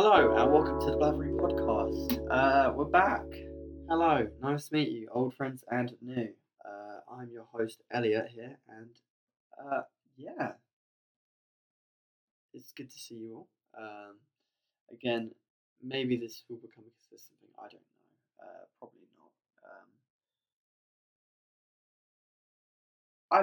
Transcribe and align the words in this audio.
Hello 0.00 0.36
and 0.36 0.52
welcome 0.52 0.78
to 0.78 0.92
the 0.92 0.96
Blathering 0.96 1.36
Podcast. 1.38 2.24
Uh, 2.30 2.72
we're 2.72 2.84
back. 2.84 3.24
Hello, 3.88 4.28
nice 4.40 4.68
to 4.68 4.74
meet 4.74 4.90
you, 4.90 5.08
old 5.10 5.34
friends 5.34 5.64
and 5.72 5.92
new. 6.00 6.28
Uh, 6.64 7.00
I'm 7.12 7.32
your 7.32 7.46
host 7.50 7.82
Elliot 7.90 8.28
here, 8.32 8.60
and 8.68 8.90
uh, 9.60 9.80
yeah, 10.16 10.52
it's 12.54 12.70
good 12.70 12.92
to 12.92 12.96
see 12.96 13.16
you 13.16 13.38
all. 13.38 13.48
Um, 13.76 14.18
again, 14.92 15.32
maybe 15.82 16.16
this 16.16 16.44
will 16.48 16.58
become 16.58 16.84
a 16.86 16.94
consistent 17.10 17.40
thing. 17.40 17.50
I 17.58 17.62
don't 17.62 17.72
know. 17.72 18.46
Uh, 18.46 18.66
probably 18.78 19.08
not. 19.16 19.32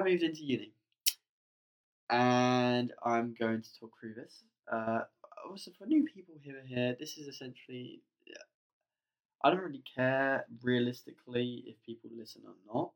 I 0.00 0.08
moved 0.08 0.22
into 0.22 0.42
uni, 0.42 0.72
and 2.08 2.94
I'm 3.04 3.34
going 3.38 3.60
to 3.60 3.78
talk 3.78 3.90
through 4.00 4.14
this. 4.14 4.42
Uh, 5.46 5.50
also, 5.50 5.70
for 5.78 5.86
new 5.86 6.04
people 6.04 6.34
who 6.44 6.52
are 6.52 6.66
here, 6.66 6.96
this 6.98 7.18
is 7.18 7.26
essentially. 7.26 8.00
I 9.44 9.50
don't 9.50 9.60
really 9.60 9.84
care 9.94 10.44
realistically 10.62 11.62
if 11.66 11.76
people 11.84 12.10
listen 12.16 12.42
or 12.46 12.54
not. 12.74 12.90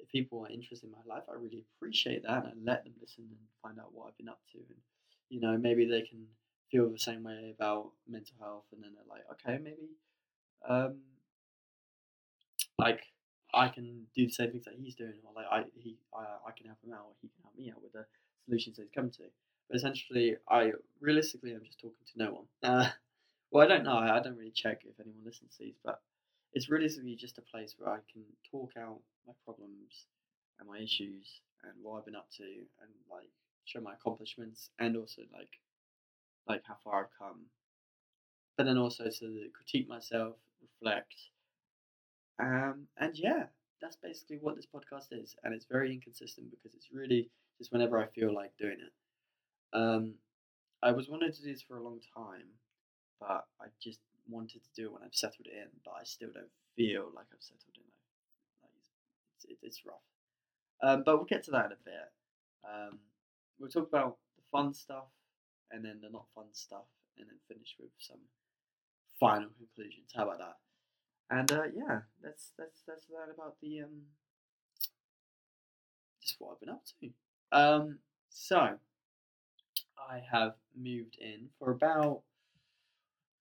If 0.00 0.08
people 0.08 0.44
are 0.44 0.50
interested 0.50 0.86
in 0.86 0.92
my 0.92 1.14
life, 1.14 1.22
I 1.30 1.34
really 1.34 1.64
appreciate 1.76 2.22
that, 2.24 2.46
and 2.46 2.64
let 2.64 2.84
them 2.84 2.94
listen 3.00 3.24
and 3.28 3.38
find 3.62 3.78
out 3.78 3.92
what 3.92 4.08
I've 4.08 4.16
been 4.16 4.28
up 4.28 4.40
to, 4.52 4.58
and 4.58 4.78
you 5.28 5.40
know 5.40 5.56
maybe 5.56 5.84
they 5.84 6.02
can 6.02 6.26
feel 6.70 6.90
the 6.90 6.98
same 6.98 7.22
way 7.22 7.54
about 7.56 7.92
mental 8.08 8.34
health, 8.40 8.64
and 8.72 8.82
then 8.82 8.90
they're 8.94 9.04
like, 9.08 9.24
okay, 9.32 9.62
maybe, 9.62 9.88
um, 10.68 10.96
like 12.78 13.02
I 13.52 13.68
can 13.68 14.06
do 14.16 14.26
the 14.26 14.32
same 14.32 14.50
things 14.50 14.64
that 14.64 14.74
he's 14.76 14.96
doing, 14.96 15.20
or 15.24 15.32
like 15.36 15.46
I 15.50 15.64
he 15.74 15.96
I, 16.16 16.48
I 16.48 16.52
can 16.56 16.66
help 16.66 16.82
him 16.82 16.92
out, 16.92 17.06
or 17.06 17.14
he 17.22 17.28
can 17.28 17.42
help 17.42 17.56
me 17.56 17.70
out 17.70 17.82
with 17.82 17.92
the 17.92 18.04
solutions 18.46 18.76
that 18.76 18.82
he's 18.84 18.90
come 18.94 19.10
to. 19.10 19.24
But 19.68 19.76
essentially, 19.76 20.36
I 20.48 20.72
realistically 21.00 21.52
I'm 21.52 21.64
just 21.64 21.80
talking 21.80 22.04
to 22.12 22.18
no 22.18 22.32
one. 22.32 22.44
Uh, 22.62 22.88
well, 23.50 23.64
I 23.64 23.68
don't 23.68 23.84
know. 23.84 23.96
I, 23.96 24.20
don't 24.20 24.36
really 24.36 24.50
check 24.50 24.80
if 24.84 24.98
anyone 24.98 25.24
listens 25.24 25.56
to 25.56 25.64
these, 25.64 25.78
but 25.84 26.00
it's 26.54 26.68
realistically 26.68 27.14
just 27.14 27.38
a 27.38 27.42
place 27.42 27.76
where 27.78 27.90
I 27.90 27.98
can 28.12 28.22
talk 28.50 28.72
out 28.76 28.98
my 29.26 29.32
problems 29.44 30.06
and 30.58 30.68
my 30.68 30.78
issues 30.78 31.40
and 31.62 31.72
what 31.80 31.98
I've 31.98 32.04
been 32.04 32.16
up 32.16 32.28
to, 32.38 32.42
and 32.44 32.90
like 33.10 33.30
show 33.64 33.80
my 33.80 33.92
accomplishments, 33.92 34.70
and 34.80 34.96
also 34.96 35.22
like 35.32 35.60
like 36.48 36.62
how 36.66 36.76
far 36.82 37.04
I've 37.04 37.18
come. 37.18 37.42
But 38.56 38.64
then 38.66 38.78
also 38.78 39.04
to 39.04 39.48
critique 39.54 39.88
myself, 39.88 40.34
reflect, 40.60 41.14
um, 42.40 42.86
and 42.98 43.16
yeah, 43.16 43.44
that's 43.80 43.96
basically 43.96 44.38
what 44.40 44.56
this 44.56 44.66
podcast 44.66 45.12
is, 45.12 45.36
and 45.44 45.54
it's 45.54 45.66
very 45.66 45.92
inconsistent 45.92 46.50
because 46.50 46.74
it's 46.74 46.88
really 46.92 47.30
just 47.58 47.72
whenever 47.72 47.98
I 47.98 48.06
feel 48.06 48.34
like 48.34 48.50
doing 48.58 48.78
it. 48.80 48.92
Um, 49.74 50.14
I 50.82 50.92
was 50.92 51.08
wanting 51.08 51.32
to 51.32 51.42
do 51.42 51.52
this 51.52 51.62
for 51.62 51.76
a 51.76 51.82
long 51.82 52.00
time, 52.16 52.46
but 53.20 53.46
I 53.60 53.66
just 53.82 54.00
wanted 54.28 54.62
to 54.62 54.70
do 54.76 54.86
it 54.86 54.92
when 54.92 55.02
I've 55.02 55.14
settled 55.14 55.46
in. 55.46 55.68
But 55.84 55.94
I 56.00 56.04
still 56.04 56.30
don't 56.32 56.50
feel 56.76 57.10
like 57.14 57.26
I've 57.32 57.42
settled 57.42 57.76
in. 57.76 57.90
Like, 58.62 58.72
it's, 59.36 59.46
it's, 59.48 59.62
it's 59.62 59.86
rough. 59.86 60.04
Um, 60.82 61.02
but 61.04 61.16
we'll 61.16 61.24
get 61.24 61.44
to 61.44 61.50
that 61.52 61.66
in 61.66 61.72
a 61.72 61.84
bit. 61.84 62.12
Um, 62.64 62.98
we'll 63.58 63.70
talk 63.70 63.88
about 63.88 64.18
the 64.36 64.42
fun 64.52 64.74
stuff 64.74 65.08
and 65.70 65.84
then 65.84 66.00
the 66.02 66.10
not 66.10 66.26
fun 66.34 66.46
stuff, 66.52 66.86
and 67.18 67.26
then 67.26 67.36
finish 67.48 67.74
with 67.80 67.90
some 67.98 68.20
final 69.18 69.48
conclusions. 69.58 70.12
How 70.14 70.24
about 70.24 70.38
that? 70.38 70.56
And 71.30 71.50
uh, 71.50 71.64
yeah, 71.74 72.00
that's 72.22 72.52
that's 72.58 72.82
that's 72.86 73.06
that 73.06 73.32
about 73.34 73.56
the 73.62 73.80
um, 73.80 74.02
just 76.22 76.36
what 76.38 76.52
I've 76.52 76.60
been 76.60 76.68
up 76.68 76.84
to. 77.00 77.10
Um, 77.50 77.98
so 78.28 78.78
I 80.08 80.22
have 80.30 80.54
moved 80.76 81.16
in 81.20 81.48
for 81.58 81.70
about 81.70 82.22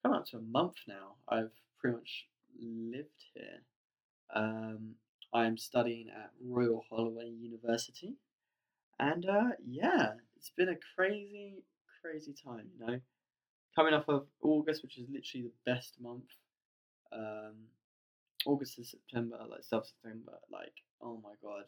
come 0.01 0.13
up 0.13 0.25
to 0.27 0.37
a 0.37 0.41
month 0.41 0.75
now. 0.87 1.15
I've 1.27 1.51
pretty 1.79 1.97
much 1.97 2.27
lived 2.61 3.25
here. 3.33 3.61
Um, 4.33 4.95
I'm 5.33 5.57
studying 5.57 6.09
at 6.09 6.31
Royal 6.43 6.85
Holloway 6.89 7.29
University, 7.29 8.15
and 8.99 9.25
uh, 9.27 9.51
yeah, 9.65 10.13
it's 10.37 10.51
been 10.55 10.69
a 10.69 10.77
crazy, 10.95 11.63
crazy 12.01 12.33
time. 12.33 12.67
You 12.79 12.85
know, 12.85 12.99
coming 13.75 13.93
off 13.93 14.07
of 14.07 14.27
August, 14.41 14.83
which 14.83 14.97
is 14.97 15.07
literally 15.09 15.47
the 15.47 15.71
best 15.71 15.95
month. 16.01 16.29
Um, 17.11 17.55
August 18.45 18.75
to 18.75 18.83
September, 18.83 19.37
like 19.49 19.63
September, 19.63 20.33
like 20.51 20.73
oh 21.01 21.19
my 21.23 21.33
god, 21.41 21.65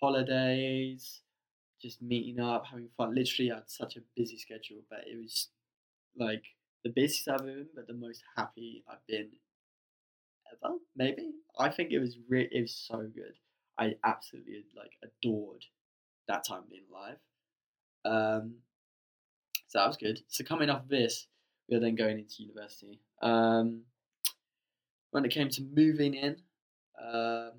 holidays, 0.00 1.20
just 1.80 2.02
meeting 2.02 2.40
up, 2.40 2.66
having 2.66 2.88
fun. 2.96 3.14
Literally, 3.14 3.52
I 3.52 3.56
had 3.56 3.70
such 3.70 3.96
a 3.96 4.00
busy 4.16 4.38
schedule, 4.38 4.82
but 4.90 5.00
it 5.06 5.16
was 5.16 5.48
like 6.16 6.42
the 6.84 6.90
busiest 6.90 7.28
I've 7.28 7.44
been, 7.44 7.66
but 7.74 7.86
the 7.86 7.94
most 7.94 8.22
happy 8.36 8.84
I've 8.90 9.06
been 9.06 9.28
ever. 10.52 10.74
Maybe 10.96 11.32
I 11.58 11.68
think 11.68 11.92
it 11.92 11.98
was 11.98 12.16
re- 12.28 12.48
it 12.50 12.62
was 12.62 12.74
so 12.74 12.98
good. 12.98 13.34
I 13.78 13.94
absolutely 14.04 14.64
like 14.76 14.92
adored 15.02 15.64
that 16.26 16.44
time 16.46 16.62
being 16.68 16.82
alive. 16.92 17.18
Um, 18.04 18.54
so 19.68 19.78
that 19.78 19.86
was 19.86 19.96
good. 19.96 20.20
So 20.28 20.44
coming 20.44 20.70
off 20.70 20.82
of 20.82 20.88
this, 20.88 21.26
we 21.68 21.76
are 21.76 21.80
then 21.80 21.94
going 21.94 22.18
into 22.18 22.42
university. 22.42 23.00
Um, 23.22 23.82
when 25.10 25.24
it 25.24 25.30
came 25.30 25.48
to 25.50 25.62
moving 25.62 26.14
in, 26.14 26.36
um, 27.00 27.52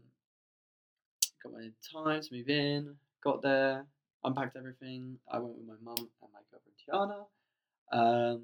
got 1.43 1.53
my 1.53 1.69
time 1.93 2.21
to 2.21 2.33
move 2.33 2.49
in. 2.49 2.95
Got 3.23 3.41
there, 3.41 3.85
unpacked 4.23 4.55
everything. 4.57 5.17
I 5.31 5.39
went 5.39 5.57
with 5.57 5.67
my 5.67 5.75
mum 5.83 5.97
and 5.97 6.31
my 6.33 6.39
girlfriend 6.51 6.77
Tiana. 7.13 7.25
Um, 7.91 8.43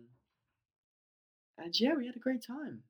and 1.58 1.74
yeah, 1.80 1.94
we 1.96 2.06
had 2.06 2.16
a 2.16 2.20
great 2.20 2.46
time. 2.46 2.82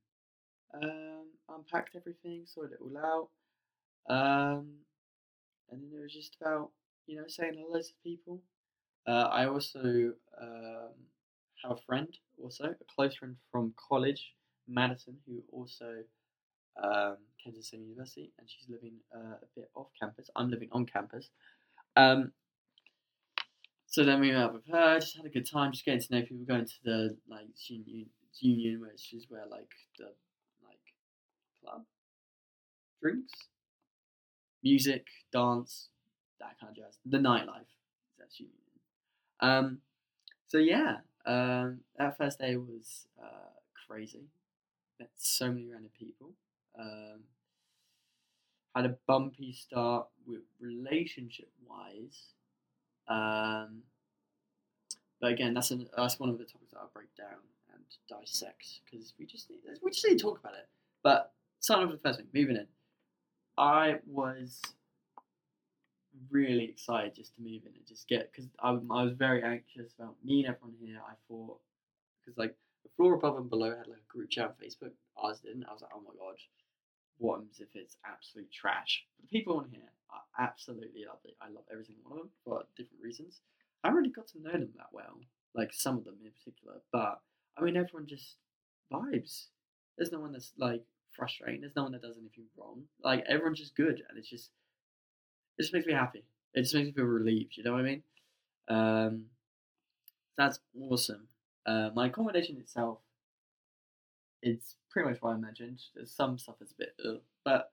Um, 0.74 1.28
unpacked 1.50 1.96
everything, 1.96 2.44
sorted 2.46 2.74
it 2.74 2.80
all 2.82 2.98
out. 2.98 3.30
Um, 4.14 4.68
and 5.72 5.82
then 5.82 5.92
it 5.98 6.02
was 6.02 6.14
just 6.14 6.38
about, 6.40 6.72
you 7.08 7.18
know, 7.18 7.24
saying 7.28 7.54
hello 7.56 7.80
to 7.80 7.94
people. 8.04 8.42
Uh, 9.08 9.30
I 9.32 9.48
also 9.48 10.14
um, 10.42 10.94
have 11.64 11.72
a 11.72 11.82
friend, 11.86 12.08
also 12.42 12.66
a 12.66 12.94
close 12.94 13.16
friend 13.16 13.36
from 13.52 13.74
college, 13.90 14.34
Madison, 14.68 15.18
who 15.28 15.44
also 15.52 16.04
um, 16.84 17.18
came 17.44 17.54
to 17.54 17.60
the 17.60 17.64
same 17.64 17.84
university, 17.84 18.32
and 18.40 18.50
she's 18.50 18.68
living 18.70 18.94
uh, 19.16 19.36
a 19.42 19.48
bit 19.56 19.70
off 19.76 19.88
campus. 20.00 20.30
I'm 20.36 20.50
living 20.50 20.70
on 20.72 20.86
campus. 20.86 21.30
Um, 21.96 22.32
so 23.96 24.04
then 24.04 24.20
we 24.20 24.30
met 24.34 24.52
with 24.52 24.68
her, 24.68 25.00
just 25.00 25.16
had 25.16 25.26
a 25.26 25.30
good 25.30 25.50
time, 25.50 25.72
just 25.72 25.86
getting 25.86 26.02
to 26.02 26.14
know 26.14 26.22
people, 26.22 26.44
going 26.46 26.66
to 26.66 26.84
the 26.84 27.16
like 27.30 27.46
union, 27.70 28.08
union 28.42 28.82
which 28.82 29.14
is 29.14 29.28
where 29.30 29.46
like 29.50 29.72
the 29.98 30.08
like 30.62 30.78
club, 31.64 31.84
drinks, 33.02 33.32
music, 34.62 35.08
dance, 35.32 35.88
that 36.42 36.60
kind 36.60 36.72
of 36.72 36.76
jazz, 36.76 36.98
the 37.06 37.20
nightlife. 37.20 37.72
That's 38.20 38.38
union. 38.38 38.58
Um, 39.40 39.78
so 40.48 40.58
yeah, 40.58 40.98
um, 41.26 41.80
that 41.98 42.18
first 42.18 42.40
day 42.40 42.58
was 42.58 43.08
uh, 43.18 43.54
crazy. 43.88 44.26
Met 45.00 45.12
so 45.16 45.54
many 45.54 45.70
random 45.72 45.92
people. 45.98 46.32
Um, 46.78 47.22
had 48.76 48.88
a 48.88 48.98
bumpy 49.08 49.54
start 49.54 50.08
with 50.28 50.42
relationship 50.60 51.50
wise. 51.66 52.34
Um, 53.08 53.45
but 55.22 55.32
again, 55.32 55.54
that's 55.54 55.72
an, 55.72 55.88
that's 55.96 56.20
one 56.20 56.30
of 56.30 56.38
the 56.38 56.46
topics 56.46 56.72
that 56.72 56.80
I'll 56.80 56.92
break 56.94 57.16
down 57.16 57.40
and 57.74 57.84
dissect 58.10 58.82
because 58.86 59.14
we 59.20 59.26
just 59.26 59.50
need, 59.50 59.60
we 59.82 59.92
just 59.92 60.06
need 60.08 60.18
to 60.18 60.24
talk 60.24 60.40
about 60.40 60.54
it. 60.54 60.68
But 61.04 61.34
starting 61.60 61.86
off 61.86 61.92
with 61.92 62.02
the 62.02 62.10
first 62.10 62.20
thing, 62.20 62.28
moving 62.34 62.58
in, 62.58 62.68
I 63.58 64.00
was 64.06 64.62
really 66.30 66.66
excited 66.66 67.16
just 67.16 67.36
to 67.36 67.42
move 67.42 67.62
in 67.66 67.74
and 67.76 67.86
just 67.88 68.08
get 68.08 68.32
because 68.32 68.50
I, 68.60 68.70
I 68.70 69.04
was 69.04 69.14
very 69.14 69.44
anxious 69.44 69.94
about 69.98 70.16
me 70.24 70.46
and 70.46 70.54
everyone 70.54 70.76
here. 70.80 71.00
I 71.08 71.14
thought 71.28 71.60
because 72.20 72.38
like 72.38 72.56
the 72.84 72.90
floor 72.96 73.14
above 73.14 73.38
and 73.38 73.50
below 73.50 73.70
had 73.70 73.88
like 73.88 74.00
a 74.00 74.12
group 74.12 74.30
chat 74.30 74.46
on 74.46 74.54
Facebook. 74.64 74.92
Ours 75.18 75.40
didn't. 75.40 75.66
I 75.66 75.74
was 75.74 75.82
like, 75.82 75.92
oh 75.96 76.02
my 76.02 76.12
god, 76.20 76.36
what 77.18 77.42
if 77.60 77.68
it's 77.74 77.98
absolute 78.06 78.52
trash? 78.52 79.06
But 79.18 79.30
the 79.30 79.38
people 79.38 79.58
on 79.58 79.68
here 79.72 79.90
are 80.12 80.46
absolutely 80.46 81.06
lovely. 81.08 81.36
I 81.42 81.50
love 81.50 81.64
every 81.72 81.86
single 81.86 82.04
one 82.04 82.20
of 82.20 82.26
them 82.26 82.32
for 82.44 82.64
different 82.76 83.02
reasons. 83.02 83.40
I 83.86 83.90
really 83.90 84.10
got 84.10 84.28
to 84.30 84.42
know 84.42 84.52
them 84.52 84.72
that 84.78 84.88
well, 84.92 85.20
like 85.54 85.72
some 85.72 85.98
of 85.98 86.06
them 86.06 86.16
in 86.24 86.32
particular. 86.32 86.82
But 86.92 87.22
I 87.56 87.62
mean, 87.62 87.78
everyone 87.78 88.08
just 88.08 88.38
vibes. 88.92 89.46
There's 89.96 90.12
no 90.12 90.20
one 90.20 90.32
that's 90.32 90.52
like 90.58 90.82
frustrating. 91.16 91.62
There's 91.62 91.76
no 91.76 91.84
one 91.84 91.92
that 91.92 92.02
does 92.02 92.18
anything 92.18 92.46
wrong. 92.58 92.86
Like 93.04 93.24
everyone's 93.30 93.60
just 93.60 93.76
good, 93.76 94.02
and 94.10 94.18
it's 94.18 94.30
just 94.30 94.50
it 95.60 95.62
just 95.62 95.74
makes 95.74 95.86
me 95.86 95.94
happy. 95.94 96.24
It 96.56 96.64
just 96.64 96.74
makes 96.74 96.88
me 96.88 96.94
feel 96.94 97.06
relieved. 97.06 97.58
You 97.58 97.64
know 97.64 97.74
what 97.74 97.82
I 97.82 97.84
mean? 97.84 98.04
Um, 98.68 99.26
that's 100.36 100.60
awesome. 100.90 101.28
Uh, 101.68 101.92
my 101.94 102.08
accommodation 102.08 102.58
itself, 102.58 103.00
it's 104.42 104.78
pretty 104.90 105.10
much 105.10 105.22
what 105.22 105.32
I 105.32 105.36
imagined. 105.36 105.80
There's 105.94 106.12
some 106.12 106.40
stuff 106.40 106.56
that's 106.60 106.72
a 106.72 106.76
bit, 106.80 106.96
ugh, 107.08 107.22
but 107.44 107.72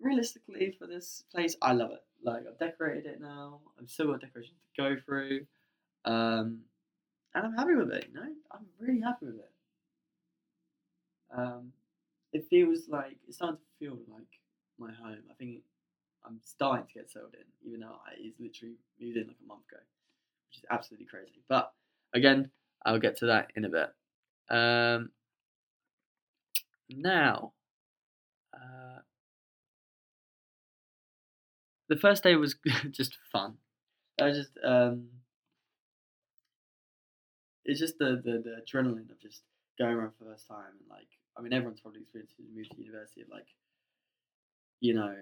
realistically 0.00 0.74
for 0.78 0.86
this 0.86 1.24
place, 1.32 1.56
I 1.62 1.72
love 1.72 1.90
it. 1.90 2.02
Like 2.22 2.44
I've 2.48 2.58
decorated 2.58 3.06
it 3.06 3.20
now. 3.20 3.60
I've 3.80 3.88
still 3.88 4.08
got 4.08 4.20
decorations 4.20 4.56
to 4.76 4.82
go 4.82 4.96
through. 5.04 5.46
Um, 6.04 6.60
and 7.34 7.46
I'm 7.46 7.54
happy 7.54 7.74
with 7.74 7.92
it. 7.92 8.08
You 8.08 8.14
know, 8.14 8.28
I'm 8.50 8.66
really 8.78 9.00
happy 9.00 9.26
with 9.26 9.36
it. 9.36 9.50
Um, 11.36 11.72
it 12.32 12.46
feels 12.48 12.88
like 12.88 13.16
it's 13.26 13.36
starting 13.36 13.58
to 13.58 13.84
feel 13.84 13.98
like 14.08 14.26
my 14.78 14.92
home. 14.92 15.22
I 15.30 15.34
think 15.34 15.62
I'm 16.24 16.40
starting 16.44 16.86
to 16.86 16.94
get 16.94 17.10
settled 17.10 17.34
in, 17.34 17.68
even 17.68 17.80
though 17.80 17.96
I 18.06 18.14
is 18.20 18.34
literally 18.38 18.76
moved 19.00 19.16
in 19.16 19.26
like 19.28 19.36
a 19.42 19.46
month 19.46 19.62
ago, 19.70 19.80
which 20.48 20.58
is 20.58 20.64
absolutely 20.70 21.06
crazy. 21.06 21.42
But 21.48 21.72
again, 22.14 22.50
I'll 22.84 22.98
get 22.98 23.18
to 23.18 23.26
that 23.26 23.52
in 23.54 23.64
a 23.64 23.68
bit. 23.68 23.90
Um, 24.48 25.10
now, 26.88 27.52
uh, 28.52 29.00
the 31.90 31.96
first 31.96 32.22
day 32.22 32.36
was 32.36 32.54
just 32.90 33.18
fun. 33.30 33.54
I 34.18 34.26
was 34.26 34.38
just 34.38 34.52
um, 34.64 35.08
it's 37.64 37.80
just 37.80 37.98
the, 37.98 38.22
the 38.24 38.42
the 38.42 38.62
adrenaline 38.62 39.10
of 39.10 39.20
just 39.20 39.42
going 39.78 39.94
around 39.94 40.12
for 40.16 40.24
the 40.24 40.30
first 40.30 40.48
time 40.48 40.72
and 40.78 40.88
like 40.88 41.08
I 41.36 41.42
mean 41.42 41.52
everyone's 41.52 41.80
probably 41.80 42.00
experienced 42.00 42.34
it 42.38 42.76
to 42.76 42.82
university 42.82 43.22
of 43.22 43.28
like 43.30 43.46
you 44.80 44.94
know 44.94 45.14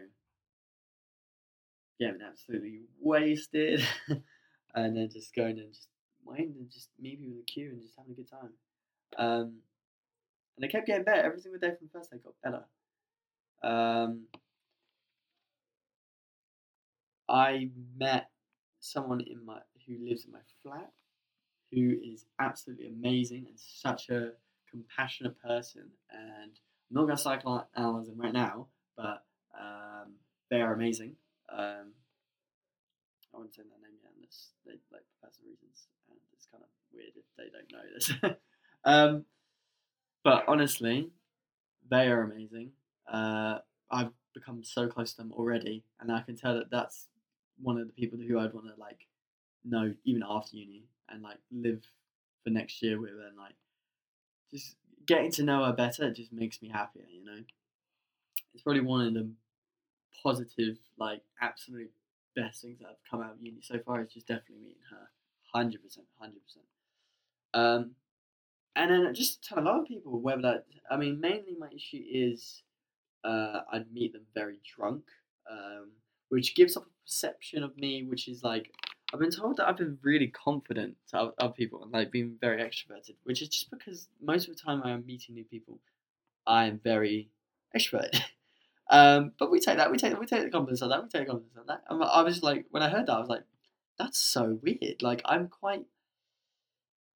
getting 1.99 2.21
absolutely 2.23 2.83
wasted 3.01 3.83
and 4.75 4.97
then 4.97 5.09
just 5.11 5.35
going 5.35 5.59
and 5.59 5.73
just 5.73 5.89
waiting 6.25 6.55
and 6.59 6.71
just 6.71 6.91
meeting 7.01 7.19
people 7.19 7.33
in 7.33 7.39
the 7.39 7.53
queue 7.53 7.71
and 7.73 7.83
just 7.83 7.95
having 7.97 8.13
a 8.13 8.15
good 8.15 8.31
time. 8.31 8.53
Um, 9.19 9.55
and 10.57 10.65
it 10.65 10.71
kept 10.71 10.87
getting 10.87 11.05
better 11.05 11.23
every 11.23 11.41
single 11.41 11.59
day 11.59 11.71
from 11.71 11.89
the 11.93 11.99
first 11.99 12.11
day 12.13 12.19
got 12.23 12.35
better. 12.45 12.65
Um, 13.65 14.27
I 17.29 17.71
met 17.99 18.31
someone 18.81 19.21
in 19.21 19.45
my 19.45 19.59
who 19.87 19.97
lives 20.07 20.25
in 20.25 20.33
my 20.33 20.39
flat 20.63 20.93
who 21.73 21.97
is 22.03 22.25
absolutely 22.39 22.89
amazing 22.89 23.47
and 23.49 23.59
such 23.59 24.09
a 24.09 24.31
compassionate 24.71 25.41
person. 25.41 25.91
And 26.11 26.53
I'm 26.53 26.95
not 26.95 27.07
going 27.07 27.17
to 27.17 27.23
psychoanalyze 27.23 28.07
them 28.07 28.19
right 28.19 28.33
now, 28.33 28.69
but 28.97 29.25
um, 29.59 30.15
they 30.51 30.61
are 30.61 30.73
amazing. 30.73 31.17
Um, 31.53 31.93
I 33.35 33.39
won't 33.39 33.55
say 33.55 33.63
their 33.63 33.79
name 33.89 33.99
yet 34.03 34.13
unless 34.17 34.51
they 34.65 34.73
like 34.93 35.03
personal 35.23 35.51
reasons, 35.51 35.87
and 36.09 36.19
it's 36.33 36.47
kind 36.51 36.65
of 36.65 36.71
weird 36.93 37.13
if 37.17 37.25
they 37.37 37.51
don't 37.53 37.73
know 37.73 37.89
this. 37.95 38.37
um, 38.85 39.25
but 40.25 40.45
honestly, 40.49 41.11
they 41.91 42.09
are 42.09 42.23
amazing. 42.23 42.73
Uh, 43.11 43.59
I've 43.91 44.13
become 44.35 44.65
so 44.65 44.89
close 44.89 45.13
to 45.13 45.19
them 45.19 45.33
already, 45.33 45.85
and 46.01 46.11
I 46.11 46.21
can 46.23 46.37
tell 46.37 46.55
that 46.55 46.71
that's 46.71 47.07
one 47.61 47.79
of 47.79 47.87
the 47.87 47.93
people 47.93 48.19
who 48.19 48.39
I'd 48.39 48.55
want 48.55 48.67
to 48.67 48.81
like 48.81 49.07
know 49.65 49.93
even 50.05 50.23
after 50.29 50.57
uni 50.57 50.85
and 51.09 51.23
like 51.23 51.39
live 51.51 51.83
for 52.45 52.51
next 52.51 52.83
year 52.83 53.01
with, 53.01 53.11
and 53.11 53.37
like 53.37 53.55
just 54.51 54.77
getting 55.07 55.31
to 55.33 55.43
know 55.43 55.65
her 55.65 55.73
better 55.73 56.13
just 56.13 56.33
makes 56.33 56.61
me 56.63 56.69
happier. 56.69 57.05
You 57.11 57.25
know, 57.25 57.43
it's 58.55 58.63
probably 58.63 58.83
one 58.83 59.07
of 59.07 59.15
the 59.15 59.29
positive, 60.23 60.77
like 60.99 61.23
absolute 61.41 61.91
best 62.37 62.63
things 62.63 62.79
that 62.81 62.89
have 62.89 62.97
come 63.11 63.23
out 63.23 63.33
of 63.33 63.43
uni 63.43 63.61
so 63.63 63.79
far. 63.79 64.01
Is 64.01 64.13
just 64.13 64.27
definitely 64.27 64.63
meeting 64.63 64.83
her, 64.91 65.11
hundred 65.53 65.83
percent, 65.83 66.07
hundred 66.19 66.41
percent. 66.45 66.67
Um, 67.55 67.91
and 68.77 68.91
then 68.91 69.15
just 69.15 69.45
a 69.45 69.49
ton 69.49 69.59
of 69.59 69.67
other 69.67 69.85
people. 69.85 70.21
Whether 70.21 70.43
that, 70.43 70.67
I 70.91 70.97
mean, 70.97 71.21
mainly 71.21 71.57
my 71.59 71.69
issue 71.75 72.03
is 72.09 72.63
uh, 73.25 73.61
I'd 73.73 73.93
meet 73.93 74.13
them 74.13 74.27
very 74.35 74.61
drunk, 74.77 75.03
um, 75.51 75.91
which 76.29 76.55
gives 76.55 76.77
off 76.77 76.85
a 76.85 76.98
perception 77.09 77.63
of 77.63 77.77
me, 77.77 78.03
which 78.03 78.29
is 78.29 78.45
like 78.45 78.71
I've 79.13 79.21
been 79.21 79.31
told 79.31 79.57
that 79.57 79.69
I've 79.69 79.79
been 79.79 79.99
really 80.03 80.29
confident 80.29 80.97
to 81.11 81.33
other 81.39 81.53
people 81.53 81.83
and 81.83 81.91
like 81.91 82.13
being 82.13 82.37
very 82.41 82.63
extroverted, 82.63 83.15
which 83.25 83.41
is 83.41 83.49
just 83.49 83.71
because 83.71 84.09
most 84.21 84.49
of 84.49 84.55
the 84.57 84.63
time 84.63 84.83
I 84.85 84.91
am 84.91 85.07
meeting 85.07 85.35
new 85.35 85.45
people, 85.45 85.79
I 86.47 86.67
am 86.67 86.79
very 86.85 87.31
extroverted. 87.75 88.21
um, 88.91 89.33
but 89.39 89.51
we 89.51 89.61
take 89.61 89.79
that, 89.79 89.91
we 89.91 89.97
take 89.97 90.19
we 90.21 90.27
take 90.27 90.45
the 90.45 90.51
confidence 90.51 90.83
on 90.83 90.91
that, 90.91 91.03
we 91.03 91.09
take 91.09 91.27
the 91.27 91.33
confidence 91.33 91.57
on 91.59 91.67
that. 91.69 91.83
And 91.89 92.03
I 92.03 92.23
was 92.23 92.43
like, 92.43 92.67
when 92.71 92.83
I 92.83 92.91
heard 92.91 93.07
that, 93.07 93.15
I 93.15 93.21
was 93.21 93.31
like, 93.31 93.45
that's 93.99 94.19
so 94.19 94.59
weird. 94.63 95.01
Like 95.01 95.23
I'm 95.25 95.49
quite, 95.49 95.87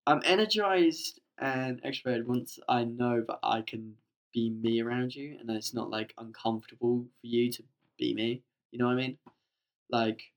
I'm 0.07 0.23
energized 0.25 1.21
and 1.39 1.83
extroverted 1.83 2.25
once 2.25 2.59
I 2.69 2.85
know 2.85 3.23
that 3.29 3.39
I 3.43 3.61
can 3.61 3.97
be 4.33 4.49
me 4.49 4.81
around 4.81 5.15
you, 5.15 5.37
and 5.39 5.51
it's 5.51 5.75
not 5.75 5.91
like 5.91 6.15
uncomfortable 6.17 7.05
for 7.21 7.27
you 7.27 7.53
to 7.53 7.63
be 7.99 8.15
me. 8.15 8.41
You 8.71 8.79
know 8.79 8.87
what 8.87 8.93
I 8.93 8.97
mean? 8.97 9.19
Like 9.93 10.33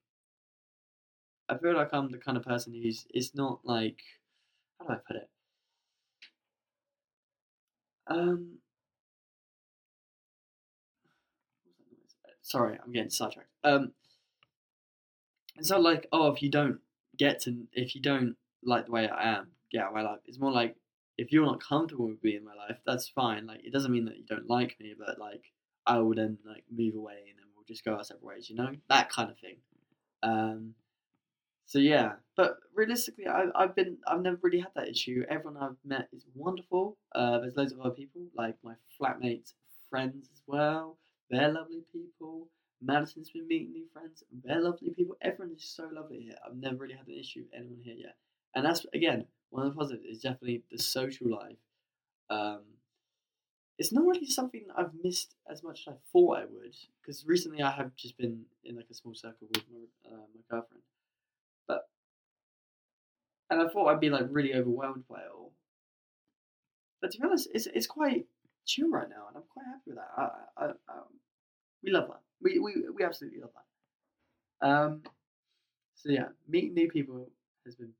I 1.49 1.57
feel 1.57 1.75
like 1.75 1.93
I'm 1.93 2.11
the 2.11 2.17
kind 2.17 2.37
of 2.37 2.43
person 2.43 2.73
who's 2.73 3.05
it's 3.11 3.33
not 3.33 3.61
like 3.63 3.99
how 4.79 4.87
do 4.87 4.93
I 4.93 4.97
put 4.97 5.15
it? 5.17 5.29
Um 8.07 8.59
sorry, 12.41 12.77
I'm 12.83 12.91
getting 12.91 13.09
sidetracked. 13.09 13.49
Um 13.63 13.93
it's 15.55 15.69
not 15.69 15.81
like, 15.81 16.07
oh 16.11 16.31
if 16.31 16.41
you 16.41 16.49
don't 16.49 16.79
get 17.17 17.39
to 17.41 17.65
if 17.73 17.95
you 17.95 18.01
don't 18.01 18.35
like 18.63 18.85
the 18.85 18.91
way 18.91 19.07
I 19.07 19.35
am, 19.37 19.47
get 19.71 19.81
out 19.83 19.89
of 19.89 19.95
my 19.95 20.01
life. 20.01 20.19
It's 20.25 20.39
more 20.39 20.51
like 20.51 20.75
if 21.17 21.31
you're 21.31 21.45
not 21.45 21.63
comfortable 21.63 22.07
with 22.09 22.21
being 22.21 22.37
in 22.37 22.45
my 22.45 22.55
life, 22.55 22.77
that's 22.85 23.07
fine. 23.07 23.47
Like 23.47 23.63
it 23.63 23.71
doesn't 23.71 23.91
mean 23.91 24.05
that 24.05 24.17
you 24.17 24.25
don't 24.25 24.49
like 24.49 24.77
me, 24.79 24.95
but 24.97 25.17
like 25.19 25.43
I 25.85 25.99
will 25.99 26.15
then 26.15 26.39
like 26.45 26.63
move 26.69 26.95
away 26.95 27.19
and 27.29 27.44
we'll 27.67 27.73
just 27.73 27.85
go 27.85 27.95
our 27.95 28.03
separate 28.03 28.23
ways, 28.23 28.49
you 28.49 28.55
know? 28.55 28.71
That 28.89 29.09
kind 29.09 29.29
of 29.29 29.37
thing. 29.37 29.57
Um 30.23 30.75
so 31.67 31.79
yeah, 31.79 32.13
but 32.37 32.57
realistically, 32.75 33.27
I, 33.27 33.45
I've 33.55 33.75
been 33.75 33.97
I've 34.07 34.21
never 34.21 34.37
really 34.41 34.59
had 34.59 34.71
that 34.75 34.87
issue. 34.87 35.23
Everyone 35.29 35.61
I've 35.61 35.77
met 35.83 36.09
is 36.13 36.25
wonderful. 36.35 36.97
Uh, 37.13 37.39
there's 37.39 37.55
loads 37.55 37.73
of 37.73 37.79
other 37.79 37.95
people 37.95 38.21
like 38.37 38.55
my 38.63 38.73
flatmates, 39.01 39.53
friends 39.89 40.29
as 40.31 40.41
well. 40.45 40.97
They're 41.31 41.51
lovely 41.51 41.81
people. 41.91 42.49
Madison's 42.83 43.31
been 43.31 43.47
meeting 43.47 43.71
new 43.71 43.85
friends. 43.91 44.23
They're 44.43 44.61
lovely 44.61 44.91
people. 44.91 45.15
Everyone 45.21 45.55
is 45.55 45.63
so 45.63 45.89
lovely 45.91 46.19
here. 46.19 46.35
I've 46.45 46.55
never 46.55 46.75
really 46.75 46.93
had 46.93 47.07
an 47.07 47.17
issue 47.19 47.41
with 47.41 47.59
anyone 47.59 47.79
here 47.83 47.95
yet. 47.97 48.15
And 48.53 48.63
that's 48.63 48.85
again 48.93 49.25
one 49.49 49.65
of 49.65 49.73
the 49.73 49.79
positives 49.79 50.05
is 50.05 50.21
definitely 50.21 50.63
the 50.71 50.77
social 50.77 51.31
life. 51.31 51.57
Um, 52.29 52.61
it's 53.77 53.91
not 53.91 54.05
really 54.05 54.27
something 54.27 54.65
I've 54.77 54.91
missed 55.03 55.35
as 55.51 55.63
much 55.63 55.81
as 55.87 55.93
I 55.93 55.97
thought 56.11 56.37
I 56.37 56.45
would. 56.45 56.75
Because 57.01 57.25
recently 57.25 57.61
I 57.61 57.71
have 57.71 57.95
just 57.95 58.17
been 58.17 58.45
in 58.63 58.75
like 58.75 58.87
a 58.89 58.93
small 58.93 59.13
circle 59.13 59.47
with 59.53 59.63
my 59.71 60.11
uh, 60.11 60.25
my 60.33 60.41
girlfriend 60.49 60.81
but 61.67 61.87
and 63.49 63.61
I 63.61 63.67
thought 63.67 63.87
I'd 63.87 63.99
be 63.99 64.09
like 64.09 64.25
really 64.29 64.53
overwhelmed 64.53 65.07
by 65.07 65.19
it 65.19 65.31
all. 65.33 65.51
But 67.01 67.11
to 67.11 67.19
be 67.19 67.27
honest, 67.27 67.49
it's 67.53 67.67
it's 67.67 67.87
quite 67.87 68.25
chill 68.65 68.89
right 68.89 69.09
now, 69.09 69.27
and 69.27 69.37
I'm 69.37 69.43
quite 69.49 69.65
happy 69.65 69.81
with 69.87 69.97
that. 69.97 70.09
I, 70.17 70.29
I, 70.57 70.65
um, 70.65 71.19
we 71.83 71.91
love 71.91 72.07
that. 72.07 72.21
We, 72.41 72.59
we 72.59 72.85
we 72.93 73.03
absolutely 73.03 73.39
love 73.41 73.51
that. 74.61 74.67
Um, 74.67 75.03
so 75.95 76.09
yeah, 76.09 76.27
meeting 76.47 76.73
new 76.73 76.89
people 76.89 77.29
has 77.65 77.75
been 77.75 77.93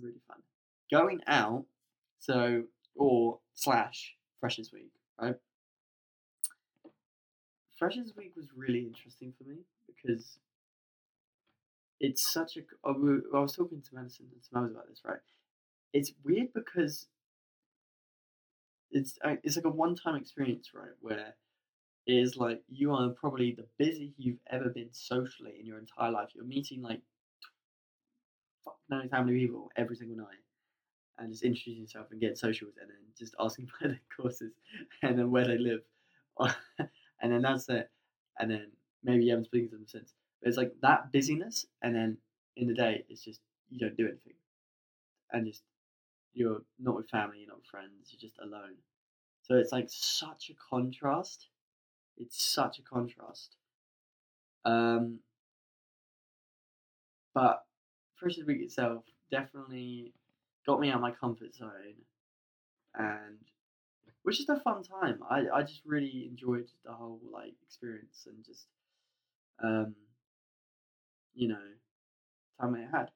really 0.00 0.20
fun. 0.28 0.38
Going 0.90 1.20
out, 1.26 1.64
so 2.20 2.64
or 2.94 3.40
slash 3.54 4.14
Freshers 4.38 4.70
Week, 4.72 4.92
right? 5.20 5.36
Freshers 7.78 8.12
Week 8.16 8.32
was 8.36 8.46
really 8.56 8.80
interesting 8.80 9.32
for 9.36 9.44
me 9.44 9.58
because 9.86 10.38
it's 12.00 12.32
such 12.32 12.56
a. 12.56 12.60
I 12.84 12.90
was 13.40 13.56
talking 13.56 13.82
to 13.82 13.94
Madison 13.94 14.26
and 14.32 14.42
Smells 14.42 14.70
about 14.72 14.88
this, 14.88 15.02
right? 15.04 15.20
It's 15.92 16.12
weird 16.24 16.52
because 16.54 17.06
it's 18.90 19.18
it's 19.42 19.56
like 19.56 19.64
a 19.64 19.70
one 19.70 19.96
time 19.96 20.16
experience, 20.16 20.70
right? 20.74 20.90
Where 21.00 21.34
it 22.06 22.14
is 22.14 22.36
like 22.36 22.62
you 22.68 22.92
are 22.92 23.10
probably 23.10 23.52
the 23.52 23.66
busiest 23.78 24.14
you've 24.18 24.40
ever 24.50 24.70
been 24.70 24.90
socially 24.92 25.54
in 25.60 25.66
your 25.66 25.78
entire 25.78 26.10
life. 26.10 26.30
You're 26.34 26.44
meeting 26.44 26.82
like 26.82 27.00
fuck 28.64 28.78
knows 28.90 29.08
how 29.12 29.22
many 29.22 29.38
people 29.40 29.70
every 29.76 29.96
single 29.96 30.18
night, 30.18 30.43
and 31.18 31.30
just 31.30 31.44
introducing 31.44 31.82
yourself 31.82 32.06
and 32.10 32.20
getting 32.20 32.36
socials, 32.36 32.74
and 32.80 32.90
then 32.90 32.96
just 33.18 33.34
asking 33.40 33.66
for 33.78 33.88
their 33.88 34.00
courses, 34.16 34.52
and 35.02 35.18
then 35.18 35.30
where 35.30 35.46
they 35.46 35.58
live, 35.58 35.80
and 36.38 37.32
then 37.32 37.42
that's 37.42 37.68
it. 37.68 37.90
And 38.38 38.50
then 38.50 38.72
maybe 39.02 39.24
you 39.24 39.30
haven't 39.30 39.44
spoken 39.46 39.68
to 39.70 39.76
them 39.76 39.86
since 39.86 40.14
But 40.40 40.48
it's 40.48 40.58
like 40.58 40.72
that 40.82 41.12
busyness, 41.12 41.66
and 41.82 41.94
then 41.94 42.18
in 42.56 42.68
the 42.68 42.74
day, 42.74 43.04
it's 43.08 43.22
just 43.22 43.40
you 43.70 43.78
don't 43.78 43.96
do 43.96 44.06
anything, 44.06 44.34
and 45.32 45.46
just 45.46 45.62
you're 46.34 46.62
not 46.78 46.96
with 46.96 47.08
family, 47.08 47.38
you're 47.38 47.48
not 47.48 47.58
with 47.58 47.66
friends, 47.66 48.10
you're 48.10 48.20
just 48.20 48.38
alone. 48.40 48.76
So 49.42 49.56
it's 49.56 49.72
like 49.72 49.86
such 49.88 50.50
a 50.50 50.54
contrast. 50.70 51.48
It's 52.16 52.42
such 52.42 52.78
a 52.78 52.82
contrast. 52.82 53.56
Um, 54.64 55.18
but 57.34 57.64
Freshers 58.16 58.46
Week 58.46 58.62
itself 58.62 59.04
definitely 59.30 60.14
got 60.66 60.80
me 60.80 60.90
out 60.90 60.96
of 60.96 61.00
my 61.00 61.10
comfort 61.12 61.54
zone, 61.54 61.94
and 62.94 63.38
which 64.22 64.40
is 64.40 64.48
a 64.48 64.60
fun 64.60 64.82
time. 64.82 65.20
I, 65.28 65.44
I 65.52 65.62
just 65.62 65.82
really 65.84 66.26
enjoyed 66.30 66.68
the 66.84 66.92
whole 66.92 67.20
like 67.30 67.54
experience 67.66 68.26
and 68.26 68.44
just 68.44 68.66
um, 69.62 69.94
you 71.34 71.48
know, 71.48 71.58
time 72.60 72.74
I 72.74 72.96
had. 72.96 73.10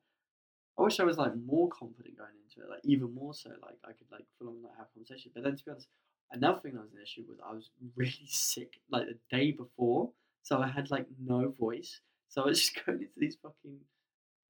I 0.78 0.82
wish 0.82 1.00
I 1.00 1.04
was 1.04 1.18
like 1.18 1.32
more 1.36 1.68
confident 1.68 2.16
going 2.16 2.30
into 2.44 2.66
it, 2.66 2.70
like 2.70 2.84
even 2.84 3.12
more 3.12 3.34
so, 3.34 3.50
like 3.50 3.78
I 3.84 3.88
could 3.88 4.06
like 4.12 4.24
full 4.38 4.48
on 4.48 4.62
like 4.62 4.76
have 4.78 4.92
conversation. 4.94 5.32
But 5.34 5.44
then 5.44 5.56
to 5.56 5.64
be 5.64 5.70
honest, 5.70 5.88
another 6.32 6.60
thing 6.60 6.74
that 6.74 6.82
was 6.82 6.92
an 6.92 7.02
issue 7.02 7.24
was 7.28 7.38
I 7.44 7.52
was 7.52 7.70
really 7.96 8.26
sick 8.26 8.80
like 8.90 9.06
the 9.06 9.36
day 9.36 9.52
before, 9.52 10.10
so 10.42 10.60
I 10.60 10.68
had 10.68 10.90
like 10.90 11.06
no 11.18 11.48
voice. 11.48 12.00
So 12.28 12.42
I 12.42 12.46
was 12.46 12.60
just 12.60 12.80
going 12.86 13.00
into 13.00 13.12
these 13.16 13.36
fucking 13.42 13.78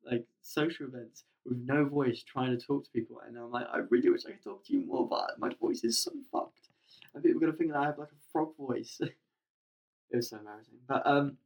like 0.05 0.25
social 0.43 0.87
events 0.87 1.25
with 1.49 1.59
no 1.65 1.85
voice, 1.85 2.23
trying 2.23 2.57
to 2.57 2.65
talk 2.65 2.85
to 2.85 2.91
people, 2.91 3.21
and 3.27 3.37
I'm 3.37 3.51
like, 3.51 3.67
I 3.73 3.79
really 3.91 4.11
wish 4.11 4.27
I 4.27 4.33
could 4.33 4.45
talk 4.45 4.65
to 4.67 4.73
you 4.73 4.85
more, 4.87 5.09
but 5.09 5.39
my 5.39 5.51
voice 5.61 5.83
is 5.83 6.03
so 6.03 6.13
fucked, 6.31 6.69
and 7.15 7.23
people 7.23 7.39
are 7.39 7.47
gonna 7.47 7.57
think 7.57 7.73
that 7.73 7.79
I 7.79 7.87
have 7.87 7.99
like 7.99 8.09
a 8.09 8.33
frog 8.33 8.57
voice. 8.57 8.99
it 9.01 10.17
was 10.17 10.29
so 10.29 10.37
embarrassing, 10.37 10.75
but 10.87 11.07
um, 11.07 11.39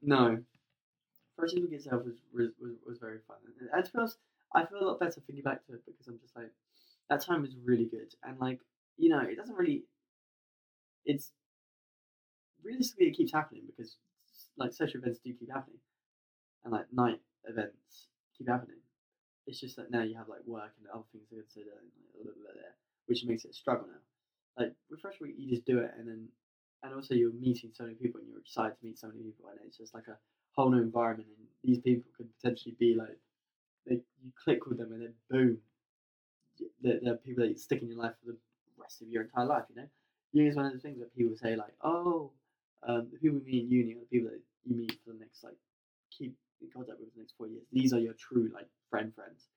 no, 0.00 0.38
First 1.36 1.56
Week 1.56 1.72
itself 1.72 2.04
was, 2.04 2.16
was 2.32 2.50
was 2.86 2.98
very 2.98 3.18
fun, 3.26 3.38
and 3.44 3.84
to 3.84 3.92
be 3.92 3.98
honest, 3.98 4.18
I 4.54 4.64
feel 4.66 4.82
a 4.82 4.86
lot 4.86 5.00
better 5.00 5.20
thinking 5.26 5.42
back 5.42 5.66
to 5.66 5.74
it 5.74 5.82
because 5.86 6.06
I'm 6.06 6.18
just 6.20 6.36
like, 6.36 6.50
that 7.10 7.22
time 7.22 7.42
was 7.42 7.56
really 7.64 7.86
good, 7.86 8.14
and 8.22 8.38
like 8.38 8.60
you 8.96 9.08
know, 9.08 9.20
it 9.20 9.36
doesn't 9.36 9.56
really, 9.56 9.84
it's 11.04 11.32
realistically 12.62 13.06
it 13.06 13.16
keeps 13.16 13.32
happening 13.32 13.62
because 13.66 13.96
like 14.56 14.72
social 14.72 15.00
events 15.00 15.18
do 15.24 15.32
keep 15.32 15.50
happening, 15.50 15.80
and 16.64 16.72
like 16.72 16.86
night 16.92 17.20
events 17.48 18.06
keep 18.36 18.48
happening. 18.48 18.80
It's 19.46 19.60
just 19.60 19.76
that 19.76 19.90
now 19.90 20.02
you 20.02 20.16
have 20.16 20.28
like 20.28 20.46
work 20.46 20.72
and 20.78 20.88
other 20.92 21.04
things 21.12 21.28
to 21.30 21.36
consider, 21.36 21.74
and 21.78 21.90
like, 22.14 22.24
blah, 22.24 22.34
blah, 22.34 22.52
blah, 22.52 22.74
which 23.06 23.24
makes 23.24 23.44
it 23.44 23.50
a 23.50 23.54
struggle 23.54 23.86
now. 23.86 24.02
Like 24.56 24.72
with 24.90 25.00
Fresh 25.00 25.20
Week, 25.20 25.34
you 25.36 25.48
just 25.50 25.66
do 25.66 25.78
it, 25.78 25.90
and 25.98 26.06
then 26.08 26.28
and 26.82 26.94
also 26.94 27.14
you're 27.14 27.32
meeting 27.32 27.70
so 27.72 27.84
many 27.84 27.96
people, 27.96 28.20
and 28.20 28.28
you're 28.28 28.40
excited 28.40 28.78
to 28.78 28.86
meet 28.86 28.98
so 28.98 29.08
many 29.08 29.22
people, 29.22 29.48
and 29.50 29.58
it's 29.66 29.78
just 29.78 29.94
like 29.94 30.08
a 30.08 30.18
whole 30.52 30.70
new 30.70 30.80
environment, 30.80 31.28
and 31.36 31.46
these 31.64 31.80
people 31.80 32.10
could 32.16 32.28
potentially 32.40 32.76
be 32.78 32.94
like, 32.94 33.18
they 33.86 33.94
you 34.22 34.30
click 34.44 34.66
with 34.66 34.78
them, 34.78 34.92
and 34.92 35.02
then 35.02 35.14
boom, 35.30 35.58
they're, 36.82 37.00
they're 37.02 37.16
people 37.16 37.42
that 37.42 37.50
you 37.50 37.56
stick 37.56 37.82
in 37.82 37.88
your 37.88 37.98
life 37.98 38.14
for 38.20 38.32
the 38.32 38.38
rest 38.78 39.02
of 39.02 39.08
your 39.08 39.22
entire 39.22 39.46
life. 39.46 39.64
You 39.70 39.82
know, 39.82 39.88
uni 40.32 40.48
is 40.48 40.56
one 40.56 40.66
of 40.66 40.72
the 40.72 40.78
things 40.78 40.98
that 41.00 41.16
people 41.16 41.36
say 41.36 41.56
like, 41.56 41.74
oh, 41.82 42.30
um, 42.86 43.08
the 43.12 43.18
people 43.18 43.38
you 43.38 43.44
meet 43.44 43.64
in 43.64 43.70
uni 43.70 43.94
are 43.94 44.00
the 44.00 44.06
people 44.06 44.30
that 44.30 44.40
you 44.64 44.76
meet 44.76 44.98
for 45.04 45.12
the 45.12 45.18
next 45.18 45.42
like 45.42 45.56
keep 46.16 46.36
in 46.62 46.70
contact 46.70 46.98
with 47.00 47.10
for 47.10 47.16
the 47.16 47.22
next 47.22 47.34
four 47.36 47.48
years. 47.48 47.64
These 47.72 47.92
are 47.92 47.98
your 47.98 48.14
true 48.14 48.50
like 48.54 48.68
friend 48.90 49.12
friends. 49.14 49.48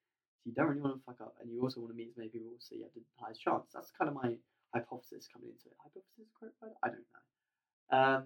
So 0.43 0.50
you 0.50 0.53
don't 0.53 0.67
really 0.67 0.81
want 0.81 0.97
to 0.97 1.03
fuck 1.05 1.21
up, 1.21 1.35
and 1.41 1.51
you 1.51 1.62
also 1.62 1.79
want 1.79 1.91
to 1.91 1.97
meet 1.97 2.09
as 2.09 2.17
many 2.17 2.29
people 2.29 2.51
so 2.59 2.75
you 2.75 2.83
have 2.83 2.93
the 2.93 3.01
highest 3.17 3.41
chance. 3.41 3.71
That's 3.74 3.91
kind 3.97 4.09
of 4.09 4.15
my 4.15 4.35
hypothesis 4.74 5.27
coming 5.31 5.50
into 5.50 5.67
it. 5.67 5.77
Hypothesis, 5.81 6.29
correct? 6.38 6.55
I 6.83 6.88
don't 6.89 7.05
know. 7.12 7.97
Um, 7.97 8.24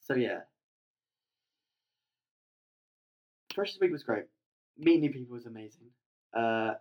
so 0.00 0.14
yeah, 0.14 0.40
Freshers 3.54 3.78
Week 3.80 3.90
was 3.90 4.04
great. 4.04 4.24
Meeting 4.78 5.00
new 5.00 5.10
people 5.10 5.34
was 5.34 5.46
amazing. 5.46 5.88
Uh, 6.36 6.74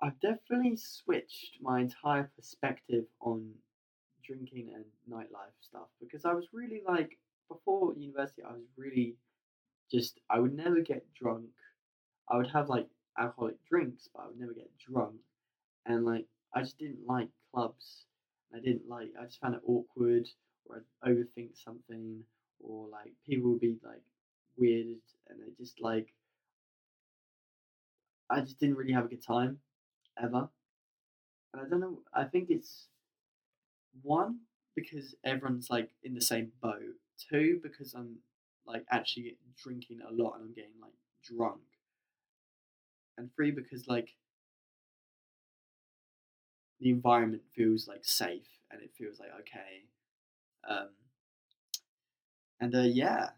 I've 0.00 0.18
definitely 0.20 0.76
switched 0.76 1.58
my 1.60 1.80
entire 1.80 2.30
perspective 2.36 3.04
on 3.20 3.50
drinking 4.24 4.72
and 4.74 4.84
nightlife 5.10 5.58
stuff 5.60 5.88
because 6.00 6.24
I 6.24 6.32
was 6.32 6.46
really 6.52 6.80
like 6.86 7.18
before 7.50 7.94
university. 7.96 8.42
I 8.44 8.52
was 8.52 8.66
really 8.76 9.16
just 9.90 10.20
I 10.30 10.38
would 10.40 10.54
never 10.54 10.80
get 10.80 11.12
drunk. 11.14 11.46
I 12.30 12.36
would 12.36 12.48
have 12.48 12.68
like 12.68 12.88
alcoholic 13.18 13.56
drinks, 13.68 14.08
but 14.14 14.22
I 14.22 14.26
would 14.28 14.38
never 14.40 14.54
get 14.54 14.70
drunk. 14.78 15.16
And 15.86 16.04
like 16.04 16.26
I 16.54 16.62
just 16.62 16.78
didn't 16.78 17.06
like 17.06 17.28
clubs. 17.52 18.06
I 18.54 18.60
didn't 18.60 18.88
like. 18.88 19.10
I 19.20 19.24
just 19.24 19.40
found 19.40 19.54
it 19.54 19.62
awkward, 19.66 20.28
or 20.66 20.84
I'd 21.02 21.10
overthink 21.10 21.50
something, 21.62 22.22
or 22.60 22.88
like 22.88 23.12
people 23.26 23.50
would 23.52 23.60
be 23.60 23.76
like 23.84 24.02
weird, 24.56 24.98
and 25.28 25.40
they 25.40 25.52
just 25.58 25.80
like. 25.80 26.08
I 28.30 28.40
just 28.40 28.60
didn't 28.60 28.76
really 28.76 28.92
have 28.92 29.06
a 29.06 29.08
good 29.08 29.24
time, 29.26 29.60
ever. 30.22 30.48
And 31.52 31.62
I 31.62 31.68
don't 31.68 31.80
know. 31.80 32.02
I 32.14 32.24
think 32.24 32.50
it's 32.50 32.88
one 34.02 34.40
because 34.74 35.14
everyone's 35.24 35.70
like 35.70 35.90
in 36.02 36.14
the 36.14 36.20
same 36.20 36.52
boat. 36.62 36.96
Two 37.28 37.60
because 37.62 37.94
I'm 37.94 38.16
like 38.66 38.84
actually 38.90 39.36
drinking 39.62 40.00
a 40.08 40.12
lot 40.12 40.34
and 40.36 40.44
I'm 40.44 40.54
getting 40.54 40.78
like 40.80 40.94
drunk. 41.24 41.60
And 43.16 43.32
three 43.34 43.50
because 43.52 43.86
like 43.86 44.08
the 46.80 46.90
environment 46.90 47.42
feels 47.54 47.86
like 47.86 48.04
safe 48.04 48.48
and 48.70 48.82
it 48.82 48.90
feels 48.96 49.20
like 49.20 49.30
okay. 49.40 49.84
Um, 50.68 50.88
and 52.60 52.74
uh, 52.74 52.80
yeah, 52.80 53.30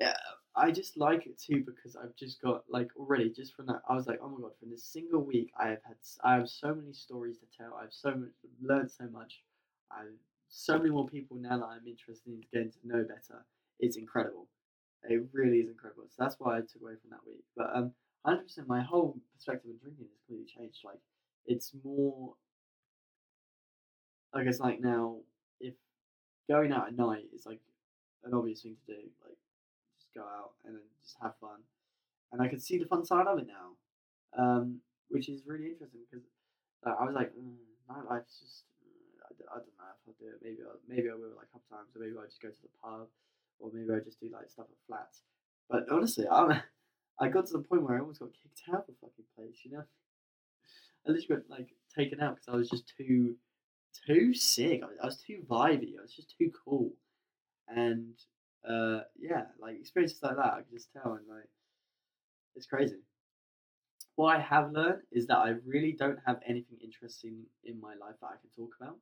yeah, 0.00 0.16
I 0.56 0.72
just 0.72 0.96
like 0.98 1.26
it 1.26 1.40
too 1.40 1.64
because 1.66 1.96
I've 1.96 2.16
just 2.16 2.42
got 2.42 2.64
like 2.70 2.90
already 2.96 3.30
just 3.30 3.54
from 3.54 3.66
that 3.66 3.82
I 3.88 3.94
was 3.94 4.06
like, 4.06 4.20
oh 4.22 4.28
my 4.28 4.40
god, 4.42 4.52
from 4.60 4.70
this 4.70 4.84
single 4.84 5.22
week 5.24 5.52
I 5.60 5.68
have 5.70 5.82
had 5.84 5.96
I 6.24 6.34
have 6.36 6.48
so 6.48 6.74
many 6.74 6.92
stories 6.92 7.38
to 7.38 7.46
tell. 7.56 7.74
I've 7.82 7.92
so 7.92 8.10
much 8.14 8.30
learned 8.62 8.90
so 8.90 9.06
much. 9.12 9.42
I've 9.90 10.14
so 10.48 10.78
many 10.78 10.90
more 10.90 11.06
people 11.06 11.36
now 11.36 11.58
that 11.58 11.66
I'm 11.66 11.86
interested 11.86 12.32
in 12.32 12.42
getting 12.52 12.70
to 12.70 12.78
know 12.84 13.02
better. 13.04 13.44
It's 13.80 13.96
incredible. 13.96 14.48
It 15.04 15.22
really 15.32 15.58
is 15.58 15.68
incredible. 15.68 16.04
So 16.08 16.16
that's 16.18 16.36
why 16.38 16.58
I 16.58 16.60
took 16.60 16.82
away 16.82 16.94
from 17.00 17.10
that 17.10 17.26
week. 17.26 17.44
But 17.56 17.70
um, 17.74 17.92
hundred 18.24 18.44
percent, 18.44 18.68
my 18.68 18.82
whole 18.82 19.16
perspective 19.34 19.70
on 19.70 19.78
drinking 19.80 20.06
has 20.06 20.12
completely 20.26 20.52
changed. 20.52 20.80
Like 20.84 21.00
it's 21.46 21.72
more 21.84 22.34
I 24.34 24.44
guess 24.44 24.60
like 24.60 24.80
now, 24.80 25.18
if 25.60 25.74
going 26.48 26.72
out 26.72 26.88
at 26.88 26.96
night 26.96 27.24
is 27.34 27.46
like 27.46 27.60
an 28.24 28.34
obvious 28.34 28.62
thing 28.62 28.76
to 28.86 28.94
do, 28.94 29.00
like 29.24 29.38
just 29.98 30.12
go 30.14 30.22
out 30.22 30.52
and 30.64 30.74
then 30.74 30.82
just 31.02 31.16
have 31.22 31.32
fun, 31.40 31.60
and 32.32 32.42
I 32.42 32.48
can 32.48 32.60
see 32.60 32.78
the 32.78 32.84
fun 32.84 33.04
side 33.04 33.26
of 33.26 33.38
it 33.38 33.46
now, 33.46 34.42
um, 34.42 34.80
which 35.08 35.28
is 35.28 35.42
really 35.46 35.68
interesting 35.68 36.00
because 36.10 36.26
uh, 36.86 36.94
I 37.00 37.04
was 37.04 37.14
like, 37.14 37.32
mm, 37.32 37.56
life's 38.08 38.38
just 38.40 38.64
uh, 39.24 39.32
I, 39.54 39.56
I 39.56 39.58
don't 39.58 39.77
I'll 40.08 40.16
do 40.18 40.32
it. 40.32 40.40
Maybe 40.42 40.58
I'll, 40.64 40.80
maybe 40.88 41.10
I 41.10 41.14
will 41.14 41.36
like 41.36 41.52
a 41.52 41.52
couple 41.52 41.68
times, 41.68 41.92
or 41.94 42.00
maybe 42.00 42.16
I'll 42.16 42.24
just 42.24 42.40
go 42.40 42.48
to 42.48 42.62
the 42.62 42.72
pub, 42.80 43.08
or 43.60 43.70
maybe 43.72 43.92
I'll 43.92 44.04
just 44.04 44.20
do 44.20 44.32
like 44.32 44.48
stuff 44.48 44.66
at 44.72 44.86
flats. 44.88 45.22
But 45.68 45.84
honestly, 45.92 46.24
I'm 46.26 46.62
I 47.20 47.28
got 47.28 47.46
to 47.48 47.52
the 47.54 47.66
point 47.66 47.82
where 47.82 47.96
I 47.96 48.00
almost 48.00 48.20
got 48.20 48.30
kicked 48.32 48.62
out 48.72 48.86
of 48.86 48.86
the 48.86 48.94
fucking 49.00 49.28
place. 49.36 49.60
You 49.64 49.72
know, 49.72 49.84
I 51.06 51.12
literally 51.12 51.42
got 51.42 51.50
like 51.50 51.68
taken 51.96 52.20
out 52.20 52.36
because 52.36 52.48
I 52.48 52.56
was 52.56 52.70
just 52.70 52.90
too 52.96 53.36
too 54.06 54.32
sick. 54.34 54.80
I 54.82 54.86
was, 54.86 54.96
I 55.02 55.06
was 55.06 55.20
too 55.20 55.44
vibey. 55.48 55.98
I 55.98 56.02
was 56.02 56.14
just 56.14 56.32
too 56.38 56.50
cool, 56.64 56.92
and 57.68 58.14
uh, 58.64 59.00
yeah, 59.18 59.52
like 59.60 59.76
experiences 59.76 60.22
like 60.22 60.36
that, 60.36 60.54
I 60.54 60.62
can 60.64 60.72
just 60.72 60.92
tell, 60.92 61.12
and 61.12 61.28
like 61.28 61.48
it's 62.56 62.66
crazy. 62.66 62.96
What 64.16 64.36
I 64.36 64.40
have 64.40 64.72
learned 64.72 65.02
is 65.12 65.28
that 65.28 65.38
I 65.38 65.54
really 65.64 65.92
don't 65.92 66.18
have 66.26 66.40
anything 66.44 66.78
interesting 66.82 67.44
in 67.62 67.80
my 67.80 67.94
life 67.94 68.16
that 68.20 68.26
I 68.26 68.36
can 68.40 68.50
talk 68.56 68.74
about, 68.80 68.96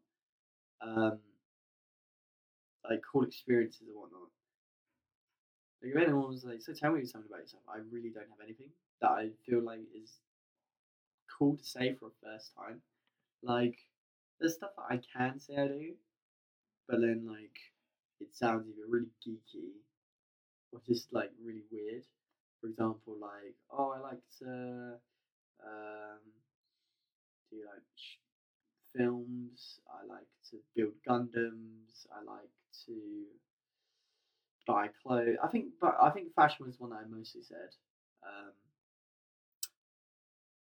um, 0.80 1.18
like 2.88 3.00
cool 3.11 3.25
experiences 3.25 3.88
and 3.88 3.97
whatnot. 3.97 4.30
Like 5.83 5.92
if 5.92 5.97
anyone 6.02 6.28
was 6.28 6.45
like, 6.45 6.62
"So 6.62 6.73
tell 6.73 6.92
me 6.92 7.04
something 7.04 7.28
about 7.30 7.40
yourself," 7.42 7.62
I 7.68 7.78
really 7.90 8.11
don't 8.11 8.28
have 8.28 8.40
anything 8.45 8.71
that 9.00 9.11
I 9.11 9.30
feel 9.47 9.62
like 9.62 9.80
is 9.95 10.18
cool 11.38 11.56
to 11.56 11.64
say 11.64 11.95
for 11.95 12.09
a 12.09 12.26
first 12.26 12.52
time. 12.56 12.80
Like 13.42 13.78
there's 14.38 14.54
stuff 14.56 14.71
that 14.76 14.95
I 14.95 15.00
can 15.16 15.38
say 15.38 15.56
I 15.56 15.68
do, 15.68 15.95
but 16.88 17.00
then 17.00 17.26
like 17.26 17.59
it 18.21 18.35
sounds 18.35 18.66
either 18.68 18.88
really 18.88 19.11
geeky 19.26 19.71
or 20.73 20.80
just 20.87 21.12
like 21.12 21.30
really 21.42 21.64
weird. 21.71 22.04
For 22.61 22.68
example, 22.68 23.16
like 23.21 23.56
oh, 23.71 23.95
I 23.97 24.00
like 24.00 24.23
to 24.40 24.99
um, 25.64 26.21
do 27.50 27.59
like 27.66 27.83
films. 28.97 29.81
I 29.88 30.07
like 30.07 30.26
to 30.50 30.57
build 30.75 30.93
Gundams. 31.09 32.07
I 32.12 32.25
like 32.25 32.50
to 32.87 33.25
buy 34.67 34.88
clothes. 35.03 35.37
I 35.43 35.49
think, 35.49 35.67
but 35.81 35.97
I 36.00 36.11
think 36.11 36.35
fashion 36.35 36.67
was 36.67 36.79
one 36.79 36.91
that 36.91 36.97
I 36.97 37.09
mostly 37.09 37.43
said. 37.43 37.71
Um, 38.23 38.53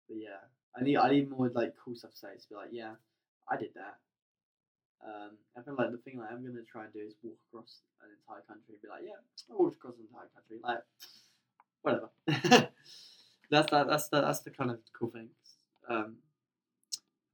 but 0.08 0.18
yeah, 0.18 0.42
I 0.76 0.82
need 0.84 0.96
I 0.96 1.10
need 1.10 1.30
more 1.30 1.48
like 1.48 1.74
cool 1.82 1.96
stuff 1.96 2.12
to 2.12 2.16
say. 2.16 2.28
To 2.28 2.48
be 2.48 2.54
like, 2.54 2.68
yeah, 2.72 2.92
I 3.50 3.56
did 3.56 3.70
that. 3.74 3.96
Um, 5.04 5.32
I 5.56 5.62
feel 5.62 5.74
like 5.76 5.92
the 5.92 5.98
thing 5.98 6.20
I'm 6.20 6.44
gonna 6.44 6.64
try 6.70 6.84
and 6.84 6.92
do 6.92 7.00
is 7.00 7.14
walk 7.22 7.36
across 7.50 7.80
an 8.02 8.08
entire 8.10 8.42
country 8.42 8.74
and 8.74 8.82
be 8.82 8.88
like, 8.88 9.02
yeah, 9.04 9.20
I 9.50 9.56
walked 9.56 9.76
across 9.76 9.94
an 9.96 10.06
entire 10.08 10.30
country, 10.34 10.58
like 10.62 10.82
whatever. 11.82 12.10
that's 13.50 13.70
that. 13.70 13.86
That's 13.86 14.08
the 14.08 14.20
that's 14.20 14.40
the 14.40 14.50
kind 14.50 14.70
of 14.70 14.78
cool 14.98 15.10
thing. 15.10 15.28
Um, 15.88 16.16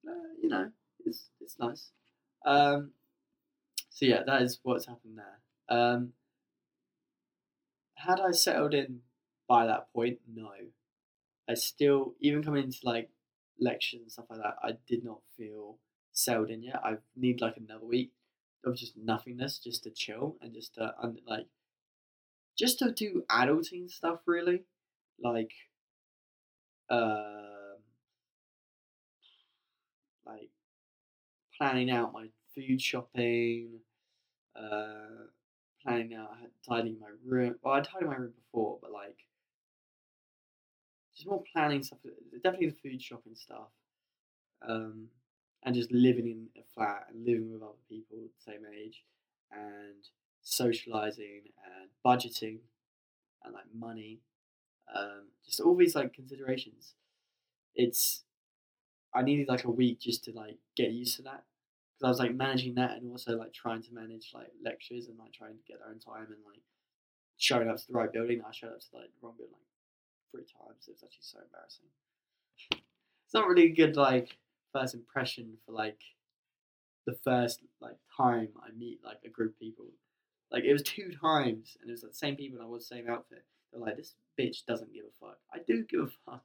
uh, 0.06 0.12
you 0.42 0.48
know, 0.48 0.70
it's 1.06 1.28
it's 1.40 1.58
nice. 1.58 1.90
Um, 2.44 2.92
so 3.90 4.06
yeah, 4.06 4.22
that 4.26 4.42
is 4.42 4.58
what's 4.62 4.86
happened 4.86 5.18
there. 5.18 5.76
Um, 5.78 6.12
had 7.94 8.20
I 8.20 8.32
settled 8.32 8.74
in 8.74 9.00
by 9.48 9.66
that 9.66 9.92
point? 9.92 10.18
No. 10.32 10.50
I 11.48 11.54
still, 11.54 12.14
even 12.20 12.42
coming 12.42 12.64
into 12.64 12.78
like 12.82 13.10
lectures 13.60 14.00
and 14.00 14.10
stuff 14.10 14.26
like 14.30 14.40
that, 14.40 14.56
I 14.62 14.72
did 14.88 15.04
not 15.04 15.20
feel 15.36 15.78
settled 16.12 16.50
in 16.50 16.62
yet. 16.62 16.80
I 16.84 16.96
need 17.16 17.40
like 17.40 17.56
another 17.56 17.84
week 17.84 18.12
of 18.64 18.76
just 18.76 18.96
nothingness, 18.96 19.58
just 19.58 19.84
to 19.84 19.90
chill 19.90 20.36
and 20.40 20.52
just 20.52 20.74
to 20.74 20.94
un- 21.02 21.18
like 21.26 21.46
just 22.56 22.78
to 22.78 22.92
do 22.92 23.24
adulting 23.30 23.90
stuff 23.90 24.20
really, 24.26 24.62
like 25.22 25.52
um, 26.90 27.78
like 30.26 30.50
planning 31.62 31.90
out 31.92 32.12
my 32.12 32.26
food 32.56 32.82
shopping, 32.82 33.68
uh, 34.56 35.28
planning 35.80 36.12
out 36.12 36.30
tidying 36.68 36.98
my 36.98 37.10
room. 37.24 37.54
Well, 37.62 37.74
I 37.74 37.80
tidied 37.80 38.08
my 38.08 38.16
room 38.16 38.32
before, 38.44 38.78
but 38.82 38.90
like 38.90 39.16
just 41.14 41.28
more 41.28 41.44
planning 41.52 41.84
stuff. 41.84 42.00
Definitely 42.42 42.70
the 42.70 42.90
food 42.90 43.00
shopping 43.00 43.36
stuff, 43.36 43.68
um, 44.68 45.06
and 45.62 45.72
just 45.72 45.92
living 45.92 46.26
in 46.26 46.48
a 46.60 46.64
flat 46.74 47.06
and 47.08 47.24
living 47.24 47.52
with 47.52 47.62
other 47.62 47.78
people 47.88 48.16
the 48.18 48.52
same 48.52 48.62
age, 48.76 49.04
and 49.52 50.08
socializing 50.42 51.42
and 51.64 51.90
budgeting 52.04 52.58
and 53.44 53.54
like 53.54 53.72
money. 53.72 54.18
Um, 54.92 55.28
just 55.46 55.60
all 55.60 55.76
these 55.76 55.94
like 55.94 56.12
considerations. 56.12 56.94
It's 57.76 58.24
I 59.14 59.22
needed 59.22 59.46
like 59.46 59.62
a 59.62 59.70
week 59.70 60.00
just 60.00 60.24
to 60.24 60.32
like 60.32 60.56
get 60.76 60.90
used 60.90 61.16
to 61.18 61.22
that 61.22 61.44
because 62.02 62.18
I 62.18 62.24
was 62.24 62.28
like 62.28 62.36
managing 62.36 62.74
that 62.74 62.96
and 63.00 63.10
also 63.10 63.36
like 63.36 63.52
trying 63.52 63.80
to 63.82 63.94
manage 63.94 64.32
like 64.34 64.50
lectures 64.64 65.06
and 65.06 65.16
like 65.18 65.32
trying 65.32 65.54
to 65.54 65.62
get 65.68 65.78
there 65.78 65.92
in 65.92 66.00
time 66.00 66.26
and 66.32 66.42
like 66.44 66.62
showing 67.38 67.68
up 67.68 67.76
to 67.76 67.86
the 67.86 67.92
right 67.92 68.12
building. 68.12 68.42
I 68.44 68.50
showed 68.52 68.72
up 68.72 68.80
to 68.80 68.86
like 68.92 69.06
the 69.06 69.22
wrong 69.22 69.34
building 69.38 69.54
like 69.54 70.32
three 70.32 70.42
times. 70.42 70.88
It 70.88 70.92
was 70.92 71.04
actually 71.04 71.22
so 71.22 71.38
embarrassing. 71.38 71.86
it's 73.24 73.34
not 73.34 73.46
really 73.46 73.66
a 73.66 73.74
good 73.74 73.96
like 73.96 74.36
first 74.72 74.94
impression 74.94 75.58
for 75.64 75.72
like 75.72 76.00
the 77.06 77.14
first 77.22 77.60
like 77.80 77.98
time 78.16 78.48
I 78.58 78.76
meet 78.76 78.98
like 79.04 79.18
a 79.24 79.28
group 79.28 79.52
of 79.52 79.60
people. 79.60 79.86
Like 80.50 80.64
it 80.64 80.72
was 80.72 80.82
two 80.82 81.12
times 81.20 81.76
and 81.80 81.88
it 81.88 81.92
was 81.92 82.02
the 82.02 82.12
same 82.12 82.34
people 82.34 82.58
and 82.58 82.66
I 82.66 82.68
was 82.68 82.88
the 82.88 82.96
same 82.96 83.08
outfit. 83.08 83.44
They're 83.72 83.80
like, 83.80 83.96
this 83.96 84.16
bitch 84.38 84.66
doesn't 84.66 84.92
give 84.92 85.04
a 85.04 85.24
fuck. 85.24 85.38
I 85.54 85.58
do 85.66 85.84
give 85.84 86.00
a 86.00 86.30
fuck. 86.30 86.42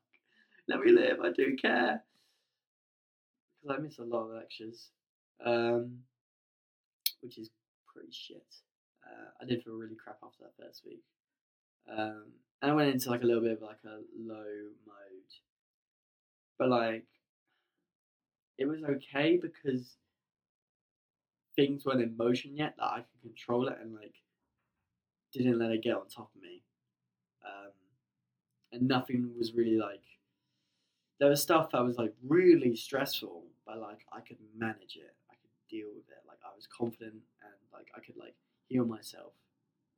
Let 0.68 0.82
me 0.82 0.92
live. 0.92 1.20
I 1.20 1.32
do 1.32 1.56
care. 1.56 2.04
Because 3.60 3.76
I 3.76 3.82
miss 3.82 3.98
a 3.98 4.04
lot 4.04 4.26
of 4.26 4.36
lectures, 4.36 4.92
um, 5.46 6.00
which 7.22 7.38
is 7.38 7.50
pretty 7.94 8.12
shit. 8.12 8.46
Uh, 9.06 9.29
I 9.41 9.46
did 9.46 9.63
feel 9.63 9.74
really 9.74 9.96
crap 9.96 10.17
after 10.24 10.44
that 10.44 10.63
first 10.63 10.84
week. 10.86 11.03
Um, 11.89 12.25
and 12.62 12.72
I 12.72 12.74
went 12.74 12.89
into 12.89 13.10
like 13.10 13.24
a 13.24 13.25
little 13.25 13.41
bit 13.41 13.53
of 13.53 13.62
like 13.62 13.79
a 13.86 14.00
low 14.17 14.44
mode. 14.86 15.32
But 16.58 16.70
like, 16.70 17.06
it 18.58 18.65
was 18.65 18.84
okay 18.84 19.39
because 19.41 19.96
things 21.56 21.86
weren't 21.86 22.01
in 22.01 22.17
motion 22.17 22.56
yet 22.56 22.75
that 22.77 22.86
I 22.86 22.98
could 22.98 23.22
control 23.22 23.67
it 23.67 23.77
and 23.82 23.94
like 23.94 24.15
didn't 25.34 25.60
let 25.60 25.72
it 25.72 25.84
get 25.84 25.96
on 25.96 26.08
top 26.08 26.32
of 26.36 26.41
me. 26.41 26.63
Um, 27.46 27.72
and 28.72 28.88
nothing 28.88 29.32
was 29.38 29.53
really 29.53 29.77
like 29.77 30.01
there 31.20 31.29
was 31.29 31.41
stuff 31.41 31.72
that 31.72 31.84
was 31.84 31.98
like 31.98 32.13
really 32.27 32.75
stressful, 32.75 33.44
but 33.65 33.79
like 33.79 34.06
I 34.12 34.20
could 34.22 34.38
manage 34.56 34.98
it. 34.98 35.15
Deal 35.70 35.88
with 35.96 36.10
it. 36.10 36.24
Like 36.28 36.40
I 36.44 36.56
was 36.56 36.68
confident 36.68 37.14
and 37.14 37.58
like 37.74 37.90
I 37.96 38.00
could 38.00 38.18
like 38.18 38.36
heal 38.68 38.86
myself 38.86 39.34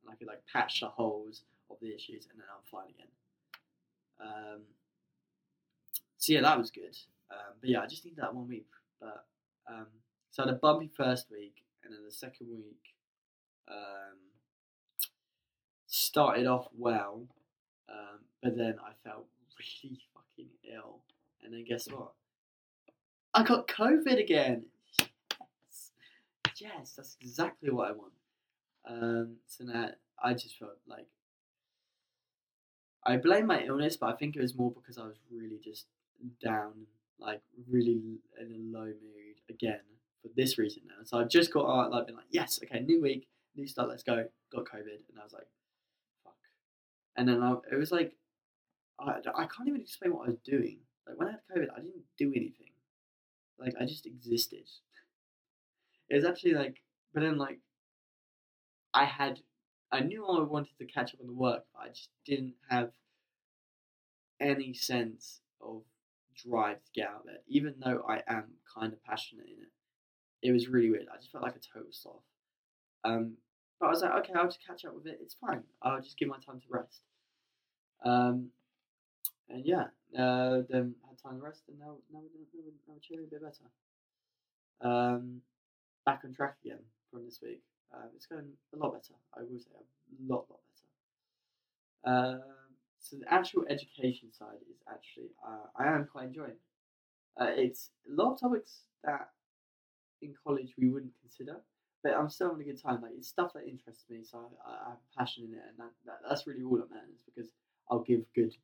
and 0.02 0.12
I 0.12 0.16
could 0.16 0.28
like 0.28 0.42
patch 0.50 0.80
the 0.80 0.88
holes 0.88 1.42
of 1.70 1.76
the 1.80 1.94
issues 1.94 2.26
and 2.30 2.38
then 2.38 2.46
I'm 2.50 2.64
fine 2.70 2.90
again. 2.90 3.12
Um, 4.20 4.60
so 6.18 6.32
yeah, 6.32 6.42
that 6.42 6.58
was 6.58 6.70
good. 6.70 6.96
Um, 7.30 7.54
but 7.60 7.70
yeah, 7.70 7.80
I 7.80 7.86
just 7.86 8.04
need 8.04 8.16
that 8.16 8.34
one 8.34 8.48
week. 8.48 8.66
But 9.00 9.24
um, 9.68 9.86
so 10.30 10.42
I 10.42 10.46
had 10.46 10.54
a 10.54 10.58
bumpy 10.58 10.90
first 10.94 11.30
week, 11.30 11.62
and 11.82 11.92
then 11.92 12.00
the 12.04 12.12
second 12.12 12.48
week 12.50 12.94
um, 13.68 14.18
started 15.86 16.46
off 16.46 16.68
well, 16.76 17.22
um, 17.88 18.18
but 18.42 18.56
then 18.56 18.76
I 18.84 18.92
felt 19.08 19.26
really 19.82 20.00
fucking 20.14 20.50
ill, 20.74 21.00
and 21.42 21.52
then 21.52 21.64
guess 21.64 21.88
what? 21.90 22.12
I 23.32 23.44
got 23.44 23.68
COVID 23.68 24.18
again. 24.18 24.64
Yes, 26.60 26.92
that's 26.96 27.16
exactly 27.20 27.70
what 27.70 27.88
I 27.88 27.92
want. 27.92 28.12
Um, 28.88 29.36
so 29.46 29.64
now 29.64 29.90
I 30.22 30.34
just 30.34 30.58
felt 30.58 30.76
like 30.86 31.06
I 33.04 33.16
blame 33.16 33.46
my 33.46 33.62
illness, 33.64 33.96
but 33.96 34.10
I 34.10 34.16
think 34.16 34.36
it 34.36 34.42
was 34.42 34.54
more 34.54 34.70
because 34.70 34.98
I 34.98 35.04
was 35.04 35.16
really 35.30 35.58
just 35.62 35.86
down, 36.42 36.86
like 37.18 37.40
really 37.68 38.18
in 38.38 38.52
a 38.52 38.78
low 38.78 38.84
mood 38.86 39.40
again 39.48 39.80
for 40.22 40.28
this 40.36 40.58
reason 40.58 40.82
now. 40.86 41.02
So 41.04 41.18
I've 41.18 41.30
just 41.30 41.52
got 41.52 41.66
out, 41.66 41.90
like 41.90 42.06
been 42.06 42.16
like, 42.16 42.26
yes, 42.30 42.60
okay, 42.62 42.80
new 42.80 43.00
week, 43.00 43.26
new 43.56 43.66
start, 43.66 43.88
let's 43.88 44.02
go. 44.02 44.26
Got 44.52 44.64
COVID, 44.64 45.00
and 45.08 45.18
I 45.18 45.24
was 45.24 45.32
like, 45.32 45.46
fuck. 46.24 46.34
And 47.16 47.28
then 47.28 47.42
I, 47.42 47.54
it 47.72 47.76
was 47.76 47.92
like, 47.92 48.12
I, 48.98 49.12
I 49.34 49.46
can't 49.46 49.68
even 49.68 49.80
explain 49.80 50.12
what 50.12 50.26
I 50.26 50.30
was 50.30 50.38
doing. 50.44 50.80
Like 51.06 51.18
when 51.18 51.28
I 51.28 51.32
had 51.32 51.40
COVID, 51.56 51.68
I 51.72 51.80
didn't 51.80 52.04
do 52.18 52.32
anything. 52.36 52.72
Like 53.58 53.74
I 53.80 53.86
just 53.86 54.06
existed. 54.06 54.68
It 56.10 56.16
was 56.16 56.24
actually 56.24 56.54
like, 56.54 56.76
but 57.14 57.20
then 57.20 57.38
like, 57.38 57.60
I 58.92 59.04
had, 59.04 59.40
I 59.92 60.00
knew 60.00 60.26
I 60.26 60.42
wanted 60.42 60.76
to 60.78 60.84
catch 60.84 61.14
up 61.14 61.20
on 61.20 61.28
the 61.28 61.32
work, 61.32 61.64
but 61.72 61.82
I 61.84 61.88
just 61.88 62.10
didn't 62.26 62.54
have 62.68 62.90
any 64.40 64.74
sense 64.74 65.40
of 65.60 65.82
drive 66.36 66.78
to 66.78 66.90
get 66.94 67.08
out 67.08 67.22
of 67.24 67.28
it, 67.28 67.44
even 67.46 67.74
though 67.78 68.02
I 68.08 68.22
am 68.26 68.44
kind 68.76 68.92
of 68.92 69.02
passionate 69.04 69.46
in 69.46 69.62
it. 69.62 70.48
It 70.48 70.52
was 70.52 70.68
really 70.68 70.90
weird. 70.90 71.06
I 71.12 71.18
just 71.18 71.30
felt 71.30 71.44
like 71.44 71.56
a 71.56 71.78
total 71.78 71.92
sloth. 71.92 72.22
Um, 73.04 73.36
but 73.78 73.86
I 73.86 73.90
was 73.90 74.02
like, 74.02 74.12
okay, 74.12 74.32
I'll 74.34 74.46
just 74.46 74.66
catch 74.66 74.84
up 74.84 74.94
with 74.94 75.06
it. 75.06 75.18
It's 75.22 75.36
fine. 75.40 75.62
I'll 75.82 76.00
just 76.00 76.18
give 76.18 76.28
my 76.28 76.38
time 76.44 76.60
to 76.60 76.66
rest. 76.70 77.00
Um, 78.04 78.48
and 79.48 79.64
yeah, 79.64 79.84
uh, 80.18 80.62
then 80.68 80.94
had 81.06 81.18
time 81.22 81.38
to 81.38 81.44
rest, 81.44 81.62
and 81.68 81.78
now 81.78 81.96
now 82.12 82.20
we're, 82.20 82.40
now 82.40 82.60
we're, 82.86 82.94
now 82.94 83.24
a 83.24 83.30
bit 83.30 83.42
better. 83.42 83.68
Um, 84.82 85.42
back 86.04 86.22
on 86.24 86.32
track 86.32 86.56
again 86.64 86.80
from 87.10 87.24
this 87.24 87.40
week. 87.42 87.62
Uh, 87.92 88.06
it's 88.14 88.26
going 88.26 88.46
a 88.74 88.76
lot 88.76 88.92
better. 88.92 89.14
I 89.36 89.40
will 89.40 89.58
say 89.58 89.70
a 89.74 90.32
lot, 90.32 90.46
lot 90.46 90.46
better. 90.48 92.16
Um, 92.16 92.42
so 92.98 93.16
the 93.16 93.32
actual 93.32 93.64
education 93.68 94.32
side 94.32 94.60
is 94.70 94.78
actually 94.88 95.30
uh, 95.46 95.66
I 95.76 95.88
am 95.88 96.06
quite 96.10 96.26
enjoying. 96.26 96.60
Uh, 97.40 97.52
it's 97.56 97.90
a 98.08 98.14
lot 98.14 98.32
of 98.32 98.40
topics 98.40 98.82
that 99.04 99.30
in 100.22 100.34
college 100.44 100.74
we 100.78 100.90
wouldn't 100.90 101.12
consider, 101.20 101.56
but 102.02 102.12
I'm 102.12 102.28
still 102.28 102.50
having 102.50 102.68
a 102.68 102.72
good 102.72 102.82
time. 102.82 103.02
Like 103.02 103.12
it's 103.16 103.28
stuff 103.28 103.52
that 103.54 103.66
interests 103.66 104.04
me, 104.08 104.20
so 104.22 104.50
I, 104.66 104.70
I 104.70 104.88
have 104.90 104.98
passion 105.16 105.44
in 105.44 105.54
it, 105.54 105.64
and 105.68 105.78
that, 105.78 105.92
that, 106.06 106.18
that's 106.28 106.46
really 106.46 106.62
all 106.62 106.76
that 106.76 106.90
matters 106.90 107.24
because 107.24 107.50
I'll 107.90 108.04
give 108.04 108.24
good 108.34 108.54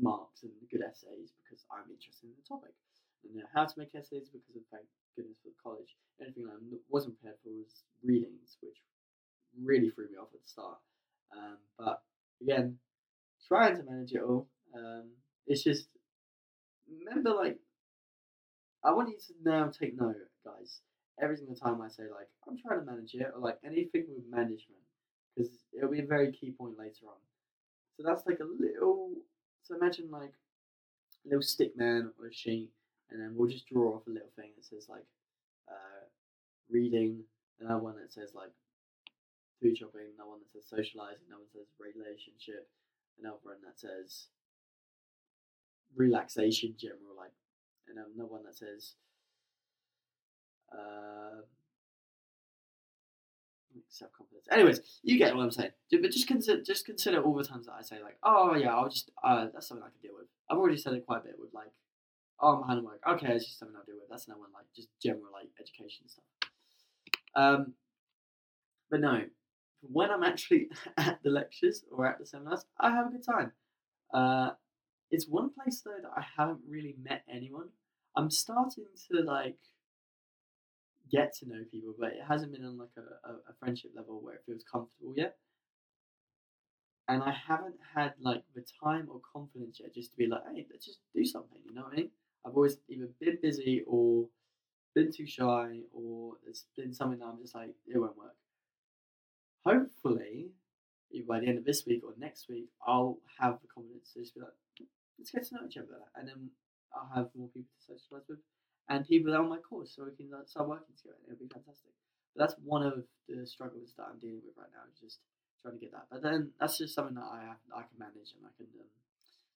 marks 0.00 0.42
and 0.42 0.52
good 0.70 0.82
essays 0.82 1.32
because 1.42 1.64
I'm 1.70 1.90
interested 1.90 2.26
in 2.26 2.32
the 2.36 2.48
topic. 2.48 2.72
Know 3.34 3.48
how 3.54 3.64
to 3.64 3.78
make 3.78 3.94
essays 3.94 4.28
because 4.28 4.56
of 4.56 4.62
thank 4.70 4.84
goodness 5.16 5.38
for 5.42 5.50
college. 5.62 5.96
Anything 6.20 6.44
I 6.46 6.56
wasn't 6.90 7.18
prepared 7.18 7.38
for 7.42 7.48
was 7.48 7.82
readings, 8.04 8.58
which 8.60 8.76
really 9.62 9.88
threw 9.88 10.04
me 10.10 10.18
off 10.20 10.28
at 10.34 10.42
the 10.42 10.48
start. 10.48 10.76
Um, 11.34 11.56
but 11.78 12.02
again, 12.42 12.76
trying 13.48 13.76
to 13.76 13.82
manage 13.84 14.12
it 14.12 14.22
all. 14.22 14.48
Um, 14.76 15.12
it's 15.46 15.64
just 15.64 15.88
remember, 16.86 17.30
like, 17.30 17.58
I 18.84 18.92
want 18.92 19.08
you 19.08 19.16
to 19.16 19.50
now 19.50 19.68
take 19.68 19.98
note, 19.98 20.16
guys. 20.44 20.80
Every 21.20 21.36
single 21.36 21.56
time 21.56 21.80
I 21.80 21.88
say 21.88 22.04
like 22.04 22.28
I'm 22.46 22.58
trying 22.58 22.80
to 22.80 22.86
manage 22.90 23.14
it, 23.14 23.32
or 23.34 23.40
like 23.40 23.58
anything 23.64 24.06
with 24.08 24.24
management, 24.30 24.82
because 25.34 25.50
it'll 25.76 25.90
be 25.90 26.00
a 26.00 26.06
very 26.06 26.32
key 26.32 26.50
point 26.50 26.78
later 26.78 27.06
on. 27.08 27.20
So 27.96 28.02
that's 28.04 28.26
like 28.26 28.40
a 28.40 28.44
little. 28.44 29.12
So 29.62 29.74
imagine 29.74 30.10
like 30.10 30.34
a 31.24 31.28
little 31.28 31.42
stick 31.42 31.76
man 31.76 32.10
or 32.18 32.26
a 32.26 32.32
sheet, 32.32 32.70
and 33.12 33.20
then 33.20 33.34
we'll 33.36 33.50
just 33.50 33.68
draw 33.68 33.94
off 33.94 34.06
a 34.06 34.10
little 34.10 34.32
thing 34.34 34.50
that 34.56 34.64
says 34.64 34.88
like 34.88 35.04
uh, 35.68 36.04
reading, 36.70 37.20
another 37.60 37.82
one 37.82 37.96
that 38.00 38.12
says 38.12 38.32
like 38.34 38.50
food 39.60 39.76
shopping, 39.76 40.16
another 40.16 40.30
one 40.30 40.40
that 40.40 40.50
says 40.50 40.64
socializing, 40.68 41.28
another 41.28 41.44
one 41.44 41.52
that 41.52 41.60
says 41.60 41.70
relationship, 41.78 42.68
another 43.20 43.38
one 43.42 43.60
that 43.62 43.78
says 43.78 44.28
relaxation 45.94 46.74
general 46.78 47.12
like 47.16 47.32
and 47.86 47.98
another 47.98 48.30
one 48.32 48.44
that 48.44 48.56
says 48.56 48.94
uh, 50.72 51.42
self 53.88 54.12
confidence. 54.12 54.46
Anyways, 54.50 54.80
you 55.02 55.18
get 55.18 55.34
what 55.34 55.42
I'm 55.42 55.50
saying. 55.50 55.70
But 55.90 56.10
just 56.10 56.26
consider 56.26 56.62
just 56.62 56.86
consider 56.86 57.22
all 57.22 57.34
the 57.34 57.44
times 57.44 57.66
that 57.66 57.74
I 57.78 57.82
say 57.82 58.02
like, 58.02 58.16
oh 58.22 58.54
yeah, 58.54 58.74
I'll 58.74 58.88
just 58.88 59.10
uh, 59.22 59.46
that's 59.52 59.68
something 59.68 59.84
I 59.84 59.90
can 59.90 60.00
deal 60.00 60.16
with. 60.18 60.28
I've 60.50 60.58
already 60.58 60.76
said 60.76 60.94
it 60.94 61.06
quite 61.06 61.20
a 61.20 61.24
bit 61.24 61.36
with 61.38 61.52
like, 61.54 61.72
oh 62.42 62.56
I'm 62.56 62.68
homework. 62.68 63.00
Okay, 63.08 63.32
it's 63.32 63.46
just 63.46 63.58
something 63.58 63.76
I'll 63.76 63.84
deal 63.84 63.96
with. 63.96 64.10
That's 64.10 64.26
another 64.26 64.40
one 64.42 64.50
like 64.54 64.66
just 64.76 64.88
general 65.02 65.32
like 65.32 65.48
education 65.60 66.08
stuff. 66.08 66.24
Um, 67.34 67.74
but 68.90 69.00
no, 69.00 69.22
when 69.82 70.10
I'm 70.10 70.22
actually 70.24 70.68
at 70.98 71.20
the 71.22 71.30
lectures 71.30 71.84
or 71.90 72.06
at 72.06 72.18
the 72.18 72.26
seminars, 72.26 72.64
I 72.80 72.90
have 72.90 73.06
a 73.08 73.10
good 73.10 73.24
time. 73.24 73.52
Uh, 74.12 74.50
it's 75.10 75.28
one 75.28 75.50
place 75.50 75.82
though 75.84 75.96
that 76.02 76.12
I 76.16 76.24
haven't 76.36 76.60
really 76.68 76.96
met 77.02 77.24
anyone. 77.32 77.68
I'm 78.16 78.30
starting 78.30 78.86
to 79.10 79.20
like 79.22 79.58
get 81.10 81.34
to 81.36 81.48
know 81.48 81.64
people, 81.70 81.94
but 81.98 82.10
it 82.12 82.22
hasn't 82.28 82.52
been 82.52 82.64
on 82.64 82.78
like 82.78 82.96
a, 82.96 83.28
a, 83.30 83.34
a 83.50 83.54
friendship 83.60 83.92
level 83.94 84.20
where 84.22 84.34
it 84.34 84.42
feels 84.46 84.64
comfortable 84.70 85.14
yet. 85.16 85.36
and 87.08 87.22
I 87.22 87.32
haven't 87.32 87.76
had 87.94 88.14
like 88.20 88.42
the 88.54 88.64
time 88.82 89.08
or 89.10 89.20
confidence 89.32 89.80
yet 89.80 89.94
just 89.94 90.12
to 90.12 90.16
be 90.16 90.26
like, 90.26 90.42
hey, 90.54 90.66
let's 90.70 90.86
just 90.86 91.00
do 91.14 91.24
something. 91.24 91.58
You 91.64 91.74
know 91.74 91.82
what 91.82 91.92
I 91.94 91.96
mean? 91.96 92.10
I've 92.44 92.54
always 92.54 92.78
either 92.88 93.08
been 93.20 93.38
busy 93.40 93.82
or 93.86 94.26
been 94.94 95.12
too 95.12 95.26
shy, 95.26 95.80
or 95.92 96.34
it's 96.46 96.66
been 96.76 96.92
something 96.92 97.18
that 97.20 97.26
I'm 97.26 97.40
just 97.40 97.54
like, 97.54 97.74
it 97.86 97.98
won't 97.98 98.16
work. 98.16 98.36
Hopefully, 99.64 100.50
either 101.12 101.26
by 101.26 101.40
the 101.40 101.46
end 101.46 101.58
of 101.58 101.64
this 101.64 101.86
week 101.86 102.02
or 102.04 102.12
next 102.18 102.48
week, 102.48 102.68
I'll 102.86 103.18
have 103.40 103.58
the 103.62 103.68
confidence 103.68 104.12
to 104.12 104.20
just 104.20 104.34
be 104.34 104.40
like, 104.40 104.52
let's 105.18 105.30
get 105.30 105.46
to 105.48 105.54
know 105.54 105.66
each 105.66 105.76
other, 105.76 106.00
and 106.16 106.28
then 106.28 106.50
I'll 106.94 107.10
have 107.14 107.30
more 107.34 107.48
people 107.48 107.72
to 107.78 107.94
socialize 107.94 108.26
with, 108.28 108.40
and 108.88 109.06
people 109.06 109.34
on 109.34 109.48
my 109.48 109.58
course, 109.58 109.94
so 109.94 110.04
we 110.04 110.16
can 110.16 110.30
like, 110.30 110.48
start 110.48 110.68
working 110.68 110.96
together. 110.96 111.22
It'll 111.26 111.38
be 111.38 111.48
fantastic. 111.48 111.92
But 112.34 112.48
that's 112.48 112.56
one 112.64 112.82
of 112.82 113.04
the 113.28 113.46
struggles 113.46 113.94
that 113.96 114.08
I'm 114.10 114.18
dealing 114.18 114.42
with 114.44 114.56
right 114.56 114.72
now. 114.72 114.88
Just 115.00 115.20
trying 115.62 115.78
to 115.78 115.80
get 115.80 115.92
that. 115.92 116.10
But 116.10 116.22
then 116.22 116.50
that's 116.58 116.78
just 116.78 116.94
something 116.94 117.14
that 117.14 117.28
I 117.28 117.46
have, 117.46 117.60
I 117.70 117.86
can 117.86 117.98
manage 117.98 118.34
and 118.34 118.44
I 118.44 118.52
can 118.58 118.66
um, 118.74 118.90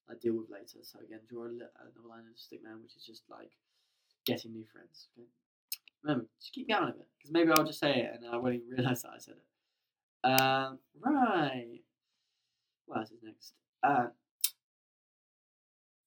like 0.07 0.21
deal 0.21 0.35
with 0.35 0.49
later. 0.49 0.79
So 0.83 0.99
again, 0.99 1.19
draw 1.29 1.45
another 1.45 2.07
line 2.07 2.25
of 2.29 2.37
stickman, 2.37 2.81
which 2.81 2.95
is 2.95 3.05
just 3.05 3.23
like 3.29 3.51
getting 4.25 4.53
new 4.53 4.65
friends. 4.71 5.07
Okay? 5.17 5.27
Remember, 6.03 6.27
just 6.39 6.53
keep 6.53 6.69
going 6.69 6.89
of 6.89 6.95
it 6.95 7.07
because 7.17 7.31
maybe 7.31 7.51
I'll 7.51 7.65
just 7.65 7.79
say 7.79 8.01
it 8.01 8.11
and 8.13 8.25
I 8.33 8.37
won't 8.37 8.55
even 8.55 8.69
realize 8.69 9.01
that 9.01 9.11
I 9.15 9.19
said 9.19 9.35
it. 9.35 10.29
Um, 10.29 10.79
right. 10.99 11.81
What 12.85 12.99
else 12.99 13.11
is 13.11 13.23
next? 13.23 13.53
Uh, 13.83 14.07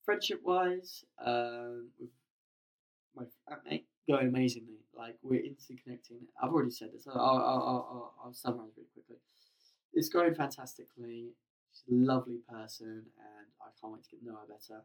friendship 0.03 0.41
wise, 0.43 1.03
um, 1.23 1.89
with 1.99 2.09
my 3.15 3.23
flatmate, 3.23 3.83
going 4.09 4.27
amazingly. 4.27 4.79
Like 4.95 5.15
we're 5.21 5.41
interconnecting. 5.41 6.25
I've 6.41 6.51
already 6.51 6.71
said 6.71 6.89
this. 6.93 7.07
I'll, 7.07 7.19
I'll, 7.19 7.39
I'll, 7.39 8.13
I'll 8.25 8.33
summarize 8.33 8.71
really 8.75 8.89
quickly. 8.93 9.17
It's 9.93 10.09
going 10.09 10.33
fantastically. 10.35 11.33
She's 11.73 11.83
a 11.91 11.95
lovely 11.95 12.39
person, 12.49 12.87
and 12.87 13.47
I 13.61 13.69
can't 13.79 13.93
wait 13.93 14.03
to 14.03 14.09
get 14.11 14.19
to 14.19 14.25
know 14.25 14.37
her 14.37 14.47
better. 14.47 14.81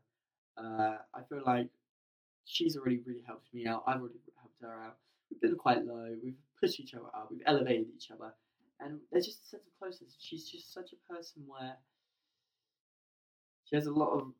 Uh, 0.56 0.98
I 1.14 1.22
feel 1.28 1.42
like 1.44 1.68
she's 2.44 2.76
already 2.76 3.00
really 3.04 3.22
helped 3.26 3.52
me 3.52 3.66
out. 3.66 3.84
I've 3.86 4.00
already 4.00 4.20
helped 4.38 4.60
her 4.62 4.72
out. 4.72 4.96
We've 5.30 5.40
been 5.40 5.56
quite 5.56 5.84
low. 5.84 6.14
We've 6.22 6.38
pushed 6.60 6.80
each 6.80 6.94
other 6.94 7.06
up. 7.14 7.28
We've 7.30 7.42
elevated 7.46 7.88
each 7.94 8.10
other, 8.10 8.32
and 8.80 9.00
there's 9.10 9.26
just 9.26 9.42
a 9.44 9.48
sense 9.48 9.66
of 9.66 9.78
closeness. 9.78 10.16
She's 10.18 10.48
just 10.48 10.72
such 10.72 10.92
a 10.92 11.12
person 11.12 11.42
where 11.46 11.76
she 13.64 13.76
has 13.76 13.86
a 13.86 13.92
lot 13.92 14.12
of 14.12 14.32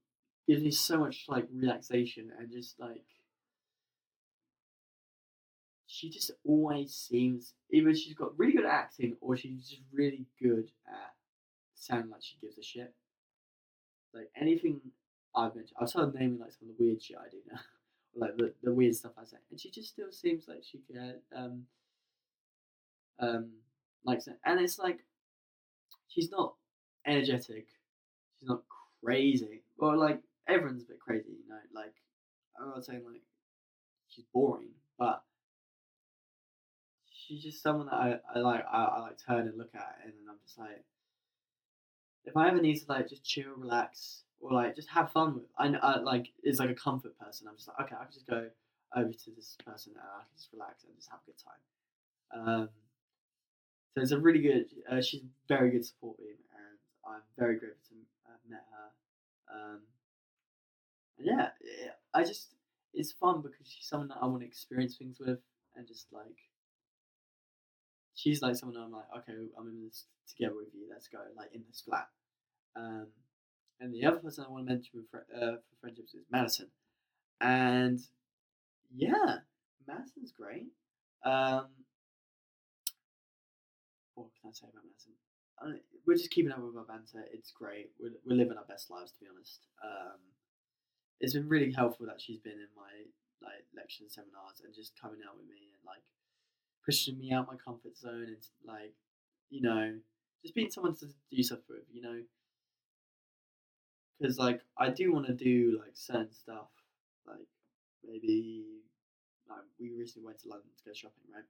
gives 0.46 0.62
me 0.62 0.70
so 0.70 0.98
much 0.98 1.24
like 1.28 1.46
relaxation 1.52 2.30
and 2.38 2.50
just 2.50 2.78
like 2.78 3.04
she 5.86 6.08
just 6.08 6.30
always 6.44 6.94
seems 6.94 7.54
either 7.72 7.94
she's 7.94 8.14
got 8.14 8.38
really 8.38 8.52
good 8.52 8.66
acting 8.66 9.16
or 9.20 9.36
she's 9.36 9.68
just 9.68 9.82
really 9.92 10.26
good 10.40 10.70
at 10.86 11.15
sounding 11.86 12.10
like 12.10 12.22
she 12.22 12.36
gives 12.40 12.58
a 12.58 12.62
shit. 12.62 12.92
Like 14.14 14.30
anything 14.40 14.80
I've 15.34 15.54
mentioned, 15.54 15.76
I've 15.80 15.88
started 15.88 16.14
naming 16.14 16.38
like 16.38 16.52
some 16.52 16.68
of 16.68 16.76
the 16.76 16.84
weird 16.84 17.02
shit 17.02 17.16
I 17.18 17.28
do 17.28 17.38
now, 17.50 17.60
like 18.16 18.36
the, 18.36 18.52
the 18.62 18.72
weird 18.72 18.94
stuff 18.94 19.12
I 19.18 19.24
say, 19.24 19.36
and 19.50 19.60
she 19.60 19.70
just 19.70 19.88
still 19.88 20.10
seems 20.10 20.48
like 20.48 20.62
she 20.64 20.80
can 20.90 21.14
um 21.36 21.62
um 23.18 23.50
like 24.04 24.20
and 24.44 24.60
it's 24.60 24.78
like 24.78 25.00
she's 26.08 26.30
not 26.30 26.54
energetic, 27.06 27.66
she's 28.38 28.48
not 28.48 28.62
crazy, 29.02 29.62
Well, 29.76 29.98
like 29.98 30.20
everyone's 30.48 30.82
a 30.82 30.86
bit 30.86 31.00
crazy, 31.00 31.30
you 31.30 31.48
know. 31.48 31.58
Like 31.74 31.94
I'm 32.58 32.70
not 32.70 32.84
saying 32.84 33.02
like 33.04 33.22
she's 34.08 34.24
boring, 34.32 34.70
but 34.98 35.22
she's 37.12 37.42
just 37.42 37.62
someone 37.62 37.86
that 37.86 37.94
I, 37.94 38.18
I 38.34 38.38
like 38.38 38.64
I, 38.70 38.84
I 38.84 39.00
like 39.00 39.18
turn 39.26 39.46
and 39.48 39.58
look 39.58 39.74
at 39.74 39.98
and 40.04 40.12
then 40.12 40.26
I'm 40.30 40.38
just 40.44 40.58
like 40.58 40.84
if 42.26 42.36
I 42.36 42.48
ever 42.48 42.60
need 42.60 42.76
to 42.78 42.84
like 42.88 43.08
just 43.08 43.24
chill, 43.24 43.52
relax, 43.56 44.22
or 44.40 44.52
like 44.52 44.76
just 44.76 44.88
have 44.88 45.12
fun 45.12 45.34
with 45.34 45.44
I, 45.58 45.68
I 45.68 46.00
like 46.00 46.28
is 46.42 46.58
like 46.58 46.70
a 46.70 46.74
comfort 46.74 47.18
person. 47.18 47.46
I'm 47.48 47.56
just 47.56 47.68
like, 47.68 47.80
okay, 47.80 47.96
I 47.98 48.04
can 48.04 48.12
just 48.12 48.26
go 48.26 48.48
over 48.94 49.12
to 49.12 49.30
this 49.34 49.56
person 49.64 49.92
and 49.94 50.02
I 50.02 50.20
can 50.20 50.36
just 50.36 50.50
relax 50.52 50.84
and 50.84 50.94
just 50.96 51.10
have 51.10 51.20
a 51.22 51.30
good 51.30 51.38
time. 51.38 52.48
Um, 52.48 52.68
so 53.94 54.02
it's 54.02 54.12
a 54.12 54.18
really 54.20 54.40
good. 54.40 54.66
Uh, 54.90 55.00
she's 55.00 55.22
very 55.48 55.70
good 55.70 55.84
support 55.84 56.18
beam, 56.18 56.36
and 56.52 56.78
I'm 57.06 57.22
very 57.38 57.58
grateful 57.58 57.80
to 57.88 57.94
have 58.28 58.40
met 58.48 58.64
her. 58.70 59.56
Um, 59.56 59.80
yeah, 61.18 61.48
I 62.12 62.24
just 62.24 62.54
it's 62.92 63.12
fun 63.12 63.40
because 63.42 63.66
she's 63.66 63.86
someone 63.86 64.08
that 64.08 64.18
I 64.20 64.26
want 64.26 64.40
to 64.40 64.46
experience 64.46 64.96
things 64.96 65.18
with 65.18 65.38
and 65.76 65.86
just 65.86 66.06
like 66.12 66.45
she's 68.16 68.42
like 68.42 68.56
someone 68.56 68.82
I'm 68.82 68.90
like, 68.90 69.06
okay, 69.18 69.38
I'm 69.56 69.68
in 69.68 69.84
this 69.84 70.06
together 70.26 70.56
with 70.56 70.74
you. 70.74 70.88
Let's 70.90 71.06
go, 71.06 71.18
like 71.36 71.50
in 71.52 71.62
this 71.68 71.82
flat. 71.86 72.08
Um, 72.74 73.06
and 73.78 73.94
the 73.94 74.04
other 74.04 74.18
person 74.18 74.44
I 74.46 74.50
want 74.50 74.66
to 74.66 74.72
mention 74.72 75.04
for, 75.10 75.26
uh, 75.34 75.60
for 75.60 75.76
friendships 75.80 76.14
is 76.14 76.24
Madison, 76.30 76.68
and 77.40 78.00
yeah, 78.94 79.44
Madison's 79.86 80.32
great. 80.32 80.66
Um, 81.24 81.68
what 84.14 84.32
can 84.40 84.48
I 84.48 84.52
say 84.52 84.66
about 84.72 84.84
Madison? 84.88 85.12
I, 85.60 85.80
we're 86.06 86.16
just 86.16 86.32
keeping 86.32 86.52
up 86.52 86.60
with 86.60 86.76
our 86.76 86.88
banter. 86.88 87.24
It's 87.32 87.52
great. 87.52 87.92
We're, 88.00 88.16
we're 88.24 88.36
living 88.36 88.56
our 88.56 88.68
best 88.68 88.90
lives, 88.90 89.12
to 89.12 89.20
be 89.20 89.28
honest. 89.28 89.60
Um, 89.84 90.20
it's 91.20 91.32
been 91.32 91.48
really 91.48 91.72
helpful 91.72 92.06
that 92.06 92.20
she's 92.20 92.40
been 92.40 92.60
in 92.60 92.72
my 92.76 92.92
like 93.44 93.68
lectures 93.76 94.08
and 94.08 94.12
seminars 94.12 94.64
and 94.64 94.72
just 94.72 94.96
coming 94.96 95.20
out 95.24 95.36
with 95.36 95.48
me 95.48 95.68
and 95.72 95.84
like 95.84 96.04
pushing 96.86 97.18
me 97.18 97.32
out 97.32 97.48
my 97.48 97.56
comfort 97.56 97.96
zone 97.98 98.26
and 98.28 98.46
like 98.66 98.94
you 99.50 99.60
know 99.60 99.92
just 100.42 100.54
being 100.54 100.70
someone 100.70 100.94
to 100.94 101.06
do 101.30 101.42
stuff 101.42 101.58
with 101.68 101.82
you 101.92 102.00
know? 102.00 102.22
Because 104.18 104.38
like 104.38 104.62
i 104.78 104.88
do 104.88 105.12
want 105.12 105.26
to 105.26 105.34
do 105.34 105.78
like 105.78 105.92
certain 105.94 106.32
stuff 106.32 106.70
like 107.26 107.46
maybe 108.06 108.64
like 109.48 109.66
we 109.78 109.90
recently 109.92 110.24
went 110.24 110.38
to 110.40 110.48
london 110.48 110.70
to 110.78 110.84
go 110.88 110.94
shopping 110.94 111.28
right? 111.34 111.44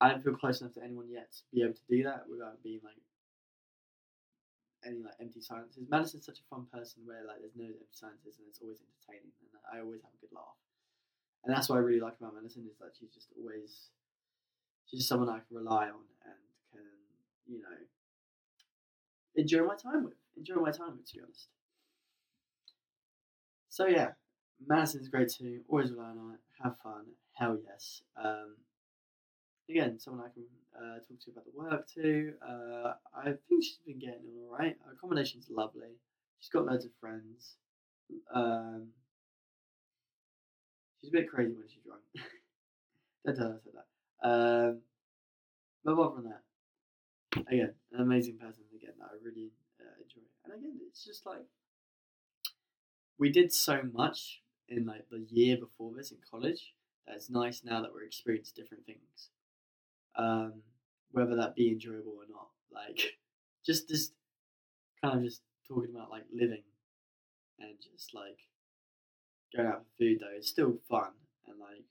I 0.00 0.10
don't 0.10 0.22
feel 0.22 0.36
close 0.36 0.60
enough 0.60 0.74
to 0.74 0.84
anyone 0.84 1.08
yet 1.08 1.32
to 1.32 1.42
be 1.52 1.62
able 1.62 1.72
to 1.74 1.88
do 1.88 2.02
that 2.04 2.28
without 2.28 2.62
being 2.62 2.80
like 2.84 3.00
any 4.84 5.02
like 5.02 5.16
empty 5.20 5.40
silences. 5.40 5.88
Madison's 5.88 6.26
such 6.26 6.38
a 6.38 6.46
fun 6.52 6.66
person 6.70 7.02
where 7.04 7.24
like 7.26 7.40
there's 7.40 7.56
no 7.56 7.64
empty 7.64 7.90
silences 7.90 8.36
and 8.38 8.46
it's 8.46 8.60
always 8.60 8.78
entertaining 8.84 9.32
and 9.40 9.50
i 9.72 9.80
always 9.80 10.02
have 10.02 10.12
a 10.12 10.20
good 10.20 10.34
laugh. 10.36 10.60
And 11.44 11.50
that's 11.54 11.68
what 11.68 11.76
i 11.76 11.82
really 11.82 12.00
like 12.00 12.14
about 12.20 12.34
madison 12.34 12.68
is 12.70 12.76
that 12.78 12.92
she's 12.94 13.10
just 13.10 13.32
always 13.34 13.90
she's 14.86 15.06
someone 15.06 15.28
I 15.28 15.38
can 15.38 15.56
rely 15.56 15.84
on 15.84 16.04
and 16.24 16.34
can, 16.72 16.82
you 17.46 17.58
know, 17.58 17.76
enjoy 19.36 19.64
my 19.64 19.76
time 19.76 20.04
with. 20.04 20.14
Enjoy 20.36 20.56
my 20.56 20.70
time 20.70 20.96
with, 20.96 21.06
to 21.08 21.14
be 21.14 21.20
honest. 21.22 21.48
So 23.68 23.86
yeah, 23.86 24.12
Madison's 24.66 25.08
great 25.08 25.30
too. 25.30 25.60
Always 25.68 25.90
rely 25.90 26.08
on. 26.10 26.38
Have 26.62 26.76
fun. 26.82 27.04
Hell 27.34 27.58
yes. 27.68 28.02
Um, 28.22 28.56
again, 29.68 29.98
someone 29.98 30.24
I 30.24 30.32
can 30.32 30.44
uh, 30.74 30.98
talk 31.00 31.20
to 31.24 31.30
about 31.30 31.44
the 31.44 31.52
work 31.54 31.86
too. 31.86 32.32
Uh, 32.42 32.94
I 33.14 33.34
think 33.48 33.64
she's 33.64 33.78
been 33.86 33.98
getting 33.98 34.22
on 34.26 34.44
all 34.44 34.58
right. 34.58 34.76
Her 34.84 34.92
accommodation's 34.92 35.48
lovely. 35.50 35.98
She's 36.38 36.48
got 36.48 36.66
loads 36.66 36.84
of 36.84 36.92
friends. 37.00 37.56
Um, 38.34 38.88
she's 41.00 41.10
a 41.10 41.12
bit 41.12 41.28
crazy 41.28 41.54
when 41.54 41.68
she's 41.68 41.82
drunk. 41.84 42.02
Don't 43.26 43.36
tell 43.36 43.48
her 43.48 43.54
I 43.60 43.64
said 43.64 43.72
that. 43.74 43.95
Um, 44.22 44.80
but 45.84 45.92
apart 45.92 46.14
from 46.14 46.24
that, 46.24 46.42
again, 47.50 47.74
an 47.92 48.00
amazing 48.00 48.38
person 48.38 48.64
again 48.74 48.94
that 48.98 49.08
I 49.12 49.16
really 49.24 49.50
uh, 49.80 50.02
enjoy. 50.02 50.26
And 50.44 50.54
again, 50.54 50.78
it's 50.88 51.04
just 51.04 51.26
like 51.26 51.44
we 53.18 53.30
did 53.30 53.52
so 53.52 53.82
much 53.92 54.42
in 54.68 54.86
like 54.86 55.08
the 55.10 55.26
year 55.30 55.56
before 55.56 55.92
this 55.96 56.10
in 56.10 56.18
college 56.30 56.74
that 57.06 57.16
it's 57.16 57.30
nice 57.30 57.62
now 57.64 57.80
that 57.82 57.92
we're 57.94 58.04
experiencing 58.04 58.54
different 58.56 58.84
things. 58.84 59.30
Um, 60.16 60.62
whether 61.12 61.36
that 61.36 61.54
be 61.54 61.70
enjoyable 61.70 62.14
or 62.18 62.26
not, 62.28 62.48
like 62.72 63.18
just 63.66 63.88
just 63.88 64.12
kind 65.02 65.18
of 65.18 65.24
just 65.24 65.42
talking 65.68 65.94
about 65.94 66.10
like 66.10 66.24
living 66.32 66.62
and 67.60 67.74
just 67.80 68.14
like 68.14 68.38
going 69.54 69.68
out 69.68 69.84
for 69.84 69.98
food 69.98 70.18
though, 70.20 70.36
it's 70.36 70.48
still 70.48 70.78
fun 70.88 71.10
and 71.46 71.58
like 71.58 71.84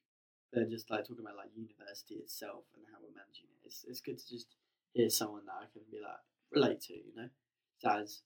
they're 0.54 0.70
just 0.70 0.90
like 0.90 1.06
talking 1.06 1.24
about 1.26 1.38
like 1.38 1.50
university 1.56 2.16
itself 2.16 2.64
and 2.76 2.86
how 2.92 3.00
we're 3.02 3.16
managing 3.16 3.46
it. 3.50 3.68
It's, 3.68 3.86
it's 3.88 4.02
good 4.02 4.18
to 4.18 4.28
just 4.28 4.48
hear 4.94 5.10
someone 5.10 5.46
that 5.46 5.60
I 5.62 5.66
can 5.72 5.82
be 5.92 6.00
like 6.02 6.24
relate 6.52 6.82
to, 6.82 6.94
you 6.94 7.14
know. 7.16 7.30
That's 7.84 8.22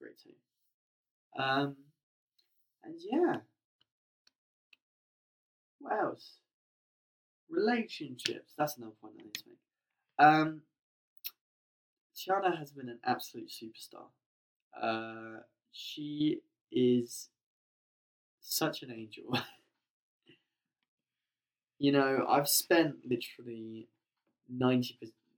great 0.00 0.18
too. 0.22 1.42
Um, 1.42 1.76
and 2.84 2.94
yeah, 2.98 3.40
what 5.80 6.00
else? 6.00 6.38
Relationships. 7.48 8.52
That's 8.56 8.76
another 8.76 8.94
point 9.00 9.14
I 9.18 9.22
need 9.24 9.34
to 9.34 9.44
make. 9.48 9.58
Um, 10.18 10.60
Tiana 12.16 12.56
has 12.58 12.70
been 12.72 12.88
an 12.88 13.00
absolute 13.04 13.50
superstar. 13.50 14.06
Uh, 14.80 15.40
she 15.72 16.40
is 16.70 17.28
such 18.40 18.82
an 18.82 18.90
angel. 18.92 19.24
You 21.84 21.92
know, 21.92 22.24
I've 22.26 22.48
spent 22.48 22.94
literally 23.04 23.88
90%, 24.50 24.94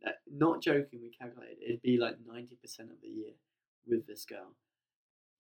uh, 0.07 0.11
not 0.33 0.63
joking, 0.63 1.01
we 1.03 1.11
calculated, 1.11 1.57
it'd 1.61 1.83
be 1.83 1.99
like 1.99 2.19
90% 2.25 2.53
of 2.83 3.01
the 3.03 3.09
year 3.09 3.33
with 3.85 4.07
this 4.07 4.25
girl, 4.25 4.53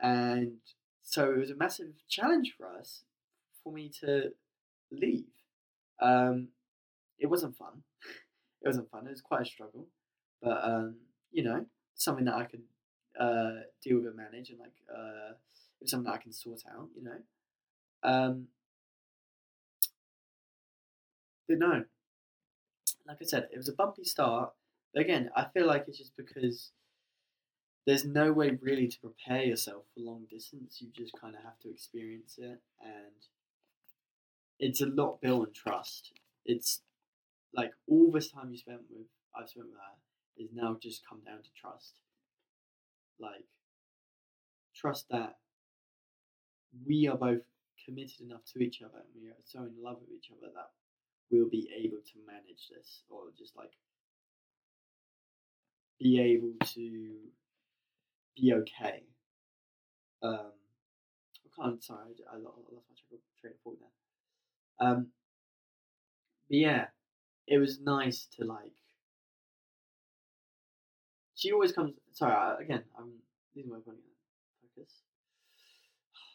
and 0.00 0.56
so 1.04 1.30
it 1.30 1.38
was 1.38 1.52
a 1.52 1.54
massive 1.54 1.92
challenge 2.08 2.56
for 2.58 2.66
us 2.66 3.04
for 3.62 3.72
me 3.72 3.88
to 4.00 4.32
leave. 4.90 5.30
Um, 6.02 6.48
it 7.20 7.26
wasn't 7.26 7.56
fun. 7.56 7.84
it 8.62 8.66
wasn't 8.66 8.90
fun. 8.90 9.06
It 9.06 9.10
was 9.10 9.20
quite 9.20 9.42
a 9.42 9.44
struggle, 9.44 9.86
but 10.42 10.58
um, 10.60 10.96
you 11.30 11.44
know, 11.44 11.66
something 11.94 12.24
that 12.24 12.34
I 12.34 12.46
could 12.46 12.62
uh, 13.16 13.62
deal 13.80 13.98
with 13.98 14.06
and 14.06 14.16
manage, 14.16 14.50
and 14.50 14.58
like 14.58 14.74
uh, 14.92 15.34
it's 15.80 15.92
something 15.92 16.10
that 16.10 16.18
I 16.18 16.22
can 16.24 16.32
sort 16.32 16.62
out. 16.68 16.88
You 16.96 17.04
know, 17.04 17.20
um, 18.02 18.48
no, 21.48 21.84
like 23.06 23.18
I 23.20 23.24
said, 23.24 23.48
it 23.52 23.56
was 23.56 23.68
a 23.68 23.72
bumpy 23.74 24.04
start. 24.04 24.52
But 24.92 25.02
again, 25.02 25.30
I 25.36 25.46
feel 25.52 25.66
like 25.66 25.84
it's 25.88 25.98
just 25.98 26.16
because 26.16 26.70
there's 27.86 28.04
no 28.04 28.32
way 28.32 28.58
really 28.60 28.88
to 28.88 29.00
prepare 29.00 29.44
yourself 29.44 29.84
for 29.94 30.00
long 30.00 30.26
distance. 30.30 30.78
You 30.80 30.88
just 30.92 31.12
kind 31.20 31.34
of 31.34 31.42
have 31.42 31.58
to 31.60 31.70
experience 31.70 32.36
it, 32.38 32.60
and 32.82 33.26
it's 34.58 34.80
a 34.80 34.86
lot 34.86 35.20
built 35.20 35.48
on 35.48 35.52
trust. 35.52 36.12
It's 36.44 36.82
like 37.54 37.72
all 37.88 38.10
this 38.10 38.30
time 38.30 38.50
you 38.50 38.58
spent 38.58 38.80
with 38.90 39.06
I've 39.36 39.48
spent 39.48 39.66
with 39.66 39.76
her 39.76 40.42
is 40.42 40.50
now 40.52 40.76
just 40.80 41.02
come 41.08 41.20
down 41.24 41.42
to 41.42 41.50
trust. 41.60 42.00
Like 43.18 43.44
trust 44.74 45.06
that 45.10 45.36
we 46.86 47.08
are 47.08 47.16
both 47.16 47.42
committed 47.84 48.20
enough 48.20 48.44
to 48.52 48.60
each 48.60 48.82
other 48.82 48.98
and 48.98 49.22
we 49.22 49.28
are 49.28 49.36
so 49.44 49.60
in 49.60 49.72
love 49.82 49.96
with 50.00 50.10
each 50.10 50.30
other 50.30 50.52
that 50.54 50.70
we'll 51.30 51.48
be 51.48 51.68
able 51.76 51.98
to 51.98 52.18
manage 52.26 52.68
this 52.70 53.02
or 53.08 53.24
just 53.36 53.56
like 53.56 53.70
be 55.98 56.20
able 56.20 56.54
to 56.74 57.16
be 58.36 58.52
okay. 58.52 59.02
Um, 60.22 60.52
I 61.44 61.62
can't. 61.62 61.82
Sorry, 61.82 62.00
I 62.30 62.36
lost 62.36 62.58
my 63.10 63.18
train 63.40 63.54
of 63.54 63.60
thought 63.64 63.78
there. 63.80 64.88
Um, 64.88 65.08
but 66.48 66.56
yeah, 66.58 66.84
it 67.46 67.58
was 67.58 67.80
nice 67.80 68.28
to 68.38 68.44
like. 68.44 68.72
She 71.34 71.52
always 71.52 71.72
comes. 71.72 71.94
Sorry, 72.12 72.64
again, 72.64 72.84
I'm 72.98 73.10
losing 73.54 73.70
my. 73.72 73.78
Focus. 73.78 74.92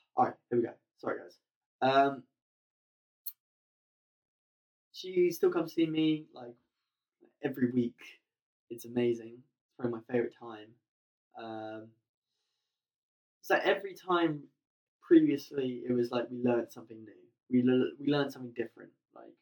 All 0.18 0.26
right, 0.26 0.34
here 0.50 0.60
we 0.60 0.66
go. 0.66 0.74
Sorry, 0.98 1.18
guys. 1.20 1.38
Um, 1.82 2.24
she 5.02 5.32
still 5.32 5.52
comes 5.52 5.72
to 5.72 5.76
see 5.76 5.88
me 5.90 6.26
like 6.34 6.56
every 7.44 7.72
week. 7.72 8.00
It's 8.70 8.86
amazing. 8.86 9.34
It's 9.38 9.76
probably 9.78 10.00
my 10.00 10.14
favorite 10.14 10.36
time. 10.40 10.70
Um, 11.42 11.88
so 13.42 13.60
every 13.64 13.94
time 13.96 14.44
previously, 15.02 15.84
it 15.88 15.94
was 15.94 16.12
like 16.12 16.30
we 16.30 16.42
learned 16.44 16.72
something 16.72 16.98
new. 17.04 17.14
We 17.50 17.64
le- 17.70 17.92
we 18.00 18.08
learned 18.08 18.32
something 18.32 18.54
different. 18.56 18.92
Like 19.16 19.34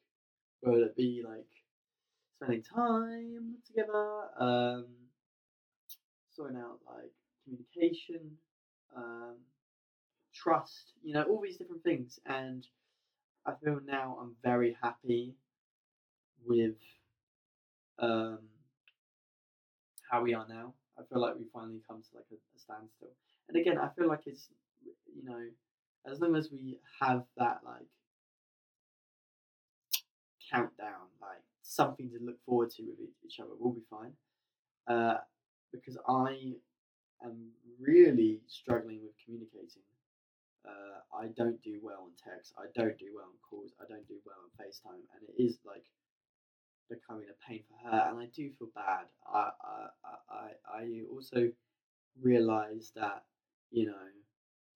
whether 0.61 0.85
it 0.85 0.95
be 0.95 1.23
like 1.25 1.47
spending 2.37 2.63
time 2.63 3.55
together, 3.67 4.21
um, 4.39 4.87
sorting 6.29 6.57
out 6.57 6.79
like 6.87 7.11
communication, 7.43 8.31
um, 8.95 9.35
trust. 10.33 10.93
You 11.03 11.13
know, 11.13 11.23
all 11.23 11.41
these 11.41 11.57
different 11.57 11.83
things, 11.83 12.19
and 12.25 12.65
I 13.45 13.53
feel 13.63 13.79
now 13.85 14.17
I'm 14.21 14.35
very 14.43 14.77
happy 14.81 15.35
with 16.45 16.75
um, 17.99 18.39
how 20.09 20.21
we 20.21 20.33
are 20.33 20.47
now. 20.47 20.73
I 20.97 21.03
feel 21.11 21.21
like 21.21 21.35
we 21.37 21.45
finally 21.53 21.81
come 21.87 22.01
to 22.01 22.09
like 22.15 22.25
a, 22.31 22.35
a 22.35 22.59
standstill. 22.59 23.15
And 23.47 23.57
again, 23.57 23.77
I 23.77 23.89
feel 23.97 24.07
like 24.07 24.23
it's 24.25 24.49
you 25.15 25.23
know, 25.23 25.39
as 26.11 26.19
long 26.19 26.35
as 26.35 26.49
we 26.51 26.77
have 27.01 27.23
that 27.37 27.59
like 27.65 27.87
countdown, 30.51 31.07
like 31.21 31.43
something 31.61 32.09
to 32.09 32.17
look 32.23 32.37
forward 32.45 32.71
to 32.71 32.83
with 32.83 33.09
each 33.25 33.39
other, 33.39 33.51
we'll 33.59 33.73
be 33.73 33.85
fine. 33.89 34.13
Uh, 34.87 35.17
because 35.71 35.97
I 36.07 36.55
am 37.23 37.51
really 37.79 38.41
struggling 38.47 39.01
with 39.03 39.13
communicating. 39.23 39.85
Uh, 40.65 40.99
I 41.15 41.27
don't 41.37 41.61
do 41.63 41.79
well 41.81 42.09
on 42.09 42.11
text. 42.17 42.53
I 42.57 42.65
don't 42.75 42.97
do 42.97 43.13
well 43.15 43.25
on 43.25 43.37
calls. 43.47 43.71
I 43.79 43.85
don't 43.87 44.07
do 44.07 44.17
well 44.25 44.35
on 44.43 44.49
FaceTime, 44.57 45.05
and 45.15 45.21
it 45.29 45.41
is 45.41 45.59
like 45.65 45.85
becoming 46.89 47.27
a 47.29 47.47
pain 47.47 47.63
for 47.69 47.89
her, 47.89 48.09
and 48.09 48.19
I 48.19 48.25
do 48.27 48.49
feel 48.57 48.69
bad. 48.75 49.05
I 49.31 49.49
I 49.63 49.87
I, 50.29 50.49
I 50.81 51.01
also 51.11 51.51
realize 52.21 52.91
that 52.95 53.23
you 53.71 53.85
know 53.87 53.95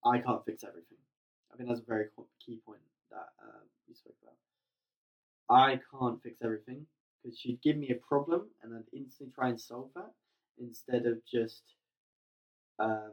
I 0.04 0.18
can't 0.18 0.44
fix 0.44 0.64
everything. 0.64 0.98
I 1.52 1.56
think 1.56 1.68
that's 1.68 1.80
a 1.80 1.84
very 1.84 2.06
key 2.44 2.60
point 2.66 2.80
that 3.10 3.28
we 3.88 3.94
spoke 3.94 4.16
about. 4.22 4.34
I 5.48 5.80
can't 5.90 6.22
fix 6.22 6.38
everything 6.42 6.86
because 7.22 7.38
she'd 7.38 7.62
give 7.62 7.76
me 7.76 7.90
a 7.90 7.94
problem 7.94 8.48
and 8.62 8.74
I'd 8.74 8.96
instantly 8.96 9.32
try 9.34 9.48
and 9.50 9.60
solve 9.60 9.90
that 9.94 10.10
instead 10.58 11.06
of 11.06 11.18
just 11.26 11.62
um, 12.78 13.12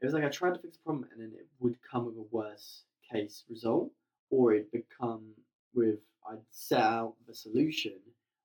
it 0.00 0.06
was 0.06 0.14
like 0.14 0.24
I 0.24 0.28
tried 0.28 0.54
to 0.54 0.60
fix 0.60 0.76
a 0.76 0.80
problem 0.80 1.08
and 1.12 1.20
then 1.20 1.32
it 1.38 1.46
would 1.58 1.76
come 1.90 2.06
with 2.06 2.16
a 2.16 2.26
worse 2.30 2.84
case 3.10 3.44
result 3.48 3.90
or 4.30 4.52
it'd 4.54 4.70
become 4.70 5.32
with 5.74 5.98
I'd 6.30 6.38
set 6.50 6.80
out 6.80 7.14
the 7.26 7.34
solution 7.34 7.94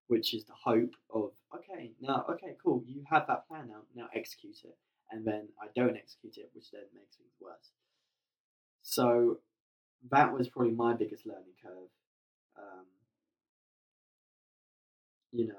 which 0.07 0.33
is 0.33 0.45
the 0.45 0.53
hope 0.53 0.93
of 1.13 1.31
okay 1.53 1.91
now 2.01 2.25
okay 2.29 2.55
cool 2.63 2.83
you 2.85 3.03
have 3.09 3.27
that 3.27 3.47
plan 3.47 3.67
now 3.67 3.81
now 3.95 4.07
execute 4.15 4.57
it. 4.63 4.77
And 5.11 5.25
then 5.25 5.47
I 5.61 5.67
don't 5.75 5.95
execute 5.95 6.37
it 6.37 6.49
which 6.53 6.71
then 6.71 6.81
makes 6.93 7.17
things 7.17 7.33
worse. 7.39 7.71
So 8.81 9.37
that 10.11 10.33
was 10.33 10.49
probably 10.49 10.73
my 10.73 10.93
biggest 10.93 11.25
learning 11.25 11.55
curve 11.63 11.89
um, 12.57 12.85
you 15.31 15.47
know 15.47 15.53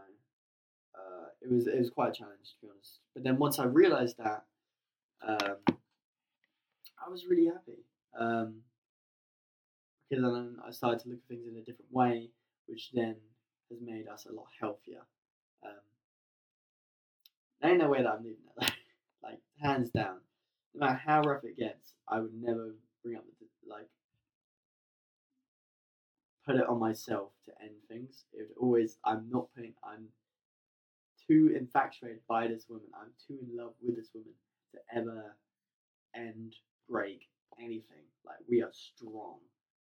uh, 0.95 1.27
it 1.43 1.51
was 1.51 1.67
it 1.67 1.79
was 1.79 1.91
quite 1.91 2.11
a 2.11 2.13
challenge 2.13 2.55
to 2.61 2.67
be 2.67 2.71
honest. 2.73 2.99
But 3.15 3.25
then 3.25 3.39
once 3.39 3.59
I 3.59 3.65
realized 3.65 4.17
that 4.19 4.45
um, 5.27 5.57
I 7.05 7.11
was 7.11 7.27
really 7.27 7.47
happy 7.47 7.85
um, 8.19 8.63
because 10.09 10.23
then 10.23 10.57
I 10.67 10.71
started 10.71 11.01
to 11.01 11.09
look 11.09 11.19
at 11.19 11.29
things 11.29 11.47
in 11.47 11.57
a 11.57 11.65
different 11.65 11.93
way 11.93 12.31
which 12.67 12.91
then 12.93 13.17
has 13.71 13.81
made 13.81 14.09
us 14.09 14.27
a 14.27 14.33
lot 14.33 14.47
healthier. 14.61 15.03
Um, 15.65 15.71
there 17.61 17.71
ain't 17.71 17.81
no 17.81 17.89
way 17.89 18.03
that 18.03 18.09
I'm 18.09 18.23
leaving 18.23 18.39
it. 18.61 18.73
like 19.23 19.39
hands 19.61 19.91
down, 19.91 20.19
no 20.75 20.87
matter 20.87 21.01
how 21.05 21.23
rough 21.23 21.45
it 21.45 21.57
gets, 21.57 21.95
I 22.09 22.21
would 22.21 22.35
never 22.35 22.75
bring 23.03 23.17
up 23.17 23.25
the 23.41 23.47
like 23.69 23.89
put 26.45 26.57
it 26.57 26.69
on 26.69 26.79
myself 26.79 27.31
to 27.47 27.53
end 27.63 27.75
things. 27.89 28.25
It 28.33 28.49
would 28.49 28.65
always 28.65 28.99
I'm 29.05 29.27
not 29.31 29.49
putting 29.55 29.75
I'm 29.83 30.07
too 31.27 31.55
infatuated 31.57 32.21
by 32.29 32.47
this 32.47 32.67
woman. 32.69 32.87
I'm 32.95 33.11
too 33.27 33.39
in 33.43 33.57
love 33.57 33.73
with 33.83 33.97
this 33.97 34.11
woman 34.15 34.33
to 34.73 34.79
ever 34.97 35.35
end, 36.15 36.55
break 36.89 37.23
anything. 37.59 38.05
Like 38.25 38.39
we 38.49 38.63
are 38.63 38.73
strong. 38.73 39.39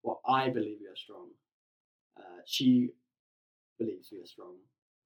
Well, 0.04 0.20
I 0.28 0.50
believe 0.50 0.78
we 0.80 0.86
are 0.86 0.96
strong. 0.96 1.30
Uh, 2.16 2.42
she 2.44 2.90
believes 3.78 4.10
we 4.12 4.18
are 4.18 4.26
strong. 4.26 4.56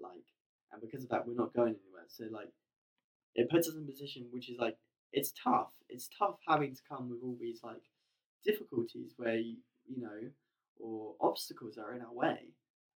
Like, 0.01 0.27
and 0.73 0.83
because 0.83 1.05
of 1.05 1.11
that, 1.11 1.27
we're 1.27 1.35
not 1.35 1.55
going 1.55 1.77
anywhere. 1.83 2.05
So 2.09 2.25
like, 2.31 2.53
it 3.35 3.49
puts 3.49 3.69
us 3.69 3.75
in 3.75 3.85
a 3.85 3.87
position 3.87 4.27
which 4.33 4.51
is 4.51 4.59
like 4.59 4.77
it's 5.13 5.33
tough. 5.33 5.73
It's 5.89 6.11
tough 6.19 6.37
having 6.47 6.75
to 6.75 6.83
come 6.89 7.09
with 7.09 7.21
all 7.23 7.37
these 7.41 7.61
like 7.63 7.83
difficulties 8.45 9.13
where 9.17 9.37
you, 9.37 9.57
you 9.87 10.03
know 10.03 10.29
or 10.81 11.15
obstacles 11.21 11.79
are 11.79 11.95
in 11.95 12.03
our 12.03 12.13
way, 12.13 12.39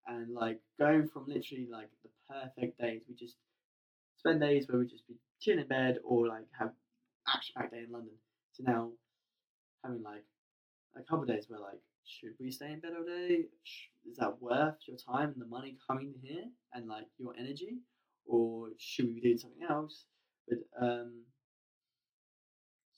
and 0.07 0.35
like 0.35 0.61
going 0.79 1.07
from 1.09 1.27
literally 1.27 1.69
like 1.71 1.89
the 2.03 2.11
perfect 2.29 2.79
days 2.81 3.03
we 3.09 3.15
just 3.15 3.37
spend 4.19 4.41
days 4.41 4.67
where 4.69 4.79
we 4.79 4.87
just 4.87 5.07
be 5.07 5.15
chilling 5.41 5.61
in 5.61 5.67
bed 5.67 5.99
or 6.05 6.27
like 6.27 6.47
have 6.59 6.73
action 7.29 7.55
packed 7.57 7.73
day 7.73 7.85
in 7.87 7.93
London 7.93 8.15
to 8.57 8.63
now 8.63 8.91
having 9.85 10.03
like 10.03 10.25
a 10.97 11.03
couple 11.03 11.23
of 11.23 11.29
days 11.29 11.47
where 11.49 11.61
like 11.61 11.81
should 12.11 12.35
we 12.41 12.51
stay 12.51 12.73
in 12.73 12.81
bed 12.81 12.93
all 12.97 13.05
day? 13.05 13.45
Is 14.09 14.17
that 14.17 14.41
worth 14.41 14.77
your 14.87 14.97
time 14.97 15.31
and 15.33 15.41
the 15.41 15.47
money 15.47 15.77
coming 15.87 16.15
here 16.23 16.45
and 16.75 16.89
like 16.89 17.07
your 17.19 17.35
energy, 17.39 17.79
or 18.27 18.69
should 18.79 19.07
we 19.07 19.15
be 19.15 19.21
doing 19.21 19.39
something 19.39 19.67
else? 19.69 20.07
But 20.49 20.59
um, 20.81 21.23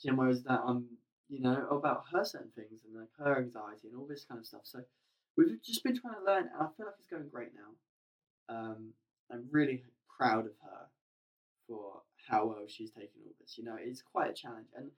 you 0.00 0.10
know, 0.10 0.16
whereas 0.16 0.42
that 0.44 0.60
I'm, 0.66 0.86
you 1.28 1.40
know, 1.40 1.66
about 1.70 2.04
her 2.12 2.24
certain 2.24 2.50
things 2.56 2.80
and 2.84 2.98
like 2.98 3.08
her 3.18 3.38
anxiety 3.38 3.88
and 3.88 3.98
all 3.98 4.06
this 4.06 4.24
kind 4.24 4.38
of 4.38 4.46
stuff. 4.46 4.62
So 4.64 4.80
we've 5.36 5.62
just 5.62 5.84
been 5.84 5.98
trying 5.98 6.14
to 6.14 6.24
learn, 6.24 6.44
and 6.44 6.60
I 6.60 6.66
feel 6.76 6.86
like 6.86 6.96
it's 6.98 7.08
going 7.08 7.28
great 7.30 7.50
now. 7.54 8.54
Um, 8.54 8.92
I'm 9.30 9.46
really 9.50 9.84
proud 10.16 10.46
of 10.46 10.52
her 10.62 10.86
for 11.66 12.02
how 12.28 12.46
well 12.46 12.64
she's 12.66 12.90
taken 12.90 13.22
all 13.24 13.32
this. 13.40 13.56
You 13.58 13.64
know, 13.64 13.76
it's 13.78 14.02
quite 14.02 14.30
a 14.30 14.34
challenge 14.34 14.68
and 14.76 14.90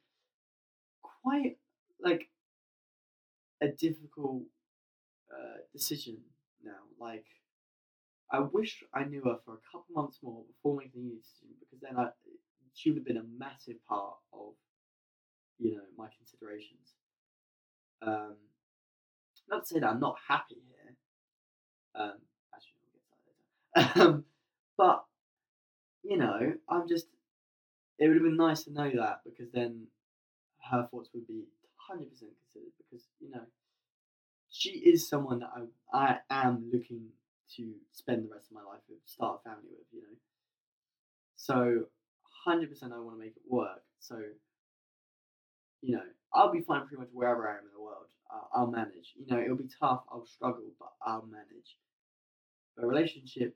quite 1.22 1.56
like 2.02 2.28
a 3.64 3.72
difficult 3.72 4.42
uh, 5.32 5.58
decision 5.72 6.18
now. 6.62 6.72
Like, 7.00 7.26
I 8.30 8.40
wish 8.40 8.82
I 8.94 9.04
knew 9.04 9.22
her 9.24 9.38
for 9.44 9.54
a 9.54 9.64
couple 9.70 9.94
months 9.94 10.18
more 10.22 10.44
before 10.46 10.76
making 10.76 11.02
any 11.02 11.16
decision 11.16 11.54
because 11.60 11.80
then 11.80 11.98
I, 11.98 12.08
she 12.74 12.90
would 12.90 12.98
have 12.98 13.06
been 13.06 13.16
a 13.16 13.38
massive 13.38 13.76
part 13.88 14.16
of, 14.32 14.54
you 15.58 15.72
know, 15.72 15.82
my 15.96 16.08
considerations. 16.16 16.94
Um, 18.02 18.36
not 19.48 19.66
to 19.66 19.74
say 19.74 19.80
that 19.80 19.88
I'm 19.88 20.00
not 20.00 20.16
happy 20.28 20.56
here. 20.68 20.96
Um, 21.94 22.18
actually, 22.52 22.80
we'll 22.80 22.92
get 22.94 23.94
that 23.96 23.96
later. 23.96 24.10
Um, 24.14 24.24
but 24.76 25.04
you 26.02 26.16
know, 26.16 26.54
I'm 26.68 26.88
just. 26.88 27.06
It 27.98 28.08
would 28.08 28.16
have 28.16 28.24
been 28.24 28.36
nice 28.36 28.64
to 28.64 28.72
know 28.72 28.90
that 28.96 29.20
because 29.24 29.52
then 29.52 29.86
her 30.70 30.88
thoughts 30.90 31.10
would 31.14 31.28
be 31.28 31.44
hundred 31.88 32.10
percent 32.10 32.32
considered. 32.40 32.72
Because 32.78 33.06
you 33.20 33.30
know, 33.30 33.44
she 34.50 34.70
is 34.70 35.08
someone 35.08 35.40
that 35.40 35.50
I 35.92 36.18
I 36.30 36.44
am 36.46 36.70
looking 36.72 37.08
to 37.56 37.72
spend 37.92 38.24
the 38.24 38.32
rest 38.32 38.50
of 38.50 38.56
my 38.56 38.62
life 38.62 38.82
with, 38.88 38.98
start 39.04 39.40
a 39.44 39.48
family 39.48 39.70
with. 39.70 39.86
You 39.92 40.02
know, 40.02 40.16
so 41.36 41.84
hundred 42.44 42.70
percent 42.70 42.92
I 42.92 42.98
want 42.98 43.16
to 43.16 43.24
make 43.24 43.36
it 43.36 43.42
work. 43.48 43.82
So 44.00 44.20
you 45.84 45.96
know, 45.96 46.02
I'll 46.32 46.52
be 46.52 46.62
fine 46.62 46.86
pretty 46.86 47.00
much 47.00 47.10
wherever 47.12 47.46
I 47.46 47.52
am 47.58 47.64
in 47.64 47.72
the 47.74 47.82
world. 47.82 48.06
I'll, 48.30 48.48
I'll 48.54 48.70
manage. 48.70 49.12
You 49.16 49.26
know, 49.28 49.42
it'll 49.42 49.56
be 49.56 49.68
tough. 49.78 50.02
I'll 50.10 50.26
struggle, 50.26 50.72
but 50.78 50.88
I'll 51.02 51.26
manage. 51.26 51.76
A 52.78 52.86
relationship, 52.86 53.54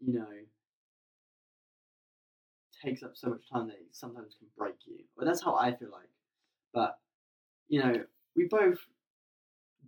you 0.00 0.14
know, 0.14 0.26
takes 2.84 3.02
up 3.02 3.12
so 3.14 3.28
much 3.30 3.42
time 3.52 3.68
that 3.68 3.74
it 3.76 3.86
sometimes 3.92 4.34
can 4.38 4.48
break 4.56 4.74
you. 4.84 4.96
Well, 5.16 5.26
that's 5.26 5.42
how 5.42 5.54
I 5.54 5.74
feel 5.74 5.90
like. 5.92 6.08
But 6.74 6.98
you 7.70 7.80
know, 7.80 7.94
we 8.36 8.46
both 8.50 8.78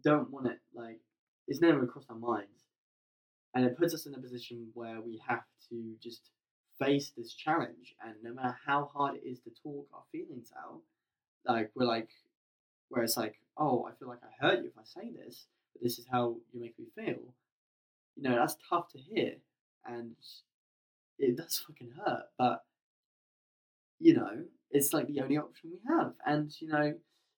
don't 0.02 0.30
want 0.30 0.46
it. 0.46 0.58
Like 0.74 1.00
it's 1.46 1.60
never 1.60 1.84
crossed 1.86 2.08
our 2.08 2.16
minds, 2.16 2.64
and 3.54 3.66
it 3.66 3.76
puts 3.76 3.92
us 3.92 4.06
in 4.06 4.14
a 4.14 4.18
position 4.18 4.68
where 4.72 5.02
we 5.02 5.20
have 5.28 5.42
to 5.68 5.94
just 6.02 6.30
face 6.80 7.12
this 7.14 7.34
challenge. 7.34 7.94
And 8.02 8.14
no 8.22 8.32
matter 8.32 8.56
how 8.66 8.90
hard 8.94 9.16
it 9.16 9.28
is 9.28 9.40
to 9.40 9.50
talk 9.62 9.86
our 9.92 10.04
feelings 10.10 10.50
out, 10.56 10.80
like 11.44 11.70
we're 11.74 11.84
like, 11.84 12.08
where 12.88 13.02
it's 13.02 13.16
like, 13.16 13.34
oh, 13.58 13.86
I 13.86 13.98
feel 13.98 14.08
like 14.08 14.22
I 14.22 14.46
hurt 14.46 14.62
you 14.62 14.70
if 14.70 14.78
I 14.78 14.84
say 14.84 15.10
this, 15.10 15.46
but 15.74 15.82
this 15.82 15.98
is 15.98 16.06
how 16.10 16.36
you 16.52 16.60
make 16.60 16.78
me 16.78 16.86
feel. 16.94 17.34
You 18.16 18.22
know, 18.22 18.36
that's 18.36 18.56
tough 18.70 18.88
to 18.92 18.98
hear, 18.98 19.34
and 19.84 20.12
it 21.18 21.36
does 21.36 21.58
fucking 21.66 21.92
hurt. 22.06 22.24
But 22.38 22.62
you 23.98 24.14
know, 24.14 24.44
it's 24.70 24.92
like 24.92 25.06
the 25.06 25.20
only 25.20 25.36
option 25.36 25.70
we 25.70 25.80
have. 25.88 26.12
And, 26.26 26.50
you 26.60 26.68
know, 26.68 26.94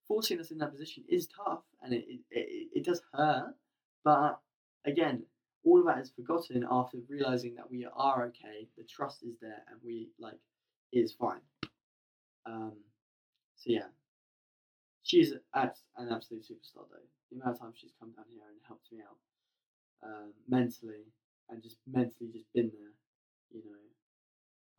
forcing 0.09 0.41
us 0.41 0.51
in 0.51 0.59
that 0.59 0.73
position 0.73 1.05
is 1.09 1.29
tough 1.29 1.63
and 1.83 1.93
it, 1.93 2.05
it, 2.31 2.69
it, 2.75 2.85
does 2.85 3.03
hurt. 3.13 3.55
But 4.05 4.39
again, 4.87 5.25
all 5.65 5.81
of 5.81 5.87
that 5.87 5.99
is 5.99 6.13
forgotten 6.15 6.65
after 6.71 6.99
realizing 7.09 7.55
that 7.55 7.71
we 7.71 7.87
are 7.97 8.27
okay, 8.27 8.69
the 8.77 8.85
trust 8.85 9.23
is 9.23 9.37
there, 9.41 9.63
and 9.71 9.81
we, 9.85 10.09
like, 10.19 10.39
is 10.93 11.15
fine. 11.15 11.41
Um, 12.47 12.75
so, 13.57 13.71
yeah. 13.71 13.89
She's 15.03 15.33
at 15.55 15.77
an 15.97 16.11
absolute 16.11 16.43
superstar, 16.43 16.85
though. 16.91 17.09
The 17.31 17.41
amount 17.41 17.57
of 17.57 17.61
times 17.61 17.77
she's 17.79 17.93
come 17.99 18.13
down 18.13 18.27
here 18.31 18.45
and 18.49 18.61
helped 18.67 18.93
me 18.93 18.99
out 19.01 20.09
um, 20.09 20.33
mentally 20.49 21.05
and 21.51 21.63
just 21.63 21.77
mentally 21.91 22.31
just 22.33 22.53
been 22.55 22.71
there, 22.73 22.93
you 23.51 23.63
know. 23.65 23.79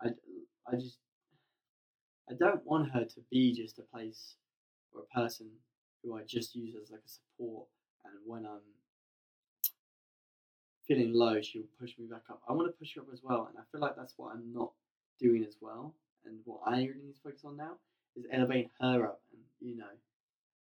I, 0.01 0.71
I 0.71 0.75
just 0.75 0.97
I 2.29 2.33
don't 2.33 2.65
want 2.65 2.91
her 2.91 3.05
to 3.05 3.21
be 3.31 3.53
just 3.53 3.79
a 3.79 3.83
place 3.83 4.35
or 4.95 5.03
a 5.03 5.19
person 5.19 5.47
who 6.03 6.15
I 6.15 6.21
just 6.23 6.55
use 6.55 6.75
as 6.81 6.91
like 6.91 7.01
a 7.05 7.09
support. 7.09 7.67
And 8.05 8.13
when 8.25 8.45
I'm 8.45 8.61
feeling 10.87 11.13
low, 11.13 11.41
she'll 11.41 11.63
push 11.79 11.97
me 11.97 12.05
back 12.05 12.23
up. 12.29 12.41
I 12.47 12.53
want 12.53 12.67
to 12.67 12.77
push 12.77 12.95
her 12.95 13.01
up 13.01 13.07
as 13.11 13.21
well, 13.23 13.47
and 13.49 13.57
I 13.57 13.63
feel 13.71 13.81
like 13.81 13.95
that's 13.95 14.13
what 14.17 14.33
I'm 14.33 14.53
not 14.53 14.71
doing 15.19 15.43
as 15.43 15.57
well. 15.59 15.93
And 16.25 16.39
what 16.45 16.61
I 16.65 16.77
really 16.77 17.01
need 17.05 17.15
to 17.15 17.21
focus 17.23 17.43
on 17.45 17.57
now 17.57 17.73
is 18.15 18.25
elevating 18.31 18.69
her 18.79 19.05
up. 19.05 19.21
And 19.31 19.41
you 19.69 19.77
know, 19.77 19.85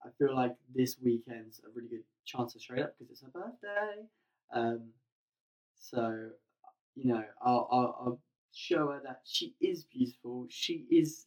I 0.04 0.08
feel 0.18 0.34
like 0.34 0.54
this 0.74 0.96
weekend's 1.02 1.60
a 1.64 1.70
really 1.74 1.88
good 1.88 2.04
chance 2.24 2.52
to 2.54 2.58
show 2.58 2.74
up 2.76 2.94
because 2.98 3.10
it's 3.10 3.22
her 3.22 3.28
birthday. 3.28 4.06
Um, 4.52 4.80
so 5.78 6.30
you 6.94 7.06
know, 7.12 7.24
I'll, 7.42 7.68
I'll, 7.70 7.96
I'll 8.00 8.20
show 8.52 8.88
her 8.88 9.00
that 9.04 9.20
she 9.24 9.54
is 9.60 9.84
beautiful. 9.84 10.46
She 10.48 10.86
is 10.90 11.26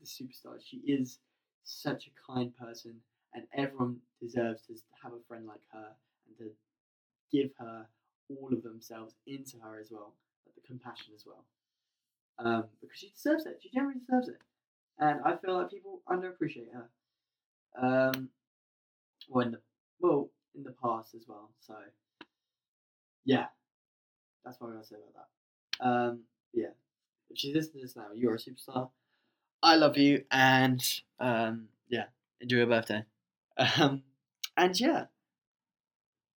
the 0.00 0.06
superstar. 0.06 0.58
She 0.64 0.78
is 0.78 1.18
such 1.66 2.06
a 2.06 2.32
kind 2.32 2.56
person, 2.56 2.94
and 3.34 3.44
everyone 3.54 3.98
deserves 4.20 4.62
to 4.62 4.74
have 5.02 5.12
a 5.12 5.22
friend 5.28 5.46
like 5.46 5.60
her 5.72 5.88
and 6.28 6.38
to 6.38 6.50
give 7.36 7.50
her 7.58 7.86
all 8.30 8.52
of 8.52 8.62
themselves 8.62 9.14
into 9.26 9.58
her 9.58 9.78
as 9.80 9.90
well, 9.90 10.14
like 10.46 10.54
the 10.54 10.66
compassion 10.66 11.12
as 11.14 11.24
well, 11.26 11.44
um, 12.38 12.64
because 12.80 12.98
she 12.98 13.10
deserves 13.10 13.46
it. 13.46 13.58
She 13.62 13.70
generally 13.70 13.98
deserves 14.00 14.28
it, 14.28 14.38
and 14.98 15.20
I 15.24 15.36
feel 15.36 15.54
like 15.54 15.70
people 15.70 16.02
underappreciate 16.08 16.72
her. 16.72 16.88
Um, 17.78 18.30
well, 19.28 19.46
in 19.46 19.52
the 19.52 19.60
well 20.00 20.30
in 20.54 20.62
the 20.62 20.74
past 20.82 21.14
as 21.14 21.24
well. 21.28 21.50
So 21.60 21.74
yeah, 23.24 23.46
that's 24.44 24.60
what 24.60 24.70
I 24.70 24.74
gotta 24.74 24.86
say 24.86 24.96
about 24.96 25.26
that. 25.80 25.86
Um, 25.86 26.20
yeah, 26.54 26.72
if 27.30 27.38
she's 27.38 27.54
listening 27.54 27.82
to 27.82 27.86
this 27.86 27.96
now, 27.96 28.06
you're 28.14 28.34
a 28.34 28.38
superstar. 28.38 28.88
I 29.62 29.76
love 29.76 29.96
you, 29.96 30.24
and 30.30 30.82
um, 31.18 31.68
yeah, 31.88 32.06
enjoy 32.40 32.58
your 32.58 32.66
birthday. 32.66 33.04
Um, 33.80 34.02
and 34.58 34.78
yeah, 34.78 35.06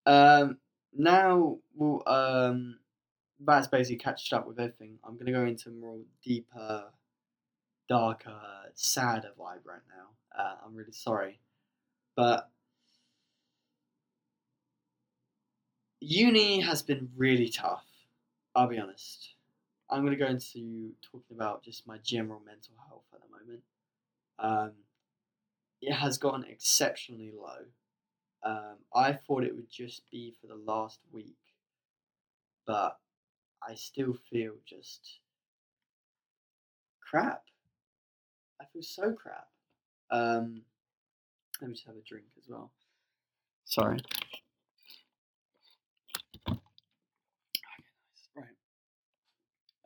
um, 0.05 0.57
now 0.93 1.57
we'll 1.75 2.01
um, 2.07 2.79
that's 3.39 3.67
basically 3.67 3.97
catched 3.97 4.33
up 4.33 4.47
with 4.47 4.59
everything. 4.59 4.99
I'm 5.03 5.17
gonna 5.17 5.31
go 5.31 5.45
into 5.45 5.69
more 5.69 5.97
deeper, 6.23 6.85
darker, 7.87 8.39
sadder 8.73 9.31
vibe 9.39 9.65
right 9.65 9.81
now. 9.89 10.09
Uh, 10.37 10.55
I'm 10.65 10.75
really 10.75 10.93
sorry, 10.93 11.39
but 12.15 12.49
uni 15.99 16.61
has 16.61 16.81
been 16.81 17.09
really 17.15 17.49
tough. 17.49 17.85
I'll 18.55 18.67
be 18.67 18.79
honest. 18.79 19.35
I'm 19.89 20.01
going 20.01 20.17
to 20.17 20.23
go 20.23 20.29
into 20.29 20.91
talking 21.01 21.35
about 21.35 21.63
just 21.63 21.87
my 21.87 21.97
general 22.03 22.41
mental 22.45 22.73
health 22.87 23.05
at 23.13 23.19
the 23.21 23.27
moment. 23.29 23.63
Um, 24.37 24.71
it 25.81 25.93
has 25.93 26.17
gone 26.17 26.45
exceptionally 26.47 27.31
low. 27.35 27.65
Um, 28.43 28.77
I 28.93 29.13
thought 29.13 29.43
it 29.43 29.55
would 29.55 29.69
just 29.69 30.03
be 30.11 30.35
for 30.39 30.47
the 30.47 30.55
last 30.55 30.99
week, 31.11 31.37
but 32.65 32.97
I 33.67 33.75
still 33.75 34.15
feel 34.29 34.53
just 34.65 35.19
crap. 37.01 37.43
I 38.61 38.65
feel 38.71 38.83
so 38.83 39.11
crap. 39.11 39.47
Um, 40.11 40.61
let 41.61 41.69
me 41.69 41.73
just 41.73 41.87
have 41.87 41.95
a 41.95 42.01
drink 42.07 42.25
as 42.37 42.47
well. 42.47 42.71
Sorry. 43.65 43.99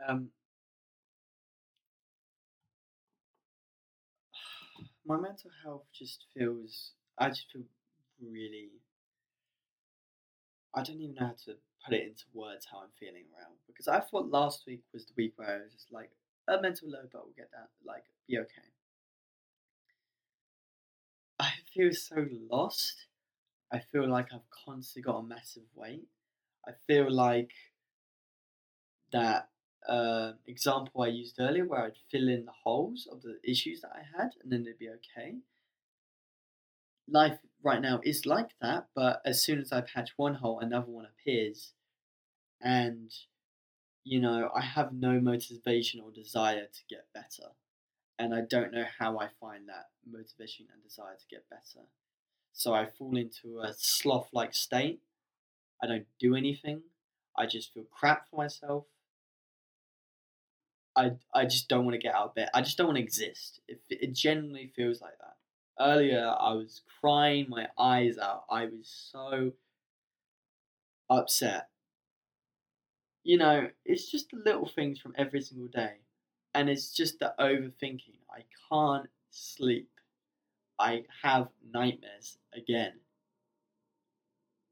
Um, 0.08 0.30
my 5.06 5.18
mental 5.18 5.52
health 5.64 5.86
just 5.94 6.26
feels. 6.36 6.92
I 7.18 7.30
just 7.30 7.52
feel 7.52 7.64
really. 8.22 8.70
I 10.76 10.82
don't 10.84 11.00
even 11.00 11.16
know 11.16 11.28
how 11.28 11.36
to 11.46 11.56
put 11.86 11.94
it 11.94 12.08
into 12.08 12.24
words 12.34 12.68
how 12.72 12.80
I'm 12.80 12.90
feeling 13.00 13.26
around 13.38 13.56
because 13.68 13.88
I 13.88 14.00
thought 14.00 14.30
last 14.32 14.64
week 14.66 14.82
was 14.94 15.06
the 15.06 15.14
week 15.16 15.34
where 15.36 15.50
I 15.50 15.64
was 15.64 15.72
just 15.74 15.92
like 15.92 16.10
a 16.48 16.60
mental 16.62 16.90
low, 16.90 17.04
but 17.12 17.24
we'll 17.26 17.36
get 17.36 17.52
that 17.52 17.70
like 17.86 18.04
be 18.28 18.40
okay. 18.40 18.70
I 21.40 21.52
feel 21.74 21.92
so 21.94 22.26
lost. 22.50 23.08
I 23.72 23.80
feel 23.92 24.08
like 24.10 24.28
I've 24.34 24.50
constantly 24.66 25.12
got 25.12 25.20
a 25.20 25.24
massive 25.24 25.64
weight. 25.76 26.08
I 26.68 26.72
feel 26.88 27.12
like 27.12 27.52
that 29.12 29.50
uh, 29.88 30.34
example 30.48 31.02
I 31.02 31.08
used 31.08 31.40
earlier, 31.40 31.66
where 31.66 31.86
I'd 31.86 31.98
fill 32.12 32.30
in 32.30 32.46
the 32.46 32.52
holes 32.64 33.08
of 33.12 33.22
the 33.22 33.40
issues 33.44 33.82
that 33.82 33.92
I 33.94 34.04
had, 34.18 34.32
and 34.42 34.52
then 34.52 34.62
it'd 34.62 34.80
be 34.80 34.90
okay. 34.90 35.38
Life 37.08 37.40
right 37.62 37.82
now 37.82 38.00
is 38.04 38.26
like 38.26 38.52
that, 38.62 38.88
but 38.96 39.22
as 39.26 39.44
soon 39.44 39.60
as 39.60 39.72
I 39.72 39.82
patch 39.82 40.12
one 40.16 40.36
hole, 40.36 40.60
another 40.60 40.90
one 40.92 41.06
appears, 41.06 41.74
and 42.62 43.12
you 44.04 44.20
know 44.20 44.50
I 44.56 44.62
have 44.62 44.94
no 44.94 45.20
motivation 45.20 46.00
or 46.00 46.12
desire 46.12 46.66
to 46.66 46.82
get 46.90 47.08
better, 47.14 47.52
and 48.18 48.34
I 48.34 48.42
don't 48.42 48.74
know 48.74 48.86
how 49.00 49.20
I 49.20 49.30
find 49.40 49.68
that 49.68 49.90
motivation 50.10 50.68
and 50.72 50.82
desire 50.82 51.16
to 51.16 51.36
get 51.36 51.50
better. 51.50 51.86
So 52.54 52.74
I 52.74 52.86
fall 52.86 53.18
into 53.18 53.60
a 53.60 53.74
sloth-like 53.76 54.54
state. 54.54 55.02
I 55.82 55.88
don't 55.88 56.06
do 56.20 56.36
anything. 56.36 56.84
I 57.36 57.48
just 57.48 57.74
feel 57.74 57.86
crap 57.92 58.30
for 58.30 58.38
myself 58.38 58.86
I 60.96 61.14
I 61.34 61.46
just 61.46 61.68
don't 61.70 61.86
want 61.86 61.96
to 61.96 62.00
get 62.00 62.16
out 62.16 62.30
of 62.30 62.36
bed. 62.36 62.50
I 62.54 62.62
just 62.62 62.78
don't 62.78 62.88
want 62.88 62.98
to 62.98 63.04
exist. 63.04 63.62
It 63.68 63.82
it 63.90 64.14
genuinely 64.14 64.68
feels 64.76 65.02
like 65.02 65.18
that. 65.20 65.38
Earlier, 65.80 66.28
I 66.40 66.54
was 66.54 66.82
crying 67.02 67.48
my 67.50 67.68
eyes 67.78 68.18
out. 68.18 68.46
I 68.50 68.66
was 68.66 68.88
so 69.12 69.54
upset. 71.10 71.70
you 73.24 73.38
know, 73.38 73.70
it's 73.86 74.10
just 74.10 74.30
the 74.32 74.38
little 74.38 74.68
things 74.68 75.00
from 75.00 75.14
every 75.18 75.42
single 75.42 75.68
day. 75.68 75.96
And 76.54 76.70
it's 76.70 76.94
just 76.94 77.20
the 77.20 77.34
overthinking. 77.40 78.20
I 78.30 78.44
can't 78.70 79.10
sleep. 79.30 79.90
I 80.80 81.06
have 81.24 81.50
nightmares 81.74 82.38
again. 82.54 83.02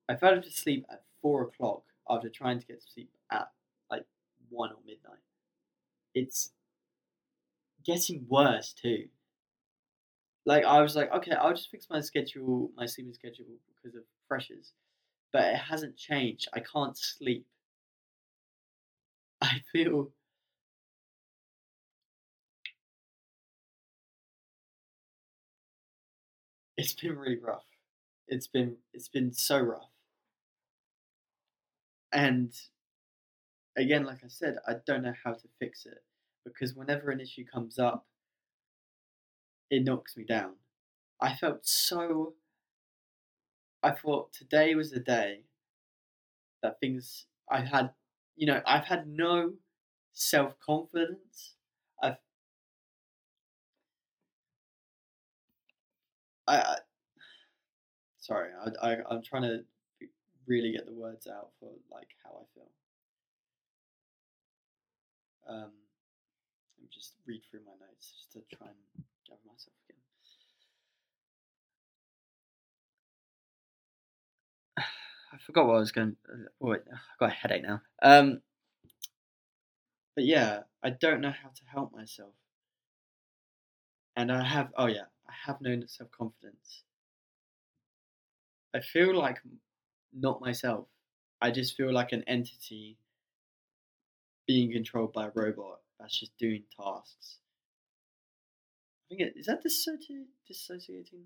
I 0.08 0.16
fell 0.16 0.38
asleep 0.38 0.86
at 0.92 1.06
four 1.24 1.42
o'clock 1.42 1.86
after 2.08 2.30
trying 2.30 2.60
to 2.60 2.68
get 2.68 2.82
to 2.82 2.88
sleep 2.92 3.12
at 3.32 3.52
like 3.90 4.06
one 4.50 4.72
or 4.72 4.80
midnight. 4.86 5.24
It's 6.14 6.52
getting 7.84 8.26
worse 8.28 8.74
too. 8.74 9.08
Like 10.46 10.64
I 10.66 10.82
was 10.82 10.96
like, 10.96 11.12
okay, 11.12 11.32
I'll 11.34 11.54
just 11.54 11.70
fix 11.70 11.88
my 11.90 12.02
schedule, 12.02 12.72
my 12.76 12.86
sleeping 12.86 13.14
schedule 13.14 13.46
because 13.76 13.96
of 13.96 14.04
pressures, 14.28 14.74
but 15.34 15.44
it 15.46 15.58
hasn't 15.58 15.98
changed. 15.98 16.50
I 16.54 16.62
can't 16.62 16.98
sleep. 16.98 17.48
I 19.42 19.62
feel 19.72 20.12
it's 26.78 26.94
been 26.94 27.18
really 27.18 27.38
rough. 27.40 27.66
It's 28.28 28.48
been 28.48 28.78
it's 28.94 29.10
been 29.10 29.34
so 29.34 29.60
rough. 29.60 29.90
And 32.14 32.54
again, 33.78 34.06
like 34.06 34.24
I 34.24 34.28
said, 34.28 34.58
I 34.68 34.76
don't 34.86 35.04
know 35.04 35.14
how 35.24 35.34
to 35.34 35.48
fix 35.60 35.86
it 35.86 36.04
because 36.46 36.76
whenever 36.76 37.12
an 37.12 37.20
issue 37.22 37.46
comes 37.46 37.80
up, 37.80 38.06
it 39.70 39.84
knocks 39.84 40.16
me 40.18 40.24
down. 40.24 40.54
I 41.20 41.36
felt 41.36 41.66
so. 41.66 42.34
I 43.84 43.92
thought 43.92 44.34
today 44.34 44.76
was 44.76 44.92
the 44.92 45.00
day 45.00 45.44
that 46.62 46.80
things 46.80 47.26
I 47.50 47.62
had, 47.62 47.92
you 48.36 48.48
know, 48.48 48.62
I've 48.66 48.86
had 48.86 49.08
no 49.08 49.54
self 50.14 50.60
confidence. 50.60 51.56
I've. 52.02 52.18
I, 56.48 56.58
I 56.58 56.78
sorry, 58.20 58.52
I, 58.54 58.88
I 58.92 58.98
I'm 59.10 59.22
trying 59.22 59.44
to 59.44 59.64
really 60.48 60.72
get 60.72 60.86
the 60.86 60.94
words 60.94 61.28
out 61.28 61.50
for 61.60 61.70
like 61.92 62.10
how 62.24 62.32
I 62.32 62.44
feel. 62.54 62.70
Um, 65.52 65.72
let 66.78 66.84
me 66.84 66.90
just 66.94 67.16
read 67.28 67.42
through 67.50 67.62
my 67.66 67.74
notes 67.86 68.14
just 68.18 68.32
to 68.34 68.56
try 68.56 68.68
and 68.68 68.78
gather 69.28 69.42
myself 69.46 69.76
again. 69.90 70.00
I 75.34 75.38
forgot 75.46 75.68
what 75.68 75.76
I 75.76 75.80
was 75.80 75.92
going. 75.92 76.16
Oh, 76.62 76.70
wait, 76.70 76.82
I've 76.92 77.20
got 77.20 77.32
a 77.32 77.34
headache 77.34 77.64
now. 77.64 77.82
Um, 78.02 78.42
but 80.16 80.26
yeah, 80.26 80.62
I 80.84 80.90
don't 80.92 81.22
know 81.22 81.32
how 81.32 81.50
to 81.50 81.66
help 81.66 81.92
myself, 81.94 82.34
and 84.16 84.32
I 84.32 84.44
have. 84.44 84.72
Oh 84.78 84.88
yeah, 84.88 85.08
I 85.28 85.34
have 85.46 85.60
no 85.62 85.82
self 85.86 86.12
confidence. 86.12 86.84
I 88.74 88.82
feel 88.82 89.16
like 89.18 89.40
not 90.14 90.42
myself. 90.42 90.88
I 91.42 91.52
just 91.52 91.76
feel 91.78 91.94
like 91.94 92.12
an 92.12 92.24
entity 92.28 92.98
being 94.48 94.72
controlled 94.72 95.14
by 95.14 95.28
a 95.28 95.32
robot 95.34 95.80
that's 96.00 96.20
just 96.20 96.38
doing 96.38 96.64
tasks. 96.80 97.40
I 99.06 99.16
think 99.16 99.22
it, 99.22 99.34
is 99.38 99.46
that 99.48 99.64
dissoci- 99.64 100.26
dissociating? 100.48 101.26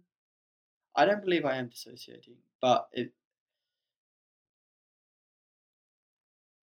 I 0.95 1.05
don't 1.05 1.23
believe 1.23 1.45
I 1.45 1.57
am 1.57 1.69
dissociating, 1.69 2.37
but 2.61 2.89
it 2.93 3.11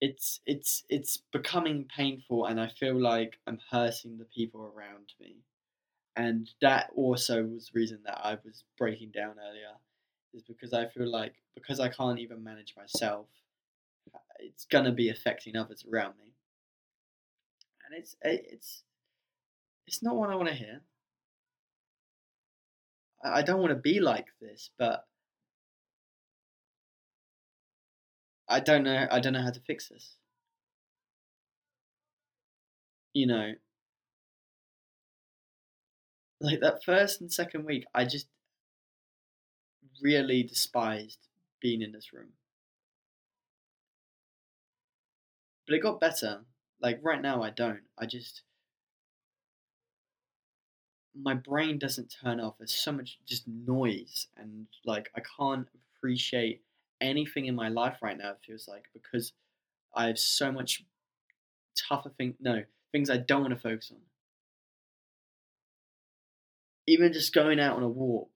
it's 0.00 0.40
it's 0.46 0.82
it's 0.88 1.18
becoming 1.32 1.84
painful 1.96 2.46
and 2.46 2.60
I 2.60 2.66
feel 2.66 3.00
like 3.00 3.38
I'm 3.46 3.60
hurting 3.70 4.18
the 4.18 4.24
people 4.24 4.72
around 4.74 5.12
me. 5.20 5.36
And 6.16 6.50
that 6.60 6.90
also 6.96 7.44
was 7.44 7.66
the 7.66 7.78
reason 7.80 8.00
that 8.04 8.18
I 8.24 8.38
was 8.44 8.64
breaking 8.78 9.12
down 9.12 9.36
earlier 9.40 9.74
is 10.34 10.42
because 10.42 10.72
I 10.72 10.88
feel 10.88 11.10
like 11.10 11.34
because 11.54 11.80
I 11.80 11.88
can't 11.88 12.18
even 12.18 12.42
manage 12.44 12.74
myself, 12.76 13.26
uh, 14.14 14.18
it's 14.40 14.66
gonna 14.66 14.92
be 14.92 15.10
affecting 15.10 15.56
others 15.56 15.84
around 15.90 16.16
me, 16.18 16.31
and 17.92 18.02
it's 18.02 18.14
uh, 18.24 18.28
it's 18.30 18.82
it's 19.86 20.02
not 20.02 20.16
what 20.16 20.30
I 20.30 20.34
want 20.34 20.48
to 20.48 20.54
hear. 20.54 20.80
I 23.24 23.42
don't 23.42 23.60
want 23.60 23.70
to 23.70 23.76
be 23.76 24.00
like 24.00 24.26
this, 24.40 24.70
but 24.78 25.04
I 28.48 28.60
don't 28.60 28.82
know. 28.82 29.06
I 29.10 29.20
don't 29.20 29.32
know 29.32 29.42
how 29.42 29.50
to 29.50 29.60
fix 29.60 29.88
this. 29.88 30.16
You 33.14 33.26
know, 33.26 33.52
like 36.40 36.60
that 36.60 36.82
first 36.84 37.20
and 37.20 37.32
second 37.32 37.66
week, 37.66 37.84
I 37.94 38.04
just 38.04 38.26
really 40.02 40.42
despised 40.42 41.18
being 41.60 41.82
in 41.82 41.92
this 41.92 42.12
room. 42.12 42.30
But 45.66 45.76
it 45.76 45.82
got 45.82 46.00
better. 46.00 46.44
Like 46.82 46.98
right 47.02 47.22
now, 47.22 47.42
I 47.42 47.50
don't. 47.50 47.82
I 47.98 48.06
just. 48.06 48.42
My 51.14 51.34
brain 51.34 51.78
doesn't 51.78 52.14
turn 52.22 52.40
off. 52.40 52.54
There's 52.58 52.74
so 52.74 52.92
much 52.92 53.18
just 53.26 53.46
noise, 53.46 54.26
and 54.36 54.66
like 54.84 55.10
I 55.16 55.20
can't 55.38 55.68
appreciate 55.96 56.62
anything 57.00 57.46
in 57.46 57.54
my 57.54 57.68
life 57.68 57.98
right 58.02 58.18
now. 58.18 58.30
It 58.30 58.38
feels 58.44 58.66
like 58.66 58.84
because 58.92 59.32
I 59.94 60.06
have 60.06 60.18
so 60.18 60.50
much 60.50 60.84
tougher 61.88 62.10
thing. 62.10 62.34
No 62.40 62.62
things 62.92 63.10
I 63.10 63.16
don't 63.16 63.40
want 63.40 63.54
to 63.54 63.60
focus 63.60 63.90
on. 63.90 63.98
Even 66.86 67.12
just 67.12 67.34
going 67.34 67.58
out 67.58 67.76
on 67.76 67.82
a 67.82 67.88
walk 67.88 68.30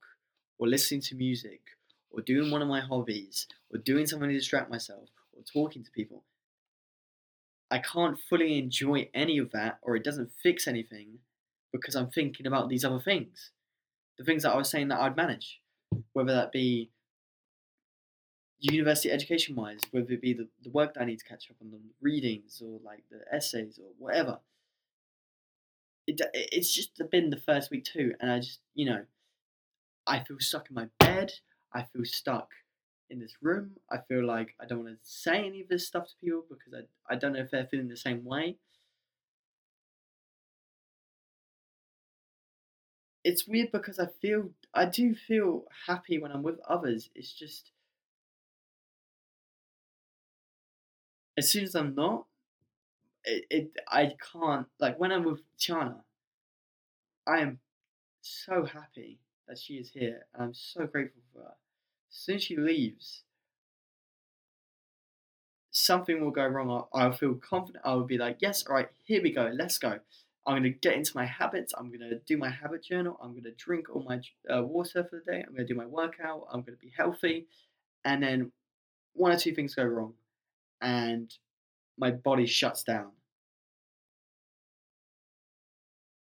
or 0.57 0.67
listening 0.67 1.01
to 1.01 1.15
music 1.15 1.61
or 2.09 2.21
doing 2.21 2.49
one 2.49 2.61
of 2.61 2.67
my 2.67 2.81
hobbies 2.81 3.47
or 3.71 3.77
doing 3.77 4.07
something 4.07 4.29
to 4.29 4.35
distract 4.35 4.69
myself 4.69 5.09
or 5.33 5.43
talking 5.43 5.83
to 5.83 5.91
people, 5.91 6.23
I 7.69 7.79
can't 7.79 8.17
fully 8.29 8.57
enjoy 8.57 9.09
any 9.13 9.37
of 9.37 9.51
that 9.51 9.79
or 9.81 9.95
it 9.95 10.03
doesn't 10.03 10.31
fix 10.41 10.67
anything 10.67 11.19
because 11.71 11.95
I'm 11.95 12.09
thinking 12.09 12.47
about 12.47 12.69
these 12.69 12.85
other 12.85 12.99
things. 12.99 13.51
The 14.17 14.23
things 14.23 14.43
that 14.43 14.53
I 14.53 14.57
was 14.57 14.69
saying 14.69 14.87
that 14.87 14.99
I'd 14.99 15.17
manage, 15.17 15.59
whether 16.13 16.33
that 16.33 16.51
be 16.51 16.91
university 18.59 19.11
education 19.11 19.55
wise, 19.55 19.81
whether 19.91 20.11
it 20.11 20.21
be 20.21 20.33
the, 20.33 20.47
the 20.63 20.69
work 20.69 20.93
that 20.93 21.01
I 21.01 21.05
need 21.05 21.19
to 21.19 21.25
catch 21.25 21.49
up 21.49 21.57
on, 21.61 21.71
the 21.71 21.79
readings 22.01 22.61
or 22.65 22.79
like 22.83 23.03
the 23.11 23.19
essays 23.31 23.79
or 23.81 23.89
whatever. 23.99 24.39
It, 26.07 26.21
it's 26.33 26.73
just 26.73 27.01
been 27.11 27.29
the 27.29 27.37
first 27.37 27.69
week 27.69 27.83
too, 27.83 28.13
and 28.19 28.31
I 28.31 28.39
just, 28.39 28.59
you 28.73 28.89
know, 28.89 29.03
I 30.07 30.23
feel 30.23 30.37
stuck 30.39 30.69
in 30.69 30.75
my 30.75 30.87
bed. 30.99 31.33
I 31.73 31.83
feel 31.93 32.05
stuck 32.05 32.49
in 33.09 33.19
this 33.19 33.35
room. 33.41 33.71
I 33.91 33.97
feel 34.07 34.25
like 34.25 34.55
I 34.61 34.65
don't 34.65 34.83
want 34.83 34.89
to 34.91 34.97
say 35.03 35.45
any 35.45 35.61
of 35.61 35.69
this 35.69 35.87
stuff 35.87 36.07
to 36.07 36.15
people 36.21 36.43
because 36.49 36.73
I, 36.73 37.13
I 37.13 37.17
don't 37.17 37.33
know 37.33 37.39
if 37.39 37.51
they're 37.51 37.67
feeling 37.67 37.87
the 37.87 37.97
same 37.97 38.23
way. 38.25 38.57
It's 43.23 43.47
weird 43.47 43.71
because 43.71 43.99
I 43.99 44.07
feel 44.21 44.51
I 44.73 44.85
do 44.85 45.13
feel 45.13 45.65
happy 45.87 46.17
when 46.17 46.31
I'm 46.31 46.43
with 46.43 46.59
others. 46.67 47.09
It's 47.13 47.33
just 47.33 47.71
as 51.37 51.51
soon 51.51 51.63
as 51.63 51.75
I'm 51.75 51.93
not, 51.93 52.25
it, 53.23 53.45
it 53.49 53.71
I 53.89 54.13
can't 54.31 54.67
like 54.79 54.99
when 54.99 55.11
I'm 55.11 55.23
with 55.25 55.41
Tiana, 55.59 56.01
I 57.27 57.39
am 57.39 57.59
so 58.21 58.65
happy 58.65 59.19
that 59.47 59.57
she 59.57 59.73
is 59.75 59.89
here, 59.89 60.25
and 60.33 60.43
I'm 60.43 60.53
so 60.53 60.85
grateful 60.85 61.21
for 61.33 61.39
her. 61.39 61.55
Soon 62.19 62.37
as 62.37 62.43
she 62.43 62.57
leaves, 62.57 63.21
something 65.69 66.19
will 66.19 66.31
go 66.31 66.47
wrong. 66.47 66.71
I'll, 66.71 66.89
I'll 66.91 67.11
feel 67.11 67.35
confident. 67.35 67.85
I 67.85 67.93
will 67.93 68.05
be 68.05 68.17
like, 68.17 68.37
yes, 68.39 68.65
all 68.67 68.75
right, 68.75 68.89
here 69.03 69.21
we 69.21 69.31
go, 69.31 69.51
let's 69.53 69.77
go. 69.77 69.99
I'm 70.47 70.53
going 70.53 70.63
to 70.63 70.69
get 70.71 70.95
into 70.95 71.11
my 71.15 71.25
habits. 71.25 71.73
I'm 71.77 71.89
going 71.89 72.09
to 72.09 72.17
do 72.25 72.37
my 72.37 72.49
habit 72.49 72.83
journal. 72.83 73.19
I'm 73.21 73.33
going 73.33 73.43
to 73.43 73.51
drink 73.51 73.87
all 73.93 74.01
my 74.01 74.19
uh, 74.51 74.63
water 74.63 75.03
for 75.03 75.21
the 75.23 75.31
day. 75.31 75.43
I'm 75.45 75.53
going 75.53 75.67
to 75.67 75.73
do 75.73 75.77
my 75.77 75.85
workout. 75.85 76.47
I'm 76.51 76.61
going 76.61 76.75
to 76.75 76.81
be 76.81 76.91
healthy. 76.97 77.45
And 78.03 78.23
then 78.23 78.51
one 79.13 79.31
or 79.31 79.37
two 79.37 79.53
things 79.53 79.75
go 79.75 79.83
wrong, 79.83 80.13
and 80.81 81.31
my 81.97 82.09
body 82.11 82.47
shuts 82.47 82.81
down. 82.81 83.11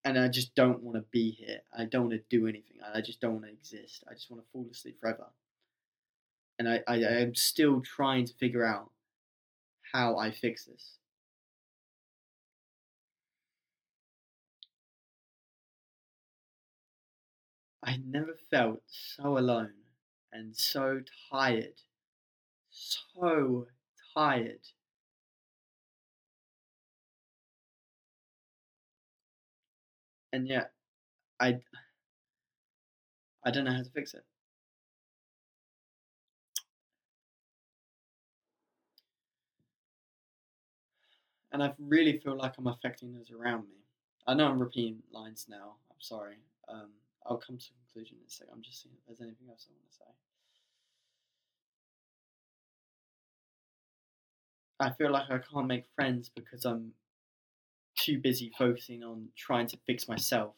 and 0.04 0.18
I 0.18 0.28
just 0.28 0.56
don't 0.56 0.82
want 0.82 0.98
to 0.98 1.06
be 1.12 1.32
here. 1.32 1.60
I 1.76 1.86
don't 1.86 2.10
want 2.10 2.14
to 2.14 2.38
do 2.38 2.48
anything. 2.48 2.78
I 2.94 3.02
just 3.02 3.22
don't 3.22 3.34
want 3.34 3.46
to 3.46 3.52
exist. 3.52 4.04
I 4.10 4.14
just 4.14 4.32
want 4.32 4.44
to 4.44 4.50
fall 4.52 4.68
asleep 4.72 5.00
forever 5.00 5.28
and 6.62 6.70
I, 6.70 6.84
I 6.88 6.98
am 7.22 7.34
still 7.34 7.82
trying 7.82 8.28
to 8.28 8.36
figure 8.36 8.64
out 8.64 8.92
how 9.92 10.16
I 10.18 10.30
fix 10.30 10.66
this. 10.66 11.00
I 17.84 17.98
never 18.06 18.38
felt 18.52 18.84
so 18.86 19.40
alone 19.40 19.74
and 20.32 20.56
so 20.56 21.02
tired, 21.32 21.82
so 22.70 23.66
tired. 24.14 24.68
And 30.32 30.48
yet, 30.48 30.74
I, 31.40 31.62
I 33.44 33.50
don't 33.50 33.66
know 33.66 33.72
how 33.72 33.82
to 33.82 33.90
fix 33.90 34.14
it. 34.14 34.24
And 41.52 41.62
I 41.62 41.74
really 41.80 42.18
feel 42.20 42.38
like 42.38 42.54
I'm 42.58 42.68
affecting 42.68 43.14
those 43.14 43.32
around 43.32 43.68
me. 43.68 43.76
I 44.28 44.34
know 44.34 44.48
I'm 44.48 44.60
repeating 44.60 45.04
lines 45.12 45.48
now. 45.50 45.76
I'm 45.90 46.00
sorry. 46.00 46.38
Um, 46.70 46.90
I'll 47.26 47.38
come 47.38 47.58
to 47.58 47.66
a 47.66 47.86
conclusion 47.86 48.18
in 48.20 48.28
a 48.28 48.30
second. 48.30 48.54
I'm 48.56 48.62
just 48.62 48.82
seeing 48.82 48.96
if 48.96 49.06
there's 49.06 49.22
anything 49.22 49.48
else 49.50 49.68
I 49.70 49.74
want 49.74 49.90
to 49.90 49.96
say. 49.96 50.06
I 54.80 54.92
feel 54.98 55.12
like 55.12 55.30
I 55.30 55.38
can't 55.38 55.68
make 55.68 55.86
friends 55.96 56.32
because 56.34 56.66
I'm 56.66 56.94
too 58.00 58.18
busy 58.20 58.52
focusing 58.58 59.04
on 59.04 59.28
trying 59.38 59.68
to 59.68 59.78
fix 59.86 60.08
myself. 60.08 60.56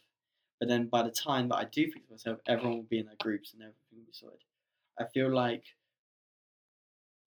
But 0.59 0.69
then 0.69 0.87
by 0.87 1.03
the 1.03 1.11
time 1.11 1.49
that 1.49 1.57
I 1.57 1.65
do 1.65 1.91
fix 1.91 2.09
myself, 2.09 2.39
everyone 2.47 2.77
will 2.77 2.83
be 2.83 2.99
in 2.99 3.05
their 3.05 3.15
groups 3.19 3.53
and 3.53 3.61
everything 3.61 3.97
will 3.97 4.05
be 4.05 4.13
sorted. 4.13 4.39
I 4.97 5.05
feel 5.13 5.33
like 5.33 5.63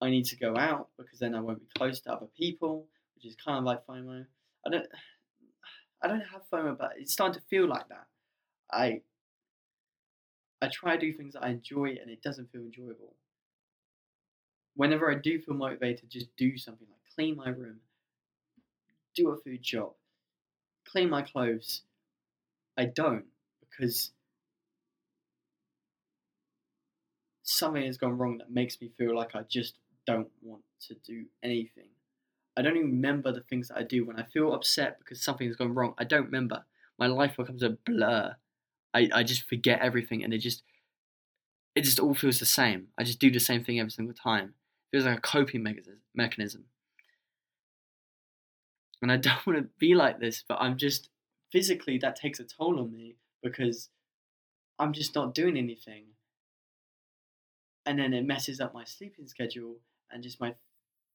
I 0.01 0.11
need 0.11 0.25
to 0.27 0.37
go 0.37 0.57
out 0.57 0.89
because 0.97 1.19
then 1.19 1.35
I 1.35 1.41
won't 1.41 1.61
be 1.61 1.69
close 1.77 2.01
to 2.01 2.13
other 2.13 2.29
people, 2.37 2.87
which 3.17 3.25
is 3.25 3.37
kind 3.37 3.59
of 3.59 3.65
like 3.65 3.87
FOMO. 3.87 4.27
I 4.67 4.71
don't, 4.71 4.87
I 6.03 6.09
don't 6.09 6.21
have 6.21 6.43
FOMO, 6.51 6.79
but 6.79 6.93
it's 6.99 7.13
starting 7.13 7.41
to 7.41 7.47
feel 7.49 7.67
like 7.69 7.89
that. 7.89 8.07
I, 8.71 9.03
I 10.63 10.69
try 10.69 10.97
to 10.97 11.01
do 11.01 11.13
things 11.13 11.35
that 11.35 11.45
I 11.45 11.51
enjoy, 11.51 11.97
and 12.01 12.11
it 12.11 12.23
doesn't 12.23 12.53
feel 12.53 12.63
enjoyable. 12.63 13.15
Whenever 14.75 15.11
I 15.11 15.15
do 15.15 15.41
feel 15.41 15.55
motivated 15.55 16.11
to 16.11 16.19
just 16.19 16.37
do 16.37 16.59
something 16.59 16.87
like 16.91 17.01
clean 17.15 17.37
my 17.37 17.49
room, 17.49 17.81
do 19.15 19.31
a 19.31 19.37
food 19.39 19.63
job, 19.63 19.95
clean 20.85 21.09
my 21.09 21.23
clothes, 21.23 21.83
I 22.77 22.85
don't 22.87 23.25
because 23.61 24.13
something 27.43 27.85
has 27.85 27.97
gone 27.97 28.19
wrong 28.19 28.39
that 28.39 28.51
makes 28.51 28.81
me 28.81 28.91
feel 28.99 29.17
like 29.17 29.35
I 29.35 29.43
just 29.43 29.77
don't 30.07 30.31
want 30.43 30.63
to 30.89 30.95
do 30.95 31.27
anything. 31.43 31.89
I 32.57 32.63
don't 32.63 32.77
even 32.77 32.93
remember 32.93 33.33
the 33.33 33.43
things 33.43 33.69
that 33.69 33.77
I 33.79 33.83
do 33.83 34.07
when 34.07 34.19
I 34.19 34.25
feel 34.25 34.55
upset 34.55 34.99
because 34.99 35.23
something 35.23 35.47
has 35.47 35.57
gone 35.57 35.75
wrong. 35.75 35.95
I 35.99 36.05
don't 36.05 36.25
remember. 36.25 36.65
My 36.99 37.07
life 37.07 37.37
becomes 37.37 37.63
a 37.63 37.71
blur. 37.71 38.37
I, 38.95 39.11
I 39.13 39.23
just 39.23 39.43
forget 39.43 39.81
everything 39.81 40.25
and 40.25 40.33
it 40.33 40.39
just 40.39 40.63
it 41.75 41.85
just 41.85 42.01
all 42.01 42.15
feels 42.15 42.39
the 42.39 42.47
same. 42.47 42.89
I 42.97 43.05
just 43.05 43.19
do 43.19 43.31
the 43.31 43.39
same 43.39 43.63
thing 43.63 43.79
every 43.79 43.91
single 43.91 44.15
time. 44.15 44.55
It 44.91 44.97
feels 44.97 45.05
like 45.05 45.19
a 45.19 45.21
coping 45.21 45.63
mechanism. 46.15 46.65
And 49.03 49.13
I 49.13 49.17
don't 49.19 49.47
want 49.47 49.59
to 49.59 49.69
be 49.79 49.95
like 49.95 50.19
this, 50.19 50.43
but 50.49 50.59
I'm 50.61 50.79
just 50.79 51.11
physically 51.53 51.99
that 51.99 52.17
takes 52.17 52.41
a 52.41 52.45
toll 52.45 52.81
on 52.81 52.91
me 52.91 53.17
because 53.43 53.91
I'm 54.79 54.95
just 54.95 55.15
not 55.15 55.35
doing 55.35 55.59
anything. 55.59 56.07
And 57.85 57.99
then 57.99 58.15
it 58.15 58.25
messes 58.25 58.61
up 58.61 58.75
my 58.75 58.85
sleeping 58.85 59.27
schedule 59.27 59.77
and 60.11 60.23
just 60.23 60.41
my 60.41 60.55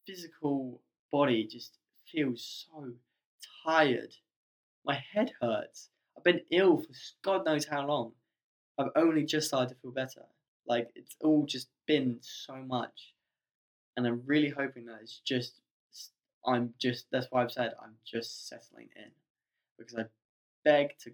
physical 0.06 0.82
body 1.12 1.48
just 1.50 1.78
feels 2.12 2.66
so 2.72 2.94
tired. 3.66 4.14
My 4.86 5.04
head 5.14 5.34
hurts. 5.42 5.90
I've 6.18 6.24
been 6.24 6.42
ill 6.52 6.78
for 6.78 6.88
God 7.22 7.46
knows 7.46 7.66
how 7.66 7.86
long. 7.86 8.12
I've 8.78 8.92
only 8.96 9.24
just 9.26 9.48
started 9.48 9.70
to 9.70 9.76
feel 9.82 9.92
better. 9.92 10.24
Like 10.68 10.90
it's 10.96 11.16
all 11.22 11.46
just 11.46 11.68
been 11.86 12.18
so 12.22 12.56
much. 12.56 13.14
And 13.96 14.08
I'm 14.08 14.24
really 14.26 14.50
hoping 14.50 14.86
that 14.86 15.00
it's 15.02 15.20
just 15.26 15.60
I'm 16.46 16.74
just 16.80 17.06
that's 17.12 17.28
why 17.30 17.44
I've 17.44 17.52
said 17.52 17.74
I'm 17.82 17.96
just 18.06 18.48
settling 18.48 18.90
in. 18.96 19.12
Because 19.78 19.96
I 19.98 20.06
beg 20.64 20.98
to 21.04 21.12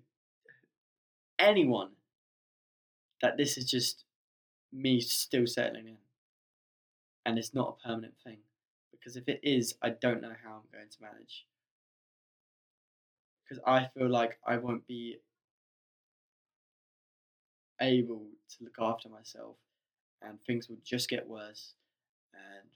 anyone 1.40 1.92
that 3.22 3.38
this 3.38 3.58
is 3.58 3.66
just 3.70 4.04
me 4.72 5.00
still 5.00 5.48
settling 5.48 5.88
in. 5.88 5.98
And 7.26 7.38
it's 7.38 7.54
not 7.54 7.78
a 7.78 7.88
permanent 7.88 8.14
thing. 8.24 8.38
Because 9.08 9.16
if 9.16 9.30
it 9.30 9.40
is, 9.42 9.74
I 9.82 9.92
don't 9.92 10.22
know 10.22 10.34
how 10.44 10.56
I'm 10.56 10.70
going 10.70 10.90
to 10.92 11.02
manage. 11.02 11.46
Because 13.42 13.64
I 13.66 13.88
feel 13.98 14.10
like 14.10 14.38
I 14.46 14.58
won't 14.58 14.86
be 14.86 15.20
able 17.80 18.26
to 18.50 18.64
look 18.66 18.76
after 18.82 19.08
myself 19.08 19.56
and 20.22 20.38
things 20.44 20.68
will 20.68 20.80
just 20.84 21.08
get 21.08 21.26
worse 21.26 21.76
and 22.34 22.68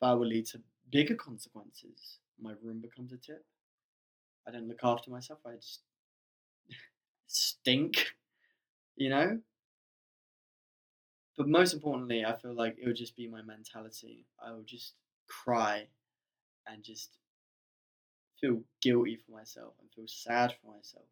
that 0.00 0.12
will 0.12 0.28
lead 0.28 0.46
to 0.46 0.60
bigger 0.92 1.16
consequences. 1.16 2.20
My 2.40 2.52
room 2.62 2.78
becomes 2.80 3.12
a 3.12 3.16
tip. 3.16 3.44
I 4.46 4.52
don't 4.52 4.68
look 4.68 4.84
after 4.84 5.10
myself. 5.10 5.40
I 5.44 5.56
just 5.56 5.80
stink, 7.26 8.12
you 8.94 9.08
know? 9.08 9.40
But 11.36 11.48
most 11.48 11.74
importantly, 11.74 12.24
I 12.24 12.36
feel 12.36 12.54
like 12.54 12.76
it 12.78 12.86
would 12.86 12.94
just 12.94 13.16
be 13.16 13.26
my 13.26 13.42
mentality. 13.42 14.26
I 14.40 14.52
would 14.52 14.68
just 14.68 14.94
cry 15.44 15.86
and 16.66 16.82
just 16.82 17.10
feel 18.40 18.62
guilty 18.80 19.16
for 19.16 19.32
myself 19.32 19.74
and 19.80 19.88
feel 19.94 20.06
sad 20.06 20.54
for 20.60 20.74
myself. 20.74 21.04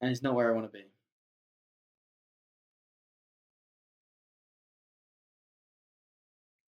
And 0.00 0.10
it's 0.10 0.22
not 0.22 0.34
where 0.34 0.50
I 0.50 0.54
want 0.54 0.70
to 0.70 0.78
be. 0.78 0.84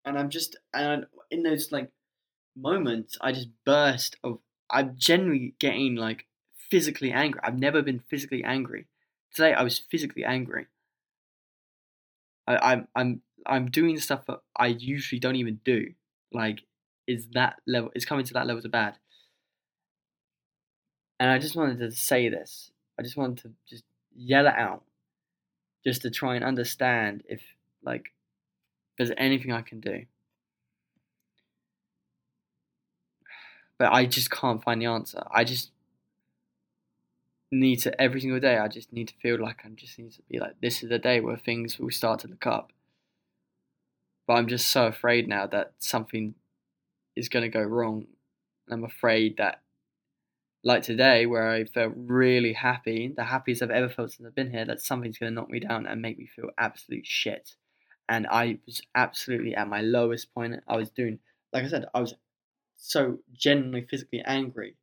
And 0.06 0.20
I'm 0.20 0.30
just, 0.30 0.58
and 0.74 1.06
in 1.32 1.44
those 1.44 1.72
like 1.72 1.90
moments, 2.56 3.18
I 3.22 3.32
just 3.32 3.48
burst 3.66 4.18
of, 4.24 4.40
I'm 4.70 4.96
generally 4.98 5.56
getting 5.60 5.96
like 5.96 6.26
physically 6.70 7.12
angry. 7.12 7.40
I've 7.44 7.58
never 7.58 7.82
been 7.82 8.02
physically 8.10 8.44
angry. 8.44 8.88
Today 9.34 9.54
I 9.54 9.64
was 9.64 9.80
physically 9.80 10.26
angry. 10.26 10.68
I, 12.48 12.74
I'm 12.74 12.88
I'm 12.96 13.22
I'm 13.46 13.70
doing 13.70 13.98
stuff 14.00 14.26
that 14.28 14.40
I 14.56 14.68
usually 14.68 15.20
don't 15.20 15.36
even 15.36 15.60
do. 15.64 15.94
Like, 16.32 16.62
is 17.08 17.28
that 17.34 17.58
level? 17.68 17.92
It's 17.96 18.06
coming 18.06 18.26
to 18.26 18.34
that 18.34 18.48
level 18.48 18.64
of 18.64 18.72
bad. 18.72 18.96
And 21.20 21.30
I 21.30 21.40
just 21.40 21.56
wanted 21.56 21.80
to 21.80 21.92
say 21.92 22.30
this. 22.30 22.72
I 23.00 23.04
just 23.04 23.18
wanted 23.18 23.44
to 23.44 23.52
just 23.70 23.84
yell 24.16 24.48
it 24.48 24.56
out, 24.56 24.84
just 25.86 26.02
to 26.04 26.12
try 26.12 26.36
and 26.36 26.44
understand 26.44 27.24
if 27.28 27.42
like 27.84 28.12
there's 28.98 29.12
anything 29.18 29.52
I 29.52 29.62
can 29.62 29.80
do. 29.80 30.06
But 33.78 33.92
I 33.92 34.06
just 34.06 34.32
can't 34.32 34.64
find 34.64 34.82
the 34.82 34.86
answer. 34.86 35.24
I 35.32 35.44
just 35.44 35.72
need 37.52 37.78
to 37.78 38.02
every 38.02 38.22
single 38.22 38.40
day. 38.40 38.58
I 38.58 38.68
just 38.68 38.92
need 38.92 39.08
to 39.10 39.14
feel 39.22 39.40
like 39.40 39.62
I 39.66 39.70
just 39.70 39.98
need 39.98 40.12
to 40.14 40.22
be 40.30 40.40
like 40.40 40.60
this 40.62 40.84
is 40.84 40.90
the 40.90 41.00
day 41.00 41.20
where 41.20 41.38
things 41.38 41.80
will 41.80 41.92
start 41.92 42.20
to 42.22 42.28
look 42.28 42.46
up. 42.48 42.72
But 44.28 44.34
I'm 44.34 44.48
just 44.48 44.68
so 44.70 44.88
afraid 44.88 45.28
now 45.28 45.48
that 45.48 45.74
something 45.80 46.36
is 47.16 47.30
going 47.30 47.44
to 47.44 47.50
go 47.50 47.62
wrong. 47.62 48.06
I'm 48.70 48.84
afraid 48.84 49.38
that, 49.38 49.62
like 50.64 50.84
today, 50.84 51.26
where 51.26 51.50
I 51.50 51.66
felt 51.66 51.94
really 51.96 52.54
happy, 52.54 53.14
the 53.16 53.26
happiest 53.26 53.62
I've 53.62 53.70
ever 53.70 53.90
felt 53.90 54.12
since 54.12 54.26
I've 54.26 54.36
been 54.36 54.52
here, 54.52 54.66
that 54.66 54.82
something's 54.82 55.18
going 55.18 55.32
to 55.32 55.36
knock 55.36 55.50
me 55.50 55.60
down 55.60 55.86
and 55.86 56.02
make 56.02 56.18
me 56.18 56.30
feel 56.34 56.50
absolute 56.58 57.06
shit 57.06 57.56
and 58.10 58.28
I 58.28 58.60
was 58.66 58.82
absolutely 58.96 59.56
at 59.56 59.68
my 59.68 59.82
lowest 59.82 60.34
point. 60.34 60.56
I 60.68 60.78
was 60.78 60.90
doing, 60.90 61.20
like 61.52 61.64
I 61.64 61.68
said, 61.68 61.86
I 61.94 62.02
was 62.02 62.14
so 62.76 63.20
genuinely 63.34 63.88
physically 63.90 64.22
angry. 64.26 64.76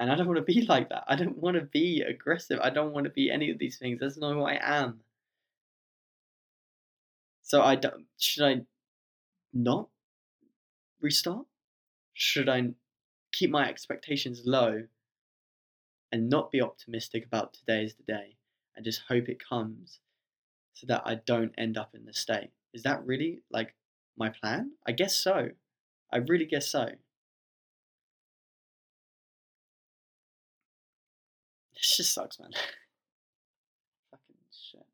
And 0.00 0.12
I 0.12 0.14
don't 0.14 0.26
want 0.28 0.38
to 0.38 0.42
be 0.42 0.62
like 0.68 0.90
that. 0.90 1.04
I 1.08 1.16
don't 1.16 1.38
want 1.38 1.56
to 1.56 1.62
be 1.62 2.02
aggressive. 2.02 2.60
I 2.62 2.70
don't 2.70 2.92
want 2.92 3.04
to 3.04 3.10
be 3.10 3.30
any 3.30 3.50
of 3.50 3.58
these 3.58 3.78
things. 3.78 3.98
That's 4.00 4.16
not 4.16 4.34
who 4.34 4.42
I 4.42 4.58
am. 4.62 5.00
So 7.48 7.62
I 7.62 7.76
don't. 7.76 8.04
Should 8.18 8.44
I 8.44 8.60
not 9.54 9.88
restart? 11.00 11.46
Should 12.12 12.46
I 12.46 12.74
keep 13.32 13.48
my 13.48 13.66
expectations 13.66 14.42
low 14.44 14.82
and 16.12 16.28
not 16.28 16.50
be 16.50 16.60
optimistic 16.60 17.24
about 17.24 17.54
today 17.54 17.84
as 17.84 17.94
the 17.94 18.02
day 18.02 18.36
and 18.76 18.84
just 18.84 19.00
hope 19.08 19.30
it 19.30 19.38
comes 19.42 20.00
so 20.74 20.86
that 20.88 21.02
I 21.06 21.14
don't 21.14 21.54
end 21.56 21.78
up 21.78 21.94
in 21.94 22.04
the 22.04 22.12
state. 22.12 22.50
Is 22.74 22.82
that 22.82 23.06
really 23.06 23.40
like 23.50 23.74
my 24.18 24.28
plan? 24.28 24.72
I 24.86 24.92
guess 24.92 25.16
so. 25.16 25.48
I 26.12 26.18
really 26.18 26.44
guess 26.44 26.68
so. 26.68 26.90
This 31.72 31.96
just 31.96 32.12
sucks, 32.12 32.38
man. 32.38 32.50
Fucking 34.10 34.36
shit. 34.52 34.86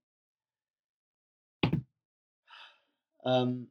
Um, 3.24 3.68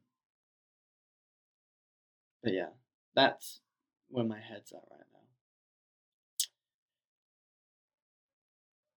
but 2.42 2.52
yeah, 2.52 2.68
that's 3.14 3.60
where 4.08 4.24
my 4.24 4.38
head's 4.38 4.72
at 4.72 4.82
right 4.90 5.06
now. 5.12 5.20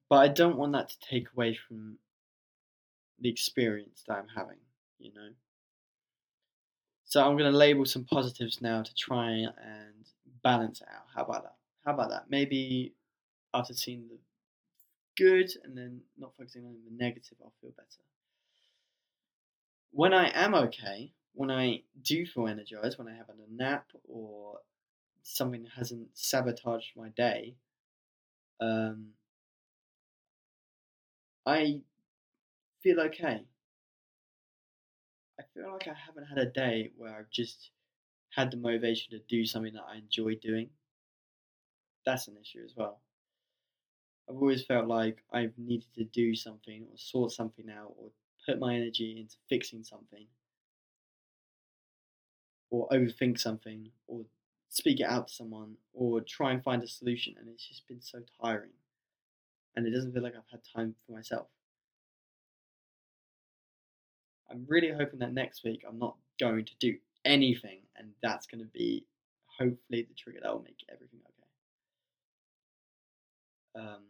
But 0.10 0.18
I 0.18 0.28
don't 0.30 0.58
want 0.58 0.74
that 0.74 0.90
to 0.90 1.00
take 1.00 1.28
away 1.34 1.56
from 1.68 1.98
the 3.20 3.30
experience 3.30 4.04
that 4.08 4.18
I'm 4.18 4.28
having, 4.36 4.58
you 5.00 5.12
know. 5.14 5.30
So 7.06 7.26
I'm 7.26 7.38
going 7.38 7.52
to 7.52 7.58
label 7.58 7.86
some 7.86 8.04
positives 8.04 8.62
now 8.62 8.84
to 8.84 8.96
try 8.96 9.32
and 9.32 10.06
balance 10.44 10.82
it 10.82 10.88
out. 10.94 11.06
How 11.16 11.24
about 11.24 11.44
that? 11.44 11.56
How 11.86 11.94
about 11.94 12.10
that? 12.10 12.26
Maybe 12.30 12.94
after 13.54 13.74
seeing 13.74 14.08
the 14.10 14.18
good 15.18 15.50
and 15.64 15.78
then 15.78 16.02
not 16.18 16.34
focusing 16.38 16.66
on 16.66 16.76
the 16.86 17.04
negative, 17.04 17.38
I'll 17.42 17.54
feel 17.62 17.72
better. 17.72 17.88
When 19.98 20.14
I 20.14 20.30
am 20.30 20.54
okay, 20.54 21.12
when 21.34 21.50
I 21.50 21.82
do 22.00 22.24
feel 22.28 22.48
energized, 22.48 23.00
when 23.00 23.08
I 23.08 23.16
have 23.16 23.30
a 23.30 23.36
nap 23.50 23.90
or 24.04 24.60
something 25.24 25.66
hasn't 25.66 26.16
sabotaged 26.16 26.96
my 26.96 27.10
day, 27.10 27.58
um, 28.60 29.14
I 31.48 31.82
feel 32.84 33.00
okay. 33.02 33.48
I 35.40 35.44
feel 35.56 35.72
like 35.72 35.88
I 35.88 35.96
haven't 35.96 36.26
had 36.26 36.38
a 36.38 36.46
day 36.46 36.92
where 36.96 37.16
I've 37.18 37.32
just 37.32 37.72
had 38.30 38.52
the 38.52 38.58
motivation 38.58 39.18
to 39.18 39.20
do 39.28 39.46
something 39.48 39.74
that 39.74 39.86
I 39.88 39.96
enjoy 39.96 40.36
doing. 40.36 40.70
That's 42.06 42.28
an 42.28 42.38
issue 42.38 42.64
as 42.64 42.76
well. 42.76 43.02
I've 44.30 44.36
always 44.36 44.64
felt 44.64 44.88
like 44.88 45.24
I've 45.32 45.58
needed 45.58 45.94
to 45.96 46.04
do 46.04 46.36
something 46.36 46.84
or 46.84 46.98
sort 46.98 47.32
something 47.32 47.70
out 47.70 47.96
or 47.98 48.12
put 48.48 48.60
my 48.60 48.76
energy 48.76 49.18
into 49.20 49.36
fixing 49.50 49.84
something 49.84 50.26
or 52.70 52.88
overthink 52.90 53.40
something 53.40 53.90
or 54.08 54.22
speak 54.70 55.00
it 55.00 55.04
out 55.06 55.28
to 55.28 55.34
someone 55.34 55.76
or 55.94 56.22
try 56.22 56.52
and 56.52 56.64
find 56.64 56.84
a 56.84 56.88
solution 56.88 57.36
and 57.40 57.48
it's 57.50 57.68
just 57.68 57.88
been 57.88 58.02
so 58.02 58.20
tiring 58.42 58.72
and 59.76 59.86
it 59.86 59.92
doesn't 59.92 60.14
feel 60.14 60.24
like 60.24 60.34
I've 60.36 60.52
had 60.52 60.62
time 60.76 60.96
for 61.06 61.14
myself. 61.14 61.48
I'm 64.50 64.66
really 64.68 64.92
hoping 64.92 65.20
that 65.20 65.34
next 65.34 65.64
week 65.64 65.84
I'm 65.88 66.00
not 66.00 66.16
going 66.40 66.66
to 66.66 66.74
do 66.80 66.96
anything 67.26 67.80
and 67.98 68.10
that's 68.22 68.48
going 68.48 68.64
to 68.64 68.72
be 68.72 69.06
hopefully 69.60 70.08
the 70.08 70.14
trigger 70.16 70.40
that 70.42 70.52
will 70.52 70.64
make 70.64 70.84
everything 70.92 71.20
okay. 73.76 73.88
Um, 73.88 74.02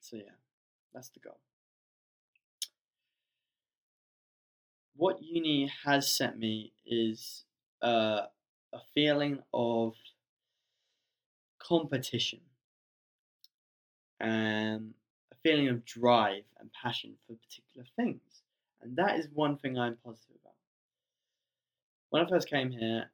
so 0.00 0.16
yeah, 0.16 0.32
that's 0.94 1.10
the 1.10 1.20
goal. 1.20 1.38
what 4.96 5.22
uni 5.22 5.70
has 5.84 6.08
sent 6.08 6.38
me 6.38 6.72
is 6.86 7.44
uh, 7.82 8.22
a 8.72 8.78
feeling 8.94 9.38
of 9.52 9.94
competition 11.58 12.40
and 14.20 14.94
a 15.32 15.36
feeling 15.42 15.68
of 15.68 15.84
drive 15.84 16.44
and 16.60 16.70
passion 16.72 17.14
for 17.26 17.36
particular 17.36 17.86
things. 17.96 18.42
And 18.82 18.96
that 18.96 19.18
is 19.18 19.28
one 19.32 19.56
thing 19.56 19.78
I'm 19.78 19.96
positive 20.04 20.36
about. 20.42 20.54
When 22.10 22.24
I 22.24 22.28
first 22.28 22.48
came 22.48 22.70
here, 22.70 23.10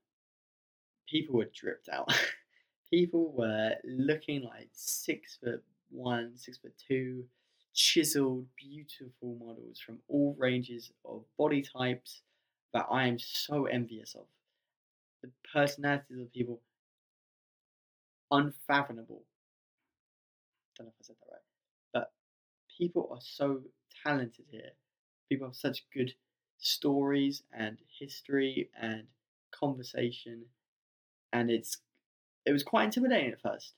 people 1.09 1.37
were 1.37 1.51
dripped 1.55 1.89
out. 1.89 2.13
people 2.91 3.33
were 3.33 3.75
looking 3.85 4.43
like 4.43 4.69
six 4.73 5.39
foot 5.43 5.63
one, 5.91 6.33
six 6.37 6.59
foot 6.59 6.75
two, 6.87 7.25
chiseled, 7.75 8.47
beautiful 8.57 9.37
models 9.39 9.81
from 9.81 10.01
all 10.09 10.35
ranges 10.39 10.91
of 11.05 11.25
body 11.39 11.63
types 11.63 12.23
that 12.73 12.87
I 12.91 13.07
am 13.07 13.19
so 13.19 13.67
envious 13.67 14.15
of. 14.15 14.27
The 15.23 15.31
personalities 15.53 16.19
of 16.19 16.33
people, 16.33 16.61
unfathomable. 18.31 19.23
Don't 20.77 20.87
know 20.87 20.93
if 20.99 21.03
I 21.03 21.05
said 21.05 21.17
that 21.21 21.33
right, 21.33 21.43
but 21.93 22.13
people 22.79 23.09
are 23.11 23.21
so 23.21 23.63
talented 24.05 24.47
here. 24.51 24.71
People 25.29 25.49
have 25.49 25.57
such 25.57 25.85
good 25.93 26.15
stories 26.59 27.43
and 27.53 27.79
history 27.99 28.71
and 28.81 29.05
conversation, 29.51 30.45
and 31.33 31.51
it's 31.51 31.79
it 32.47 32.53
was 32.53 32.63
quite 32.63 32.85
intimidating 32.85 33.33
at 33.33 33.43
first, 33.43 33.75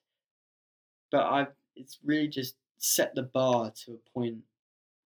but 1.10 1.24
I've 1.24 1.52
it's 1.74 1.98
really 2.04 2.28
just 2.28 2.54
set 2.82 3.14
the 3.14 3.22
bar 3.22 3.70
to 3.70 3.92
a 3.92 4.10
point 4.10 4.38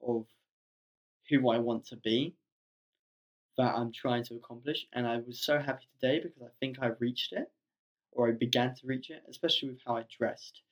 of 0.03 0.27
who 1.29 1.51
I 1.51 1.59
want 1.59 1.87
to 1.89 1.97
be 1.97 2.35
that 3.59 3.75
I'm 3.75 3.93
trying 3.93 4.25
to 4.25 4.35
accomplish. 4.35 4.87
And 4.95 5.07
I 5.07 5.19
was 5.19 5.41
so 5.41 5.59
happy 5.59 5.85
today 6.01 6.21
because 6.21 6.43
I 6.43 6.51
think 6.59 6.79
I 6.81 6.89
reached 6.99 7.33
it 7.33 7.51
or 8.13 8.29
I 8.29 8.33
began 8.33 8.75
to 8.75 8.87
reach 8.87 9.11
it, 9.11 9.23
especially 9.29 9.69
with 9.69 9.81
how 9.87 9.97
I 9.97 10.05
dressed. 10.19 10.63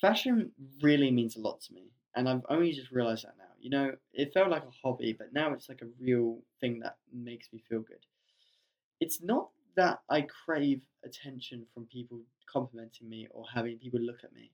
Fashion 0.00 0.50
really 0.82 1.10
means 1.10 1.36
a 1.36 1.40
lot 1.40 1.60
to 1.62 1.72
me, 1.72 1.92
and 2.16 2.28
I've 2.28 2.44
only 2.48 2.72
just 2.72 2.90
realized 2.90 3.24
that 3.24 3.38
now. 3.38 3.44
You 3.60 3.70
know, 3.70 3.96
it 4.12 4.34
felt 4.34 4.50
like 4.50 4.64
a 4.64 4.70
hobby, 4.82 5.12
but 5.12 5.32
now 5.32 5.52
it's 5.54 5.68
like 5.68 5.82
a 5.82 5.88
real 6.00 6.40
thing 6.60 6.80
that 6.80 6.96
makes 7.12 7.52
me 7.52 7.62
feel 7.68 7.80
good. 7.80 8.04
It's 9.00 9.22
not 9.22 9.50
that 9.76 10.00
I 10.10 10.22
crave 10.22 10.82
attention 11.04 11.64
from 11.72 11.86
people 11.86 12.20
complimenting 12.52 13.08
me 13.08 13.28
or 13.30 13.44
having 13.52 13.78
people 13.78 14.00
look 14.00 14.24
at 14.24 14.32
me 14.32 14.50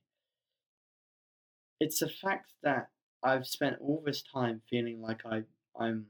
it's 1.81 1.99
the 1.99 2.07
fact 2.07 2.51
that 2.61 2.89
I've 3.23 3.47
spent 3.47 3.77
all 3.81 4.03
this 4.05 4.21
time 4.21 4.61
feeling 4.69 5.01
like 5.01 5.25
I 5.25 5.41
I'm 5.77 6.05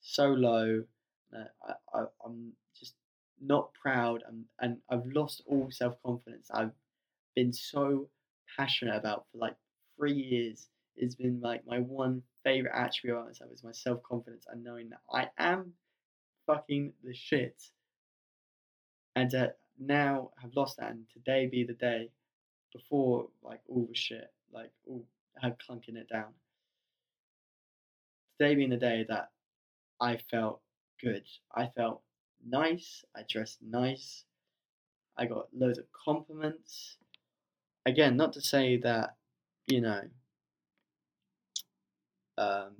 so 0.00 0.28
low 0.28 0.84
I, 1.34 1.72
I 1.92 2.04
I'm 2.24 2.52
just 2.78 2.94
not 3.40 3.74
proud 3.74 4.22
and 4.28 4.44
and 4.60 4.78
I've 4.88 5.06
lost 5.06 5.42
all 5.46 5.68
self 5.70 5.96
confidence. 6.04 6.48
I've 6.54 6.70
been 7.34 7.52
so 7.52 8.08
passionate 8.56 8.96
about 8.96 9.26
for 9.32 9.38
like 9.38 9.56
three 9.96 10.14
years. 10.14 10.68
It's 10.96 11.16
been 11.16 11.40
like 11.40 11.66
my 11.66 11.80
one 11.80 12.22
favorite 12.44 12.72
attribute 12.74 13.16
about 13.16 13.26
myself 13.26 13.50
is 13.52 13.64
my 13.64 13.72
self 13.72 14.02
confidence 14.04 14.46
and 14.48 14.62
knowing 14.62 14.90
that 14.90 15.00
I 15.12 15.28
am 15.36 15.72
fucking 16.46 16.92
the 17.02 17.12
shit. 17.12 17.60
And 19.16 19.30
to 19.30 19.54
now 19.80 20.30
have 20.40 20.52
lost 20.54 20.76
that 20.76 20.92
and 20.92 21.06
today 21.12 21.46
be 21.46 21.64
the 21.64 21.72
day 21.72 22.10
before 22.72 23.26
like 23.42 23.60
all 23.68 23.86
the 23.88 23.96
shit 23.96 24.30
like 24.52 24.70
all 24.86 25.04
had 25.40 25.56
clunking 25.58 25.96
it 25.96 26.08
down. 26.08 26.32
Today 28.38 28.54
being 28.54 28.70
the 28.70 28.76
day 28.76 29.04
that 29.08 29.30
I 30.00 30.18
felt 30.30 30.60
good. 31.00 31.24
I 31.54 31.68
felt 31.76 32.02
nice. 32.46 33.04
I 33.16 33.22
dressed 33.28 33.58
nice. 33.62 34.24
I 35.16 35.26
got 35.26 35.48
loads 35.54 35.78
of 35.78 35.84
compliments. 35.92 36.96
Again, 37.86 38.16
not 38.16 38.32
to 38.34 38.40
say 38.40 38.78
that, 38.78 39.16
you 39.66 39.80
know, 39.80 40.02
um, 42.38 42.72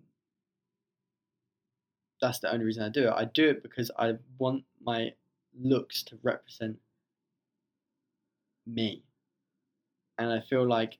that's 2.20 2.38
the 2.38 2.52
only 2.52 2.64
reason 2.64 2.84
I 2.84 2.88
do 2.88 3.08
it. 3.08 3.14
I 3.14 3.24
do 3.24 3.50
it 3.50 3.62
because 3.62 3.90
I 3.98 4.14
want 4.38 4.64
my 4.82 5.12
looks 5.60 6.02
to 6.04 6.18
represent 6.22 6.78
me. 8.66 9.02
And 10.18 10.30
I 10.30 10.40
feel 10.40 10.66
like 10.66 10.98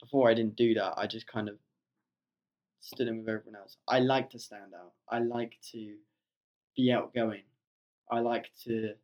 before 0.00 0.30
I 0.30 0.34
didn't 0.34 0.56
do 0.56 0.74
that. 0.74 0.94
I 0.96 1.06
just 1.06 1.26
kind 1.26 1.48
of 1.48 1.56
stood 2.80 3.08
in 3.08 3.18
with 3.18 3.28
everyone 3.28 3.60
else. 3.60 3.76
I 3.86 4.00
like 4.00 4.30
to 4.30 4.38
stand 4.38 4.72
out. 4.74 4.92
I 5.08 5.20
like 5.20 5.58
to 5.72 5.94
be 6.76 6.92
outgoing. 6.92 7.42
I 8.10 8.20
like 8.20 8.50
to 8.64 8.94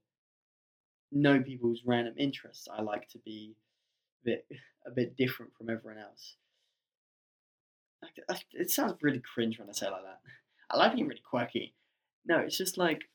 know 1.12 1.40
people's 1.40 1.82
random 1.84 2.14
interests. 2.16 2.68
I 2.72 2.82
like 2.82 3.09
to 3.11 3.18
be 3.18 3.55
a 4.22 4.24
bit 4.24 4.47
a 4.86 4.90
bit 4.90 5.16
different 5.16 5.53
from 5.57 5.68
everyone 5.68 6.01
else. 6.01 6.36
It 8.53 8.70
sounds 8.70 8.94
really 9.03 9.20
cringe 9.20 9.59
when 9.59 9.68
I 9.68 9.72
say 9.72 9.90
like 9.90 10.05
that. 10.05 10.20
I 10.70 10.76
like 10.76 10.94
being 10.94 11.09
really 11.09 11.20
quirky. 11.28 11.74
No, 12.24 12.38
it's 12.38 12.57
just 12.57 12.78
like 12.78 13.03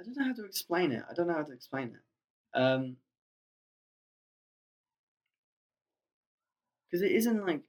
I 0.00 0.04
don't 0.04 0.16
know 0.16 0.24
how 0.24 0.34
to 0.34 0.44
explain 0.44 0.92
it. 0.92 1.02
I 1.10 1.14
don't 1.14 1.26
know 1.26 1.34
how 1.34 1.42
to 1.42 1.52
explain 1.52 1.88
it. 1.88 2.00
Um, 2.54 2.96
because 6.92 7.02
it 7.02 7.12
isn't 7.12 7.46
like 7.46 7.62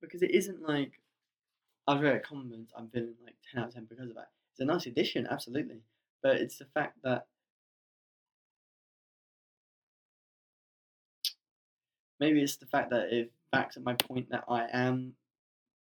because 0.00 0.22
it 0.22 0.32
isn't 0.32 0.62
like 0.62 0.92
I've 1.86 2.00
read 2.00 2.16
a 2.16 2.20
comment 2.20 2.70
I'm 2.76 2.88
feeling 2.88 3.14
like 3.24 3.36
ten 3.52 3.62
out 3.62 3.68
of 3.68 3.74
ten 3.74 3.86
because 3.88 4.08
of 4.08 4.16
that. 4.16 4.30
It's 4.52 4.60
a 4.60 4.64
nice 4.64 4.86
addition, 4.86 5.26
absolutely, 5.30 5.82
but 6.22 6.36
it's 6.36 6.58
the 6.58 6.66
fact 6.74 6.98
that 7.04 7.26
maybe 12.18 12.42
it's 12.42 12.56
the 12.56 12.66
fact 12.66 12.90
that 12.90 13.12
it 13.12 13.32
backs 13.52 13.76
up 13.76 13.84
my 13.84 13.94
point 13.94 14.30
that 14.30 14.44
I 14.48 14.66
am 14.72 15.14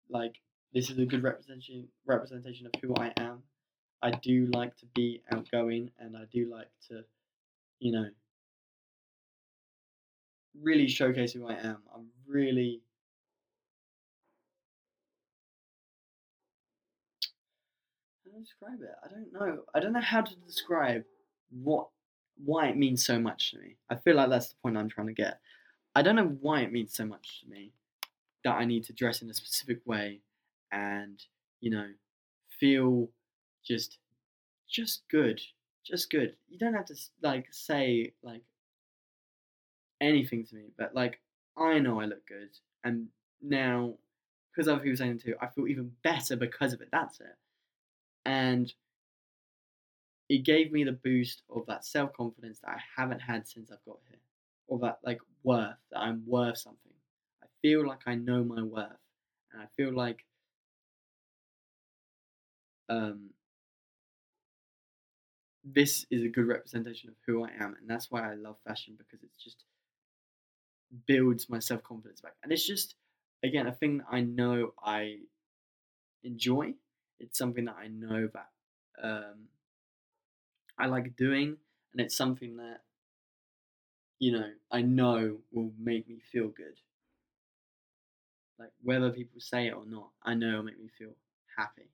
like 0.08 0.36
this 0.74 0.90
is 0.90 0.98
a 0.98 1.06
good 1.06 1.22
representation 1.22 1.88
representation 2.04 2.66
of 2.66 2.72
who 2.80 2.94
I 2.96 3.12
am 3.16 3.42
I 4.02 4.10
do 4.10 4.46
like 4.52 4.76
to 4.76 4.86
be 4.94 5.22
outgoing 5.32 5.90
and 5.98 6.16
I 6.16 6.24
do 6.32 6.50
like 6.50 6.68
to, 6.88 7.04
you 7.80 7.92
know, 7.92 8.06
really 10.60 10.88
showcase 10.88 11.32
who 11.32 11.46
I 11.48 11.54
am. 11.54 11.78
I'm 11.94 12.06
really 12.26 12.82
how 18.24 18.32
to 18.32 18.40
describe 18.40 18.80
it? 18.82 18.94
I 19.04 19.08
don't 19.08 19.32
know. 19.32 19.62
I 19.74 19.80
don't 19.80 19.92
know 19.92 20.00
how 20.00 20.22
to 20.22 20.36
describe 20.46 21.04
what 21.50 21.88
why 22.44 22.68
it 22.68 22.76
means 22.76 23.04
so 23.04 23.18
much 23.18 23.52
to 23.52 23.58
me. 23.58 23.76
I 23.88 23.94
feel 23.96 24.16
like 24.16 24.28
that's 24.28 24.48
the 24.48 24.56
point 24.62 24.76
I'm 24.76 24.88
trying 24.90 25.06
to 25.06 25.14
get. 25.14 25.40
I 25.94 26.02
don't 26.02 26.16
know 26.16 26.36
why 26.40 26.60
it 26.60 26.72
means 26.72 26.92
so 26.94 27.06
much 27.06 27.40
to 27.40 27.48
me 27.48 27.72
that 28.44 28.52
I 28.52 28.66
need 28.66 28.84
to 28.84 28.92
dress 28.92 29.22
in 29.22 29.30
a 29.30 29.34
specific 29.34 29.80
way 29.86 30.20
and 30.70 31.22
you 31.60 31.70
know 31.70 31.86
feel 32.60 33.08
just 33.66 33.98
just 34.68 35.08
good, 35.08 35.40
just 35.84 36.10
good. 36.10 36.36
You 36.48 36.58
don't 36.58 36.74
have 36.74 36.86
to 36.86 36.96
like 37.22 37.48
say 37.52 38.14
like 38.22 38.42
anything 40.00 40.44
to 40.46 40.54
me, 40.54 40.64
but 40.76 40.94
like 40.94 41.20
I 41.56 41.78
know 41.78 42.00
I 42.00 42.04
look 42.06 42.26
good, 42.26 42.50
and 42.84 43.08
now 43.42 43.94
because 44.50 44.68
other 44.68 44.80
people 44.82 44.96
saying 44.96 45.12
it 45.16 45.22
too, 45.22 45.36
I 45.40 45.48
feel 45.48 45.68
even 45.68 45.92
better 46.02 46.36
because 46.36 46.72
of 46.72 46.80
it. 46.80 46.88
That's 46.92 47.20
it, 47.20 47.36
and 48.24 48.72
it 50.28 50.38
gave 50.44 50.72
me 50.72 50.84
the 50.84 50.92
boost 50.92 51.42
of 51.50 51.66
that 51.66 51.84
self 51.84 52.12
confidence 52.12 52.60
that 52.60 52.70
I 52.70 52.80
haven't 52.96 53.20
had 53.20 53.46
since 53.46 53.70
I've 53.70 53.84
got 53.84 53.98
here, 54.08 54.18
or 54.66 54.78
that 54.80 54.98
like 55.04 55.20
worth 55.42 55.76
that 55.90 55.98
I'm 56.00 56.24
worth 56.26 56.58
something. 56.58 56.92
I 57.42 57.46
feel 57.62 57.86
like 57.86 58.00
I 58.06 58.14
know 58.14 58.42
my 58.44 58.62
worth, 58.62 58.98
and 59.52 59.62
I 59.62 59.66
feel 59.76 59.92
like 59.94 60.24
um, 62.88 63.30
this 65.66 66.06
is 66.10 66.22
a 66.22 66.28
good 66.28 66.46
representation 66.48 67.10
of 67.10 67.16
who 67.26 67.44
I 67.44 67.50
am, 67.60 67.74
and 67.80 67.88
that's 67.90 68.10
why 68.10 68.30
I 68.30 68.34
love 68.36 68.58
fashion 68.66 68.96
because 68.98 69.22
it's 69.24 69.42
just 69.44 69.64
builds 71.06 71.48
my 71.48 71.58
self 71.58 71.82
confidence 71.82 72.20
back, 72.20 72.34
and 72.42 72.52
it's 72.52 72.66
just 72.66 72.94
again 73.42 73.66
a 73.66 73.72
thing 73.72 73.98
that 73.98 74.06
I 74.10 74.20
know 74.20 74.72
I 74.82 75.18
enjoy. 76.22 76.74
It's 77.18 77.38
something 77.38 77.64
that 77.66 77.76
I 77.78 77.88
know 77.88 78.28
that 78.34 78.50
um, 79.02 79.48
I 80.78 80.86
like 80.86 81.16
doing, 81.16 81.58
and 81.92 82.00
it's 82.00 82.16
something 82.16 82.56
that 82.56 82.82
you 84.18 84.30
know 84.32 84.52
I 84.70 84.82
know 84.82 85.40
will 85.52 85.72
make 85.78 86.06
me 86.08 86.20
feel 86.20 86.48
good. 86.48 86.78
Like 88.58 88.72
whether 88.82 89.10
people 89.12 89.40
say 89.40 89.66
it 89.68 89.72
or 89.72 89.86
not, 89.86 90.12
I 90.22 90.34
know 90.34 90.48
it'll 90.48 90.62
make 90.62 90.78
me 90.78 90.88
feel 90.88 91.16
happy. 91.56 91.88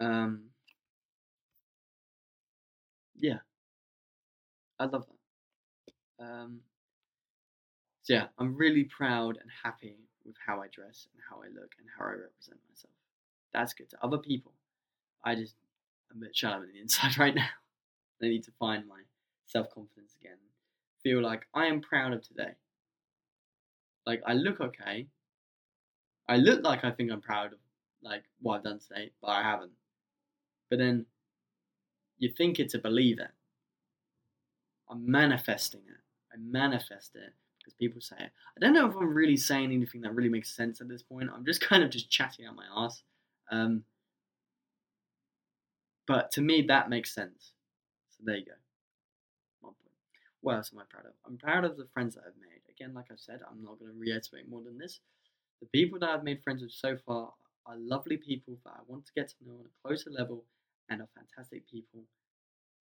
Um, 0.00 0.50
yeah, 3.24 3.38
I 4.78 4.84
love 4.84 5.06
that. 6.18 6.24
Um, 6.24 6.60
so 8.02 8.12
yeah, 8.12 8.26
I'm 8.38 8.54
really 8.54 8.84
proud 8.84 9.38
and 9.40 9.50
happy 9.64 9.96
with 10.26 10.36
how 10.46 10.60
I 10.60 10.66
dress 10.70 11.08
and 11.10 11.22
how 11.30 11.36
I 11.36 11.46
look 11.46 11.72
and 11.78 11.88
how 11.98 12.04
I 12.04 12.10
represent 12.10 12.60
myself. 12.68 12.92
That's 13.54 13.72
good 13.72 13.88
to 13.90 14.04
other 14.04 14.18
people. 14.18 14.52
I 15.24 15.36
just 15.36 15.54
I'm 16.10 16.18
a 16.18 16.26
bit 16.26 16.36
shallow 16.36 16.56
on 16.56 16.68
the 16.70 16.80
inside 16.82 17.16
right 17.16 17.34
now. 17.34 17.48
I 18.22 18.26
need 18.26 18.44
to 18.44 18.52
find 18.58 18.86
my 18.86 19.00
self 19.46 19.70
confidence 19.70 20.14
again. 20.20 20.36
Feel 21.02 21.22
like 21.22 21.46
I 21.54 21.66
am 21.66 21.80
proud 21.80 22.12
of 22.12 22.26
today. 22.28 22.52
Like 24.04 24.22
I 24.26 24.34
look 24.34 24.60
okay. 24.60 25.06
I 26.28 26.36
look 26.36 26.62
like 26.62 26.84
I 26.84 26.90
think 26.90 27.10
I'm 27.10 27.22
proud 27.22 27.54
of 27.54 27.58
like 28.02 28.24
what 28.42 28.58
I've 28.58 28.64
done 28.64 28.80
today, 28.80 29.12
but 29.22 29.28
I 29.28 29.42
haven't. 29.42 29.72
But 30.68 30.78
then 30.78 31.06
you 32.18 32.30
think 32.36 32.58
it 32.58 32.70
to 32.70 32.78
believe 32.78 33.18
it. 33.18 33.30
I'm 34.90 35.10
manifesting 35.10 35.80
it. 35.80 36.00
I 36.32 36.36
manifest 36.38 37.14
it 37.14 37.32
because 37.58 37.74
people 37.74 38.00
say 38.00 38.16
it. 38.18 38.30
I 38.56 38.60
don't 38.60 38.74
know 38.74 38.88
if 38.88 38.96
I'm 38.96 39.14
really 39.14 39.36
saying 39.36 39.72
anything 39.72 40.02
that 40.02 40.14
really 40.14 40.28
makes 40.28 40.54
sense 40.54 40.80
at 40.80 40.88
this 40.88 41.02
point. 41.02 41.30
I'm 41.34 41.44
just 41.44 41.60
kind 41.68 41.82
of 41.82 41.90
just 41.90 42.10
chatting 42.10 42.46
out 42.46 42.56
my 42.56 42.66
ass. 42.76 43.02
Um, 43.50 43.84
but 46.06 46.30
to 46.32 46.42
me, 46.42 46.62
that 46.68 46.90
makes 46.90 47.14
sense. 47.14 47.52
So 48.10 48.24
there 48.24 48.36
you 48.36 48.44
go. 48.44 48.52
What 50.44 50.56
else 50.56 50.70
am 50.74 50.80
I 50.80 50.82
proud 50.90 51.06
of? 51.06 51.12
I'm 51.26 51.38
proud 51.38 51.64
of 51.64 51.78
the 51.78 51.88
friends 51.94 52.16
that 52.16 52.24
I've 52.26 52.36
made. 52.36 52.60
Again, 52.68 52.92
like 52.92 53.06
I 53.10 53.14
said, 53.16 53.40
I'm 53.50 53.62
not 53.62 53.78
going 53.78 53.90
to 53.90 53.98
reiterate 53.98 54.46
more 54.46 54.60
than 54.62 54.76
this. 54.76 55.00
The 55.62 55.66
people 55.68 55.98
that 56.00 56.10
I've 56.10 56.22
made 56.22 56.42
friends 56.42 56.60
with 56.60 56.72
so 56.72 56.98
far 56.98 57.32
are 57.64 57.76
lovely 57.78 58.18
people 58.18 58.58
that 58.66 58.74
I 58.76 58.80
want 58.86 59.06
to 59.06 59.12
get 59.16 59.28
to 59.30 59.34
know 59.46 59.54
on 59.54 59.64
a 59.64 59.88
closer 59.88 60.10
level 60.10 60.44
and 60.88 61.00
are 61.00 61.08
fantastic 61.14 61.68
people. 61.68 62.00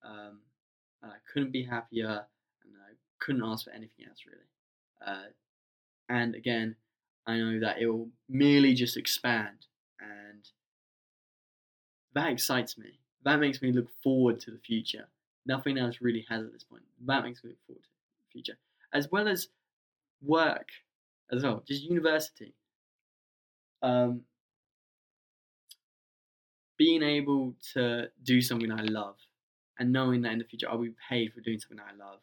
Um, 0.03 0.39
and 1.01 1.11
I 1.11 1.17
couldn't 1.31 1.51
be 1.51 1.63
happier, 1.63 2.25
and 2.63 2.73
I 2.75 2.93
couldn't 3.19 3.43
ask 3.43 3.65
for 3.65 3.71
anything 3.71 4.05
else 4.07 4.19
really. 4.25 4.47
Uh, 5.05 5.29
and 6.09 6.35
again, 6.35 6.75
I 7.25 7.37
know 7.37 7.59
that 7.59 7.79
it 7.79 7.87
will 7.87 8.09
merely 8.29 8.73
just 8.73 8.97
expand, 8.97 9.67
and 9.99 10.47
that 12.13 12.31
excites 12.31 12.77
me. 12.77 12.99
That 13.23 13.39
makes 13.39 13.61
me 13.61 13.71
look 13.71 13.87
forward 14.03 14.39
to 14.41 14.51
the 14.51 14.59
future. 14.59 15.07
Nothing 15.45 15.77
else 15.77 15.97
really 16.01 16.25
has 16.29 16.45
at 16.45 16.53
this 16.53 16.63
point. 16.63 16.83
That 17.05 17.23
makes 17.23 17.43
me 17.43 17.51
look 17.51 17.59
forward 17.67 17.83
to 17.83 17.89
the 17.89 18.31
future, 18.31 18.57
as 18.93 19.09
well 19.11 19.27
as 19.27 19.47
work, 20.21 20.67
as 21.31 21.43
well, 21.43 21.63
just 21.67 21.83
university. 21.83 22.53
Um, 23.81 24.21
being 26.83 27.01
able 27.01 27.53
to 27.73 28.09
do 28.23 28.41
something 28.41 28.69
I 28.69 28.81
love 28.81 29.15
and 29.79 29.93
knowing 29.93 30.21
that 30.23 30.33
in 30.33 30.39
the 30.39 30.43
future 30.43 30.69
I'll 30.69 30.77
be 30.89 30.93
paid 31.09 31.31
for 31.33 31.39
doing 31.39 31.57
something 31.57 31.79
I 31.79 31.95
love 31.95 32.19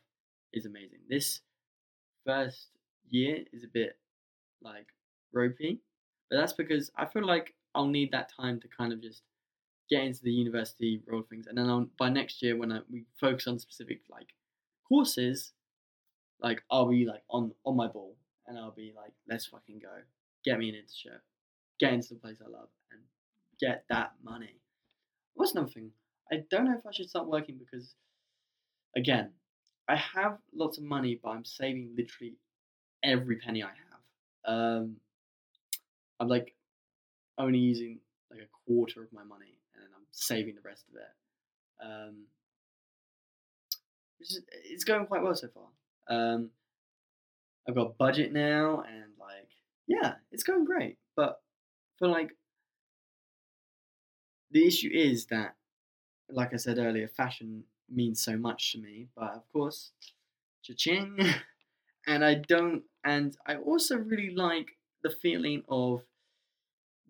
is 0.52 0.66
amazing. 0.66 0.98
This 1.08 1.40
first 2.26 2.66
year 3.08 3.38
is 3.54 3.64
a 3.64 3.68
bit 3.68 3.98
like 4.61 4.88
ropey, 5.32 5.80
but 6.28 6.36
that's 6.36 6.52
because 6.52 6.90
I 6.94 7.06
feel 7.06 7.26
like 7.26 7.54
I'll 7.74 7.86
need 7.86 8.12
that 8.12 8.30
time 8.38 8.61
to 8.61 8.68
kind 8.68 8.92
of 8.92 9.00
just 9.00 9.22
get 9.88 10.04
into 10.04 10.22
the 10.22 10.30
university 10.30 11.00
role 11.06 11.24
things, 11.30 11.46
and 11.46 11.56
then 11.56 11.70
I'll, 11.70 11.88
by 11.98 12.11
next 12.11 12.42
year 12.42 12.54
when 12.54 12.70
I, 12.70 12.80
we 12.92 13.06
focus 13.18 13.46
on 13.46 13.58
specific 13.58 14.02
like 14.11 14.28
courses, 14.86 15.52
like 16.42 16.62
I'll 16.70 16.90
be 16.90 17.06
like 17.06 17.22
on 17.30 17.52
on 17.64 17.76
my 17.76 17.88
ball, 17.88 18.14
and 18.46 18.58
I'll 18.58 18.72
be 18.72 18.92
like, 18.94 19.12
let's 19.26 19.46
fucking 19.46 19.78
go, 19.78 19.94
get 20.44 20.58
me 20.58 20.68
an 20.68 20.74
internship, 20.74 21.20
get 21.78 21.94
into 21.94 22.12
the 22.14 22.20
place 22.20 22.42
I 22.44 22.50
love, 22.50 22.68
get 23.61 23.84
that 23.88 24.12
money. 24.22 24.61
What's 25.34 25.52
another 25.52 25.70
thing? 25.70 25.90
I 26.32 26.42
don't 26.50 26.64
know 26.64 26.76
if 26.78 26.86
I 26.86 26.92
should 26.92 27.08
start 27.08 27.26
working 27.26 27.58
because, 27.58 27.94
again, 28.96 29.30
I 29.88 29.96
have 29.96 30.38
lots 30.54 30.78
of 30.78 30.84
money, 30.84 31.18
but 31.22 31.30
I'm 31.30 31.44
saving 31.44 31.94
literally 31.96 32.36
every 33.02 33.36
penny 33.36 33.62
I 33.62 33.68
have. 33.68 34.54
Um, 34.54 34.96
I'm 36.20 36.28
like 36.28 36.54
only 37.38 37.58
using 37.58 37.98
like 38.30 38.40
a 38.40 38.48
quarter 38.66 39.02
of 39.02 39.12
my 39.12 39.24
money, 39.24 39.58
and 39.74 39.82
then 39.82 39.90
I'm 39.96 40.06
saving 40.12 40.54
the 40.54 40.61
rest 40.62 40.84
of 40.88 40.96
it. 40.96 41.84
Um, 41.84 42.16
is, 44.20 44.40
it's 44.64 44.84
going 44.84 45.06
quite 45.06 45.22
well 45.22 45.34
so 45.34 45.48
far. 45.48 45.66
Um, 46.08 46.50
I've 47.68 47.74
got 47.74 47.98
budget 47.98 48.32
now, 48.32 48.82
and 48.86 49.12
like, 49.18 49.48
yeah, 49.86 50.14
it's 50.30 50.42
going 50.42 50.64
great. 50.64 50.98
But 51.16 51.40
for 51.98 52.08
like 52.08 52.30
the 54.51 54.66
issue 54.66 54.90
is 54.92 55.26
that, 55.26 55.55
like 56.28 56.53
I 56.53 56.57
said 56.57 56.78
earlier, 56.78 57.09
fashion 57.09 57.64
means 57.88 58.22
so 58.22 58.36
much 58.36 58.72
to 58.72 58.78
me, 58.78 59.09
but 59.16 59.34
of 59.34 59.42
course, 59.53 59.92
cha-ching, 60.62 61.18
and 62.07 62.24
I 62.24 62.34
don't, 62.34 62.82
and 63.05 63.36
I 63.46 63.57
also 63.57 63.96
really 63.96 64.34
like 64.34 64.78
the 65.03 65.11
feeling 65.11 65.62
of 65.68 66.03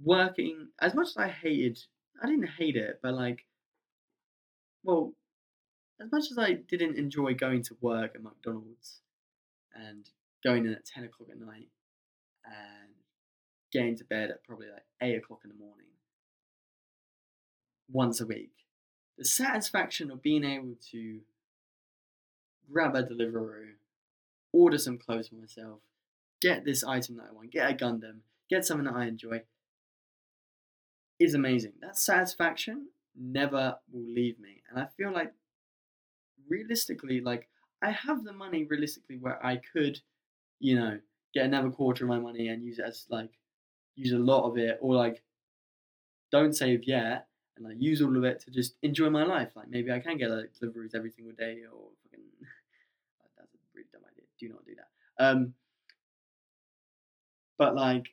working, 0.03 0.69
as 0.81 0.95
much 0.95 1.09
as 1.09 1.17
I 1.17 1.29
hated, 1.29 1.79
I 2.23 2.27
didn't 2.27 2.49
hate 2.49 2.77
it, 2.77 3.01
but 3.03 3.15
like, 3.15 3.45
well, 4.83 5.13
as 6.01 6.11
much 6.11 6.31
as 6.31 6.39
I 6.39 6.55
didn't 6.55 6.97
enjoy 6.97 7.35
going 7.35 7.63
to 7.65 7.77
work 7.81 8.15
at 8.15 8.23
McDonald's 8.23 9.01
and 9.75 10.09
going 10.43 10.65
in 10.65 10.73
at 10.73 10.87
10 10.87 11.05
o'clock 11.05 11.29
at 11.31 11.39
night 11.39 11.69
and 12.45 12.95
getting 13.73 13.97
to 13.97 14.05
bed 14.05 14.31
at 14.31 14.43
probably 14.45 14.69
like 14.69 14.85
8 15.03 15.17
o'clock 15.17 15.41
in 15.45 15.51
the 15.51 15.57
morning, 15.57 15.90
once 17.93 18.21
a 18.21 18.27
week. 18.27 18.53
The 19.19 19.25
satisfaction 19.25 20.11
of 20.11 20.23
being 20.23 20.45
able 20.45 20.77
to 20.93 21.21
grab 22.71 22.95
a 22.95 23.03
Deliveroo, 23.03 23.73
order 24.53 24.79
some 24.79 24.99
clothes 24.99 25.29
for 25.29 25.35
myself, 25.37 25.81
get 26.41 26.65
this 26.65 26.85
item 26.85 27.17
that 27.17 27.27
I 27.31 27.35
want, 27.35 27.51
get 27.51 27.71
a 27.71 27.75
Gundam, 27.75 28.21
get 28.49 28.65
something 28.65 28.87
that 28.87 28.95
I 28.95 29.07
enjoy, 29.07 29.43
is 31.19 31.35
amazing. 31.35 31.73
That 31.83 31.99
satisfaction 31.99 32.89
never 33.15 33.77
will 33.93 34.07
leave 34.07 34.39
me. 34.41 34.63
And 34.71 34.81
I 34.81 34.87
feel 34.97 35.13
like 35.13 35.33
realistically, 36.49 37.21
like 37.21 37.49
I 37.83 37.91
have 37.91 38.25
the 38.25 38.33
money 38.33 38.65
realistically 38.65 39.19
where 39.19 39.45
I 39.45 39.61
could, 39.73 40.01
you 40.59 40.77
know, 40.77 40.99
get 41.35 41.45
another 41.45 41.71
quarter 41.71 42.05
of 42.05 42.09
my 42.09 42.19
money 42.19 42.49
and 42.49 42.63
use 42.63 42.79
it 42.79 42.85
as 42.87 43.07
like 43.11 43.31
use 43.97 44.13
a 44.13 44.19
lot 44.19 44.49
of 44.49 44.57
it 44.57 44.79
or 44.81 44.95
like 44.95 45.23
don't 46.33 46.57
save 46.57 46.85
yet 46.85 47.27
and 47.61 47.69
like 47.69 47.81
use 47.81 48.01
all 48.01 48.17
of 48.17 48.25
it 48.25 48.41
to 48.41 48.51
just 48.51 48.75
enjoy 48.83 49.11
my 49.11 49.25
life. 49.25 49.51
Like 49.55 49.69
maybe 49.69 49.93
I 49.93 50.01
can 50.01 50.17
get 50.17 50.31
like 50.31 50.53
deliveries 50.59 50.95
every 50.95 51.11
single 51.11 51.35
day 51.35 51.61
or 51.71 51.91
fucking 52.03 52.25
that's 53.39 53.55
a 53.55 53.59
really 53.75 53.87
dumb 53.93 54.03
idea. 54.11 54.25
Do 54.39 54.49
not 54.49 54.65
do 54.65 54.75
that. 54.77 55.25
Um, 55.25 55.55
but 57.59 57.75
like, 57.75 58.09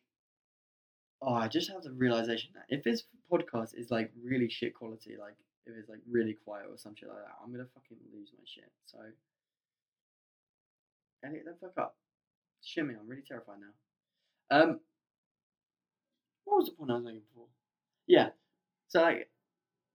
oh, 1.21 1.33
I 1.33 1.47
just 1.47 1.71
have 1.71 1.83
the 1.83 1.93
realization 1.93 2.51
that 2.55 2.65
if 2.67 2.83
this 2.83 3.03
podcast 3.31 3.77
is 3.77 3.89
like 3.89 4.11
really 4.21 4.49
shit 4.49 4.75
quality, 4.75 5.15
like 5.19 5.35
if 5.65 5.73
it's 5.77 5.89
like 5.89 5.99
really 6.09 6.33
quiet 6.33 6.65
or 6.69 6.77
some 6.77 6.95
shit 6.95 7.07
like 7.07 7.17
that, 7.17 7.35
I'm 7.41 7.51
gonna 7.51 7.67
fucking 7.73 7.97
lose 8.13 8.31
my 8.37 8.43
shit. 8.45 8.69
So 8.85 8.97
Elliot, 11.23 11.45
don't 11.45 11.59
fuck 11.59 11.77
up. 11.77 11.95
Shit 12.61 12.85
me, 12.85 12.95
I'm 12.99 13.07
really 13.07 13.23
terrified 13.25 13.57
now. 13.61 14.59
Um, 14.59 14.79
what 16.43 16.57
was 16.57 16.65
the 16.65 16.71
point 16.73 16.91
I 16.91 16.95
was 16.95 17.03
making 17.03 17.21
before? 17.29 17.47
Yeah, 18.07 18.29
so 18.87 19.01
like, 19.01 19.29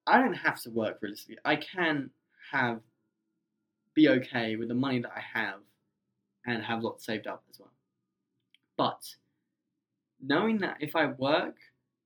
I 0.07 0.19
don't 0.19 0.35
have 0.35 0.61
to 0.63 0.71
work 0.71 0.99
realistically. 1.01 1.39
I 1.45 1.57
can 1.57 2.11
have 2.51 2.81
be 3.95 4.09
okay 4.09 4.57
with 4.57 4.69
the 4.69 4.75
money 4.75 5.01
that 5.01 5.13
I 5.15 5.39
have 5.39 5.61
and 6.47 6.63
have 6.65 6.83
lots 6.83 7.05
saved 7.05 7.27
up 7.27 7.45
as 7.51 7.59
well. 7.59 7.73
But 8.77 9.17
knowing 10.21 10.59
that 10.59 10.79
if 10.81 10.97
I 10.97 11.07
work, 11.07 11.57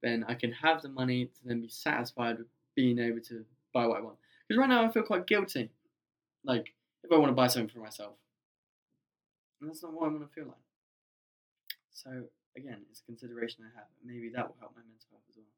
then 0.02 0.24
I 0.28 0.34
can 0.34 0.52
have 0.52 0.82
the 0.82 0.88
money 0.88 1.26
to 1.26 1.40
then 1.44 1.62
be 1.62 1.68
satisfied 1.68 2.38
with 2.38 2.48
being 2.74 2.98
able 2.98 3.20
to 3.20 3.44
buy 3.72 3.86
what 3.86 3.98
I 3.98 4.02
want. 4.02 4.16
Because 4.46 4.60
right 4.60 4.68
now 4.68 4.84
I 4.84 4.90
feel 4.90 5.02
quite 5.02 5.26
guilty. 5.26 5.70
Like 6.44 6.74
if 7.02 7.12
I 7.12 7.16
want 7.16 7.30
to 7.30 7.34
buy 7.34 7.46
something 7.46 7.72
for 7.72 7.80
myself, 7.80 8.14
and 9.60 9.70
that's 9.70 9.82
not 9.82 9.92
what 9.92 10.06
I 10.06 10.08
want 10.08 10.28
to 10.28 10.34
feel 10.34 10.46
like. 10.46 10.54
So 11.92 12.10
again, 12.56 12.82
it's 12.90 13.00
a 13.00 13.04
consideration 13.04 13.64
I 13.64 13.78
have. 13.78 13.88
Maybe 14.04 14.28
that 14.30 14.46
will 14.46 14.56
help 14.60 14.72
my 14.76 14.82
mental 14.82 15.08
health 15.10 15.22
as 15.30 15.36
well. 15.36 15.55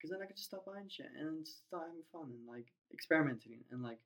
Because 0.00 0.12
then 0.12 0.22
I 0.22 0.26
could 0.26 0.36
just 0.36 0.48
start 0.48 0.64
buying 0.64 0.88
shit 0.88 1.10
and 1.18 1.46
start 1.46 1.88
having 1.88 2.02
fun 2.10 2.32
and 2.32 2.48
like 2.48 2.72
experimenting 2.90 3.58
and 3.70 3.82
like, 3.82 3.98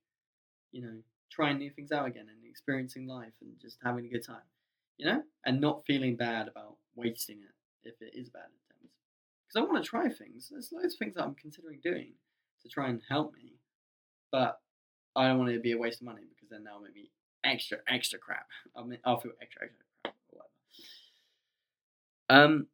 you 0.73 0.83
know, 0.83 0.97
trying 1.31 1.59
new 1.59 1.71
things 1.71 1.93
out 1.93 2.07
again 2.07 2.27
and 2.29 2.51
experiencing 2.51 3.07
life 3.07 3.33
and 3.41 3.53
just 3.63 3.79
having 3.85 4.05
a 4.05 4.09
good 4.09 4.27
time, 4.27 4.43
you 4.99 5.07
know, 5.07 5.23
and 5.47 5.61
not 5.61 5.85
feeling 5.87 6.17
bad 6.17 6.49
about 6.49 6.77
wasting 6.97 7.39
it 7.39 7.89
if 7.89 7.95
it 8.01 8.19
is 8.19 8.29
bad 8.29 8.43
terms. 8.43 8.91
Because 9.47 9.63
I 9.63 9.73
want 9.73 9.85
to 9.85 9.89
try 9.89 10.09
things. 10.09 10.49
There's 10.51 10.73
loads 10.73 10.95
of 10.95 10.99
things 10.99 11.15
that 11.15 11.23
I'm 11.23 11.37
considering 11.37 11.79
doing 11.81 12.15
to 12.63 12.69
try 12.69 12.89
and 12.89 13.01
help 13.09 13.33
me, 13.35 13.53
but 14.33 14.61
I 15.15 15.29
don't 15.29 15.39
want 15.39 15.51
it 15.51 15.55
to 15.55 15.61
be 15.61 15.73
a 15.73 15.79
waste 15.79 16.01
of 16.01 16.07
money 16.07 16.23
because 16.35 16.51
then 16.51 16.65
that'll 16.65 16.81
make 16.81 16.97
me 16.97 17.13
extra, 17.45 17.79
extra 17.87 18.19
crap. 18.19 18.49
I'll, 18.77 18.85
mean, 18.85 18.99
I'll 19.05 19.21
feel 19.21 19.33
extra, 19.41 19.67
extra 19.67 19.85
crap 20.03 20.17
or 20.33 20.41
whatever. 22.29 22.45
Um, 22.45 22.67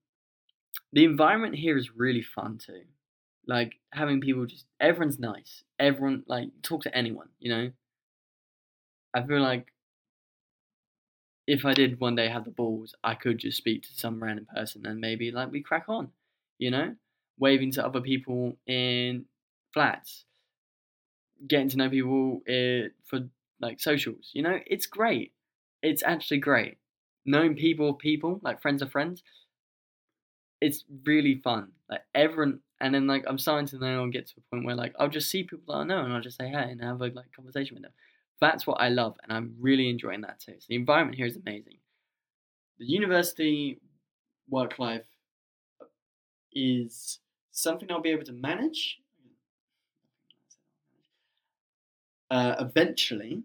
the 0.94 1.04
environment 1.04 1.54
here 1.54 1.76
is 1.76 1.94
really 1.94 2.22
fun 2.22 2.56
too. 2.58 2.82
Like 3.46 3.80
having 3.92 4.20
people 4.20 4.46
just 4.46 4.66
everyone's 4.80 5.18
nice. 5.18 5.64
Everyone 5.78 6.24
like 6.26 6.50
talk 6.62 6.82
to 6.84 6.96
anyone, 6.96 7.28
you 7.38 7.50
know. 7.50 7.72
I 9.14 9.22
feel 9.26 9.40
like 9.40 9.72
if 11.46 11.64
I 11.64 11.74
did 11.74 12.00
one 12.00 12.14
day 12.14 12.28
have 12.28 12.44
the 12.44 12.50
balls, 12.50 12.94
I 13.02 13.14
could 13.14 13.38
just 13.38 13.56
speak 13.58 13.82
to 13.84 13.94
some 13.94 14.22
random 14.22 14.46
person 14.46 14.86
and 14.86 15.00
maybe 15.00 15.30
like 15.30 15.50
we 15.50 15.62
crack 15.62 15.84
on, 15.88 16.12
you 16.58 16.70
know, 16.70 16.94
waving 17.38 17.72
to 17.72 17.84
other 17.84 18.00
people 18.00 18.56
in 18.66 19.26
flats, 19.72 20.24
getting 21.46 21.68
to 21.70 21.76
know 21.76 21.90
people 21.90 22.42
uh, 22.48 22.88
for 23.06 23.28
like 23.60 23.80
socials. 23.80 24.30
You 24.32 24.42
know, 24.42 24.58
it's 24.66 24.86
great. 24.86 25.32
It's 25.82 26.02
actually 26.02 26.38
great. 26.38 26.78
Knowing 27.24 27.54
people, 27.56 27.94
people 27.94 28.40
like 28.42 28.62
friends 28.62 28.82
of 28.82 28.90
friends. 28.92 29.22
It's 30.60 30.84
really 31.04 31.36
fun. 31.42 31.72
Like 31.88 32.04
everyone, 32.14 32.60
and 32.80 32.94
then 32.94 33.06
like 33.06 33.24
I'm 33.26 33.38
starting 33.38 33.66
to 33.68 33.78
now 33.78 34.06
get 34.06 34.26
to 34.28 34.34
a 34.38 34.54
point 34.54 34.64
where 34.64 34.74
like 34.74 34.94
I'll 34.98 35.08
just 35.08 35.30
see 35.30 35.42
people 35.42 35.74
that 35.74 35.80
I 35.80 35.84
know 35.84 36.04
and 36.04 36.12
I'll 36.12 36.20
just 36.20 36.38
say 36.38 36.48
hey 36.48 36.70
and 36.70 36.82
have 36.82 37.00
a 37.00 37.06
like 37.08 37.32
conversation 37.34 37.74
with 37.74 37.82
them. 37.82 37.92
That's 38.40 38.66
what 38.66 38.80
I 38.80 38.88
love, 38.88 39.16
and 39.22 39.32
I'm 39.32 39.54
really 39.60 39.90
enjoying 39.90 40.22
that 40.22 40.40
too. 40.40 40.54
So 40.58 40.66
the 40.68 40.76
environment 40.76 41.16
here 41.16 41.26
is 41.26 41.36
amazing. 41.36 41.78
The 42.78 42.86
university 42.86 43.78
work 44.48 44.78
life 44.78 45.06
is 46.52 47.18
something 47.52 47.90
I'll 47.90 48.00
be 48.00 48.10
able 48.10 48.24
to 48.24 48.32
manage. 48.32 48.98
Uh, 52.30 52.54
eventually, 52.60 53.42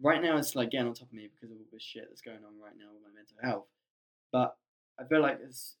right 0.00 0.22
now 0.22 0.36
it's 0.36 0.54
like 0.54 0.70
getting 0.70 0.86
on 0.86 0.94
top 0.94 1.08
of 1.08 1.12
me 1.12 1.28
because 1.34 1.50
of 1.50 1.56
all 1.56 1.64
this 1.72 1.82
shit 1.82 2.06
that's 2.08 2.20
going 2.20 2.36
on 2.36 2.60
right 2.62 2.74
now 2.78 2.86
with 2.92 3.02
my 3.02 3.14
mental 3.14 3.36
health. 3.42 3.66
But 4.30 4.56
I 5.00 5.04
feel 5.04 5.22
like 5.22 5.40
it's, 5.42 5.76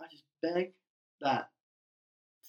I 0.00 0.06
just 0.10 0.24
beg 0.42 0.72
that 1.20 1.50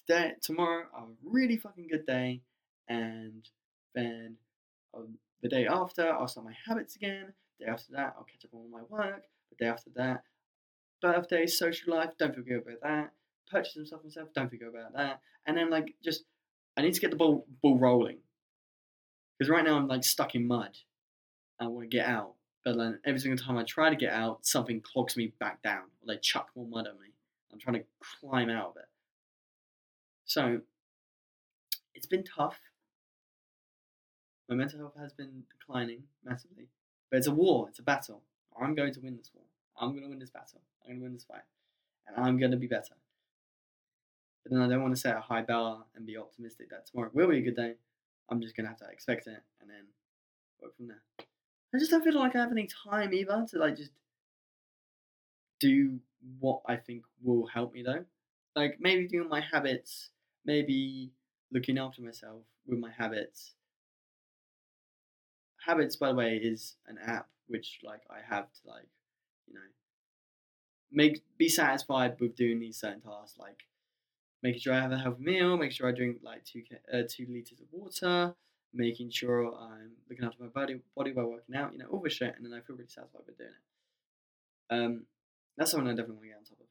today, 0.06 0.32
tomorrow, 0.40 0.84
a 0.96 1.02
really 1.24 1.56
fucking 1.56 1.88
good 1.88 2.06
day, 2.06 2.40
and 2.88 3.48
then 3.94 4.36
um, 4.96 5.18
the 5.42 5.48
day 5.48 5.66
after, 5.66 6.10
I'll 6.10 6.28
start 6.28 6.46
my 6.46 6.56
habits 6.66 6.96
again. 6.96 7.32
The 7.58 7.66
day 7.66 7.70
after 7.70 7.92
that, 7.92 8.14
I'll 8.16 8.24
catch 8.24 8.44
up 8.44 8.54
on 8.54 8.70
my 8.70 8.82
work. 8.88 9.24
The 9.50 9.64
day 9.64 9.70
after 9.70 9.90
that, 9.96 10.22
birthday, 11.00 11.46
social 11.46 11.94
life, 11.94 12.10
don't 12.18 12.34
forget 12.34 12.58
about 12.58 12.80
that. 12.82 13.12
Purchasing 13.50 13.84
stuff 13.84 14.02
myself, 14.02 14.28
don't 14.34 14.50
forget 14.50 14.68
about 14.68 14.94
that. 14.94 15.20
And 15.46 15.56
then 15.56 15.70
like 15.70 15.94
just, 16.02 16.24
I 16.76 16.82
need 16.82 16.94
to 16.94 17.00
get 17.00 17.10
the 17.10 17.16
ball 17.16 17.46
ball 17.62 17.78
rolling. 17.78 18.18
Because 19.38 19.50
right 19.50 19.64
now 19.64 19.76
I'm 19.76 19.86
like 19.88 20.04
stuck 20.04 20.34
in 20.34 20.46
mud. 20.46 20.78
I 21.60 21.66
want 21.66 21.88
to 21.90 21.96
get 21.96 22.06
out, 22.06 22.34
but 22.64 22.76
then 22.76 22.98
every 23.04 23.20
single 23.20 23.44
time 23.44 23.56
I 23.56 23.64
try 23.64 23.90
to 23.90 23.96
get 23.96 24.12
out, 24.12 24.44
something 24.44 24.80
clogs 24.80 25.16
me 25.16 25.32
back 25.38 25.62
down, 25.62 25.84
or 26.02 26.06
they 26.14 26.18
chuck 26.18 26.48
more 26.56 26.66
mud 26.66 26.86
at 26.86 26.94
me. 26.94 27.08
I'm 27.52 27.58
trying 27.60 27.76
to 27.76 27.84
climb 28.20 28.50
out 28.50 28.70
of 28.70 28.76
it. 28.78 28.88
So 30.24 30.60
it's 31.94 32.06
been 32.06 32.24
tough. 32.24 32.58
My 34.48 34.56
mental 34.56 34.78
health 34.78 34.94
has 34.98 35.12
been 35.12 35.44
declining 35.58 36.04
massively. 36.24 36.68
But 37.10 37.18
it's 37.18 37.26
a 37.26 37.32
war, 37.32 37.68
it's 37.68 37.78
a 37.78 37.82
battle. 37.82 38.22
I'm 38.60 38.74
going 38.74 38.92
to 38.94 39.00
win 39.00 39.16
this 39.16 39.30
war. 39.34 39.44
I'm 39.78 39.90
going 39.90 40.02
to 40.02 40.08
win 40.08 40.18
this 40.18 40.30
battle. 40.30 40.60
I'm 40.82 40.90
going 40.90 41.00
to 41.00 41.04
win 41.04 41.12
this 41.14 41.24
fight. 41.24 41.42
And 42.06 42.24
I'm 42.24 42.38
going 42.38 42.50
to 42.50 42.56
be 42.56 42.66
better. 42.66 42.94
But 44.42 44.52
then 44.52 44.60
I 44.60 44.68
don't 44.68 44.82
want 44.82 44.94
to 44.94 45.00
set 45.00 45.16
a 45.16 45.20
high 45.20 45.42
bar 45.42 45.84
and 45.96 46.06
be 46.06 46.16
optimistic 46.16 46.70
that 46.70 46.86
tomorrow 46.86 47.10
will 47.12 47.28
be 47.28 47.38
a 47.38 47.42
good 47.42 47.56
day. 47.56 47.74
I'm 48.30 48.40
just 48.40 48.56
going 48.56 48.64
to 48.64 48.68
have 48.68 48.78
to 48.78 48.88
expect 48.90 49.26
it 49.26 49.42
and 49.60 49.70
then 49.70 49.86
work 50.60 50.76
from 50.76 50.88
there. 50.88 51.02
I 51.74 51.78
just 51.78 51.90
don't 51.90 52.04
feel 52.04 52.14
like 52.14 52.36
I 52.36 52.40
have 52.40 52.52
any 52.52 52.68
time 52.68 53.12
either 53.12 53.46
to 53.50 53.58
like 53.58 53.76
just 53.76 53.90
do 55.60 55.98
what 56.38 56.60
I 56.66 56.76
think 56.76 57.04
will 57.22 57.46
help 57.46 57.72
me 57.72 57.82
though. 57.82 58.04
Like 58.54 58.76
maybe 58.80 59.08
doing 59.08 59.28
my 59.28 59.40
habits, 59.40 60.10
maybe 60.44 61.10
looking 61.52 61.78
after 61.78 62.02
myself 62.02 62.42
with 62.66 62.78
my 62.78 62.90
habits. 62.90 63.54
Habits, 65.66 65.96
by 65.96 66.08
the 66.08 66.14
way, 66.14 66.36
is 66.36 66.76
an 66.86 66.98
app 67.04 67.28
which 67.46 67.80
like 67.82 68.02
I 68.10 68.18
have 68.34 68.44
to 68.44 68.60
like, 68.66 68.88
you 69.46 69.54
know, 69.54 69.60
make 70.92 71.22
be 71.38 71.48
satisfied 71.48 72.16
with 72.20 72.36
doing 72.36 72.60
these 72.60 72.78
certain 72.78 73.00
tasks, 73.00 73.38
like 73.38 73.64
making 74.42 74.60
sure 74.60 74.74
I 74.74 74.80
have 74.80 74.92
a 74.92 74.98
healthy 74.98 75.22
meal, 75.22 75.56
making 75.56 75.72
sure 75.72 75.88
I 75.88 75.92
drink 75.92 76.18
like 76.22 76.44
two 76.44 76.62
uh, 76.92 77.02
two 77.08 77.26
liters 77.28 77.60
of 77.60 77.66
water, 77.72 78.34
making 78.72 79.10
sure 79.10 79.46
I'm 79.54 79.92
looking 80.08 80.24
after 80.24 80.42
my 80.42 80.48
body 80.48 80.80
body 80.96 81.12
while 81.12 81.30
working 81.30 81.56
out, 81.56 81.72
you 81.72 81.78
know, 81.78 81.86
all 81.86 82.00
this 82.00 82.14
shit, 82.14 82.34
and 82.36 82.44
then 82.44 82.52
I 82.52 82.60
feel 82.60 82.76
really 82.76 82.88
satisfied 82.88 83.22
with 83.26 83.38
doing 83.38 83.50
it. 83.50 84.74
Um, 84.74 85.06
that's 85.56 85.70
something 85.70 85.88
I 85.88 85.92
definitely 85.92 86.16
want 86.16 86.24
to 86.24 86.28
get 86.28 86.38
on 86.38 86.44
top 86.44 86.60
of. 86.60 86.66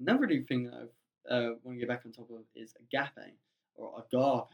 Another 0.00 0.26
new 0.26 0.42
thing 0.42 0.64
that 0.64 0.74
I 0.74 0.84
uh, 1.30 1.50
want 1.62 1.76
to 1.76 1.80
get 1.80 1.88
back 1.88 2.02
on 2.04 2.12
top 2.12 2.30
of 2.30 2.44
is 2.54 2.74
Agape 2.80 3.34
or 3.74 4.04
Agape. 4.12 4.48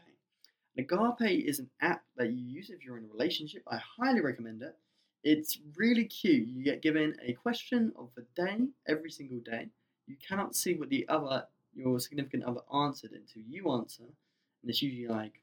Agape 0.77 1.45
is 1.45 1.59
an 1.59 1.69
app 1.81 2.03
that 2.15 2.31
you 2.31 2.37
use 2.37 2.69
if 2.69 2.83
you're 2.83 2.97
in 2.97 3.05
a 3.05 3.07
relationship. 3.07 3.63
I 3.67 3.77
highly 3.77 4.21
recommend 4.21 4.61
it. 4.61 4.75
It's 5.23 5.59
really 5.75 6.05
cute. 6.05 6.47
You 6.47 6.63
get 6.63 6.81
given 6.81 7.15
a 7.21 7.33
question 7.33 7.91
of 7.97 8.09
the 8.15 8.25
day 8.35 8.67
every 8.87 9.11
single 9.11 9.39
day. 9.39 9.67
You 10.07 10.15
cannot 10.25 10.55
see 10.55 10.75
what 10.75 10.89
the 10.89 11.07
other, 11.09 11.45
your 11.75 11.99
significant 11.99 12.45
other 12.45 12.61
answered 12.73 13.11
until 13.11 13.43
you 13.47 13.71
answer. 13.71 14.03
And 14.03 14.69
it's 14.69 14.81
usually 14.81 15.07
like, 15.07 15.41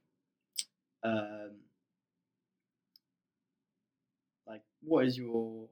um, 1.03 1.53
like 4.47 4.63
what 4.83 5.07
is 5.07 5.19
your 5.19 5.69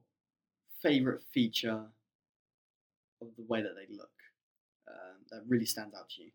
favorite 0.82 1.22
feature 1.32 1.84
of 3.22 3.28
the 3.36 3.44
way 3.48 3.62
that 3.62 3.74
they 3.74 3.94
look 3.96 4.10
that 5.34 5.48
really 5.48 5.66
stands 5.66 5.94
out 5.94 6.08
to 6.10 6.22
you? 6.22 6.30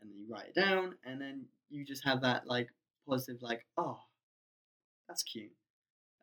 And 0.00 0.10
then 0.10 0.18
you 0.18 0.26
write 0.32 0.48
it 0.48 0.54
down, 0.54 0.94
and 1.04 1.20
then 1.20 1.46
you 1.70 1.84
just 1.84 2.04
have 2.04 2.20
that 2.22 2.46
like 2.46 2.68
positive, 3.08 3.42
like, 3.42 3.64
oh, 3.76 3.98
that's 5.08 5.22
cute. 5.22 5.52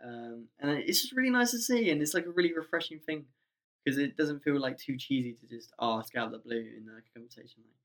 Um, 0.04 0.46
and 0.60 0.72
it's 0.72 1.02
just 1.02 1.16
really 1.16 1.30
nice 1.30 1.52
to 1.52 1.60
see, 1.60 1.90
and 1.90 2.02
it's 2.02 2.14
like 2.14 2.26
a 2.26 2.32
really 2.32 2.54
refreshing 2.54 3.00
thing 3.00 3.26
because 3.84 3.98
it 3.98 4.18
doesn't 4.18 4.44
feel 4.44 4.60
like 4.60 4.78
too 4.78 4.98
cheesy 4.98 5.34
to 5.34 5.48
just 5.48 5.72
ask 5.80 6.16
out 6.16 6.28
of 6.28 6.32
the 6.32 6.40
blue 6.40 6.58
in 6.58 6.86
like 6.94 7.04
a 7.10 7.20
conversation. 7.20 7.64
Like, 7.64 7.76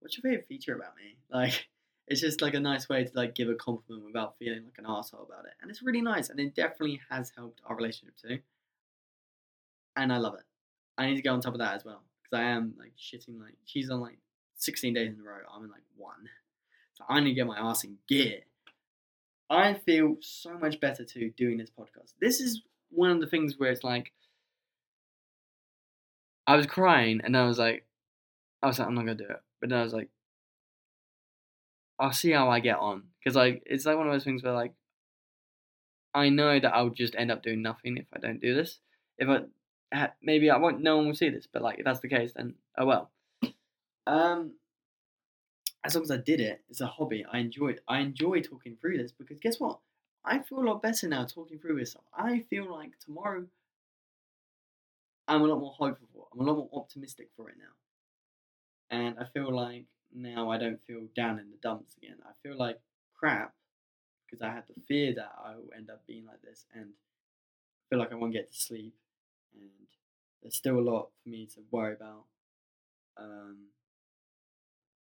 what's 0.00 0.16
your 0.16 0.22
favorite 0.22 0.46
feature 0.48 0.74
about 0.74 0.96
me? 0.96 1.16
Like, 1.30 1.68
it's 2.06 2.20
just 2.20 2.40
like 2.40 2.54
a 2.54 2.60
nice 2.60 2.88
way 2.88 3.04
to 3.04 3.10
like 3.14 3.34
give 3.34 3.48
a 3.48 3.54
compliment 3.54 4.06
without 4.06 4.36
feeling 4.38 4.64
like 4.64 4.78
an 4.78 4.86
asshole 4.86 5.24
about 5.24 5.46
it, 5.46 5.54
and 5.60 5.70
it's 5.70 5.82
really 5.82 6.02
nice, 6.02 6.30
and 6.30 6.38
it 6.38 6.54
definitely 6.54 7.00
has 7.10 7.32
helped 7.36 7.60
our 7.66 7.76
relationship 7.76 8.16
too. 8.16 8.38
And 9.96 10.12
I 10.12 10.18
love 10.18 10.34
it. 10.34 10.44
I 10.98 11.06
need 11.06 11.16
to 11.16 11.22
go 11.22 11.32
on 11.32 11.40
top 11.40 11.54
of 11.54 11.60
that 11.60 11.74
as 11.74 11.84
well 11.84 12.02
because 12.30 12.44
I 12.44 12.50
am 12.50 12.74
like 12.78 12.92
shitting 12.96 13.40
like 13.40 13.56
she's 13.64 13.90
on 13.90 14.00
like 14.00 14.18
16 14.56 14.94
days 14.94 15.14
in 15.14 15.20
a 15.20 15.22
row. 15.22 15.38
I'm 15.54 15.64
in 15.64 15.70
like 15.70 15.82
one, 15.96 16.28
so 16.94 17.04
I 17.08 17.20
need 17.20 17.30
to 17.30 17.34
get 17.34 17.46
my 17.46 17.58
ass 17.58 17.84
in 17.84 17.96
gear. 18.08 18.40
I 19.48 19.74
feel 19.74 20.16
so 20.20 20.58
much 20.58 20.80
better 20.80 21.04
too 21.04 21.32
doing 21.36 21.58
this 21.58 21.70
podcast. 21.70 22.14
This 22.20 22.40
is 22.40 22.62
one 22.90 23.10
of 23.10 23.20
the 23.20 23.26
things 23.26 23.54
where 23.58 23.70
it's 23.70 23.84
like 23.84 24.12
I 26.46 26.56
was 26.56 26.66
crying 26.66 27.20
and 27.22 27.36
I 27.36 27.46
was 27.46 27.58
like, 27.58 27.86
I 28.62 28.66
was 28.66 28.78
like, 28.78 28.88
I'm 28.88 28.94
not 28.94 29.02
gonna 29.02 29.14
do 29.14 29.24
it. 29.24 29.40
But 29.60 29.70
then 29.70 29.78
I 29.78 29.84
was 29.84 29.92
like, 29.92 30.08
I'll 31.98 32.12
see 32.12 32.32
how 32.32 32.50
I 32.50 32.60
get 32.60 32.78
on 32.78 33.04
because 33.18 33.36
like 33.36 33.62
it's 33.66 33.86
like 33.86 33.96
one 33.96 34.06
of 34.06 34.12
those 34.12 34.24
things 34.24 34.42
where 34.42 34.52
like 34.52 34.72
I 36.14 36.28
know 36.30 36.58
that 36.58 36.74
I'll 36.74 36.90
just 36.90 37.14
end 37.16 37.30
up 37.30 37.42
doing 37.42 37.62
nothing 37.62 37.98
if 37.98 38.06
I 38.12 38.18
don't 38.18 38.40
do 38.40 38.54
this. 38.54 38.78
If 39.18 39.28
I 39.28 39.40
maybe 40.22 40.50
I 40.50 40.56
won't, 40.56 40.80
no 40.80 40.96
one 40.96 41.06
will 41.06 41.14
see 41.14 41.30
this, 41.30 41.46
but 41.50 41.62
like 41.62 41.78
if 41.78 41.84
that's 41.84 42.00
the 42.00 42.08
case, 42.08 42.32
then 42.34 42.54
oh 42.78 42.86
well. 42.86 43.10
Um, 44.06 44.52
as 45.84 45.94
long 45.94 46.04
as 46.04 46.10
I 46.10 46.16
did 46.16 46.40
it, 46.40 46.62
it's 46.68 46.80
a 46.80 46.86
hobby. 46.86 47.24
I 47.30 47.38
enjoy 47.38 47.68
it. 47.68 47.80
I 47.88 48.00
enjoy 48.00 48.40
talking 48.40 48.76
through 48.80 48.98
this 48.98 49.12
because 49.12 49.38
guess 49.40 49.60
what? 49.60 49.78
I 50.24 50.40
feel 50.40 50.58
a 50.58 50.68
lot 50.68 50.82
better 50.82 51.08
now 51.08 51.24
talking 51.24 51.58
through 51.58 51.78
this. 51.78 51.96
I 52.16 52.40
feel 52.50 52.70
like 52.70 52.98
tomorrow 52.98 53.46
I'm 55.28 55.42
a 55.42 55.46
lot 55.46 55.60
more 55.60 55.72
hopeful. 55.72 56.28
I'm 56.32 56.40
a 56.40 56.44
lot 56.44 56.56
more 56.56 56.70
optimistic 56.72 57.30
for 57.36 57.48
it 57.50 57.56
now. 57.58 58.96
And 58.96 59.16
I 59.18 59.24
feel 59.24 59.54
like 59.54 59.84
now 60.14 60.50
I 60.50 60.58
don't 60.58 60.80
feel 60.86 61.06
down 61.14 61.38
in 61.38 61.50
the 61.50 61.56
dumps 61.62 61.96
again. 61.96 62.16
I 62.24 62.32
feel 62.42 62.56
like 62.56 62.80
crap 63.14 63.54
because 64.24 64.42
I 64.42 64.50
had 64.50 64.64
the 64.66 64.80
fear 64.88 65.14
that 65.14 65.32
I 65.44 65.56
will 65.56 65.70
end 65.76 65.90
up 65.90 66.02
being 66.06 66.26
like 66.26 66.42
this 66.42 66.64
and 66.74 66.90
feel 67.90 67.98
like 67.98 68.12
I 68.12 68.16
won't 68.16 68.32
get 68.32 68.52
to 68.52 68.58
sleep 68.58 68.94
and 69.60 69.70
there's 70.42 70.56
still 70.56 70.78
a 70.78 70.80
lot 70.80 71.10
for 71.22 71.28
me 71.28 71.46
to 71.54 71.60
worry 71.70 71.94
about. 71.94 72.24
Um, 73.18 73.68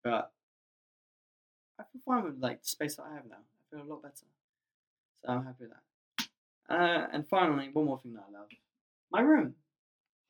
but 0.03 0.31
I 1.79 1.83
feel 1.91 2.01
fine 2.05 2.23
with 2.23 2.39
like 2.39 2.61
the 2.61 2.67
space 2.67 2.95
that 2.95 3.03
I 3.03 3.15
have 3.15 3.25
now. 3.29 3.37
I 3.37 3.75
feel 3.75 3.85
a 3.85 3.89
lot 3.89 4.03
better. 4.03 4.25
So 5.23 5.31
I'm 5.31 5.43
happy 5.43 5.65
with 5.65 5.71
that. 5.71 6.73
Uh, 6.73 7.07
and 7.11 7.27
finally, 7.27 7.69
one 7.73 7.85
more 7.85 7.99
thing 7.99 8.13
that 8.13 8.25
I 8.29 8.37
love. 8.37 8.47
My 9.11 9.21
room. 9.21 9.55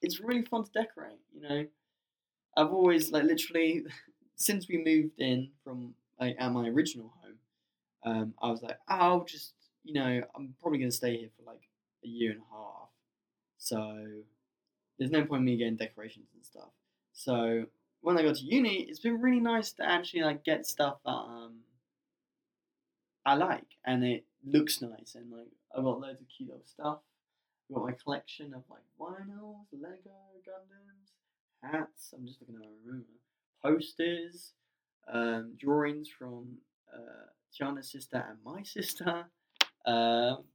It's 0.02 0.22
really 0.22 0.44
fun 0.44 0.64
to 0.64 0.72
decorate, 0.72 1.20
you 1.34 1.42
know. 1.42 1.66
I've 2.56 2.72
always 2.72 3.12
like 3.12 3.24
literally 3.24 3.84
since 4.36 4.68
we 4.68 4.84
moved 4.84 5.20
in 5.20 5.50
from 5.64 5.94
like 6.20 6.36
at 6.40 6.52
my 6.52 6.68
original 6.68 7.14
home, 7.22 7.36
um, 8.04 8.34
I 8.42 8.50
was 8.50 8.62
like, 8.62 8.78
I'll 8.88 9.26
just 9.26 9.54
you 9.84 9.94
know, 9.94 10.22
I'm 10.36 10.56
probably 10.62 10.80
gonna 10.80 10.92
stay 10.92 11.18
here 11.18 11.30
for 11.38 11.44
like 11.44 11.62
a 12.04 12.08
year 12.08 12.32
and 12.32 12.42
a 12.42 12.56
half. 12.56 12.89
So 13.70 14.08
there's 14.98 15.12
no 15.12 15.24
point 15.26 15.42
in 15.42 15.46
me 15.46 15.58
getting 15.58 15.76
decorations 15.76 16.30
and 16.34 16.44
stuff. 16.44 16.70
So 17.14 17.66
when 18.02 18.18
I 18.18 18.24
got 18.24 18.38
to 18.38 18.44
uni, 18.44 18.82
it's 18.90 19.00
been 19.00 19.22
really 19.22 19.40
nice 19.40 19.72
to 19.74 19.88
actually 19.88 20.24
like 20.24 20.44
get 20.44 20.66
stuff 20.66 20.98
that 21.06 21.12
um 21.12 21.60
I 23.26 23.36
like 23.36 23.68
and 23.86 24.04
it 24.04 24.26
looks 24.44 24.82
nice 24.82 25.14
and 25.14 25.32
like 25.32 25.52
I've 25.76 25.84
got 25.84 26.00
loads 26.00 26.20
of 26.20 26.28
cute 26.36 26.50
little 26.50 26.66
stuff. 26.66 27.00
I've 27.70 27.76
got 27.76 27.86
my 27.86 27.96
collection 28.04 28.56
of 28.56 28.64
like 28.70 28.82
vinyls, 29.00 29.68
Lego, 29.72 30.18
Gundams, 30.48 31.12
hats. 31.62 32.14
I'm 32.16 32.26
just 32.26 32.42
looking 32.42 32.56
at 32.56 32.62
my 32.62 32.68
room. 32.84 33.06
Posters, 33.62 34.54
um, 35.14 35.54
drawings 35.60 36.10
from 36.10 36.58
uh, 36.92 37.28
Tiana's 37.54 37.92
sister 37.92 38.26
and 38.28 38.40
my 38.44 38.64
sister. 38.64 39.26
Um, 39.86 40.46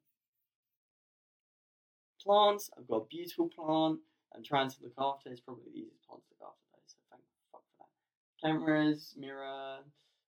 plants. 2.25 2.71
I've 2.77 2.89
got 2.89 2.97
a 2.97 3.07
beautiful 3.07 3.49
plant. 3.49 3.99
I'm 4.35 4.43
trying 4.43 4.71
to 4.71 4.77
look 4.83 4.95
after. 4.99 5.31
It's 5.31 5.41
probably 5.41 5.65
the 5.65 5.79
easiest 5.79 6.03
plant 6.09 6.23
to 6.23 6.35
look 6.41 6.49
after 6.49 6.65
though, 6.73 6.83
so 6.87 6.97
thank 7.11 7.23
fuck 7.53 7.63
for 7.71 7.85
that. 7.85 8.49
cameras, 8.49 9.15
mirror, 9.17 9.79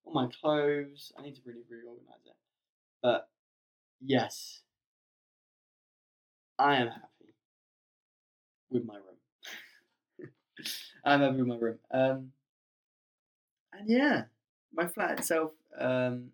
all 0.05 0.12
my 0.12 0.28
clothes. 0.40 1.12
I 1.18 1.22
need 1.22 1.34
to 1.36 1.42
really 1.44 1.64
reorganize 1.68 2.24
it. 2.26 2.36
But 3.03 3.28
yes, 4.01 4.62
I 6.59 6.76
am 6.76 6.88
happy 6.88 7.34
with 8.70 8.84
my 8.84 8.97
room. 8.97 10.30
I'm 11.05 11.20
happy 11.20 11.36
with 11.36 11.47
my 11.47 11.57
room. 11.57 11.78
Um, 11.90 12.32
and 13.72 13.88
yeah, 13.88 14.24
my 14.72 14.86
flat 14.86 15.18
itself 15.18 15.53
um, 15.78 16.28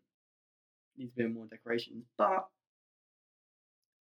needs 0.96 1.12
a 1.16 1.22
bit 1.22 1.32
more 1.32 1.46
decorations, 1.46 2.04
but 2.16 2.46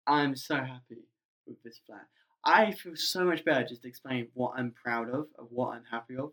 I'm 0.05 0.35
so 0.35 0.55
happy 0.55 1.05
with 1.47 1.61
this 1.63 1.79
flat. 1.85 2.07
I 2.43 2.71
feel 2.71 2.95
so 2.95 3.23
much 3.23 3.45
better 3.45 3.63
just 3.63 3.85
explaining 3.85 4.27
what 4.33 4.53
I'm 4.57 4.71
proud 4.71 5.09
of, 5.09 5.27
of 5.37 5.47
what 5.51 5.75
I'm 5.75 5.83
happy 5.91 6.15
of 6.17 6.31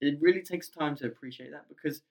it 0.00 0.18
really 0.20 0.42
takes 0.42 0.68
time 0.68 0.96
to 0.96 1.06
appreciate 1.06 1.50
that 1.52 1.68
because 1.68 2.02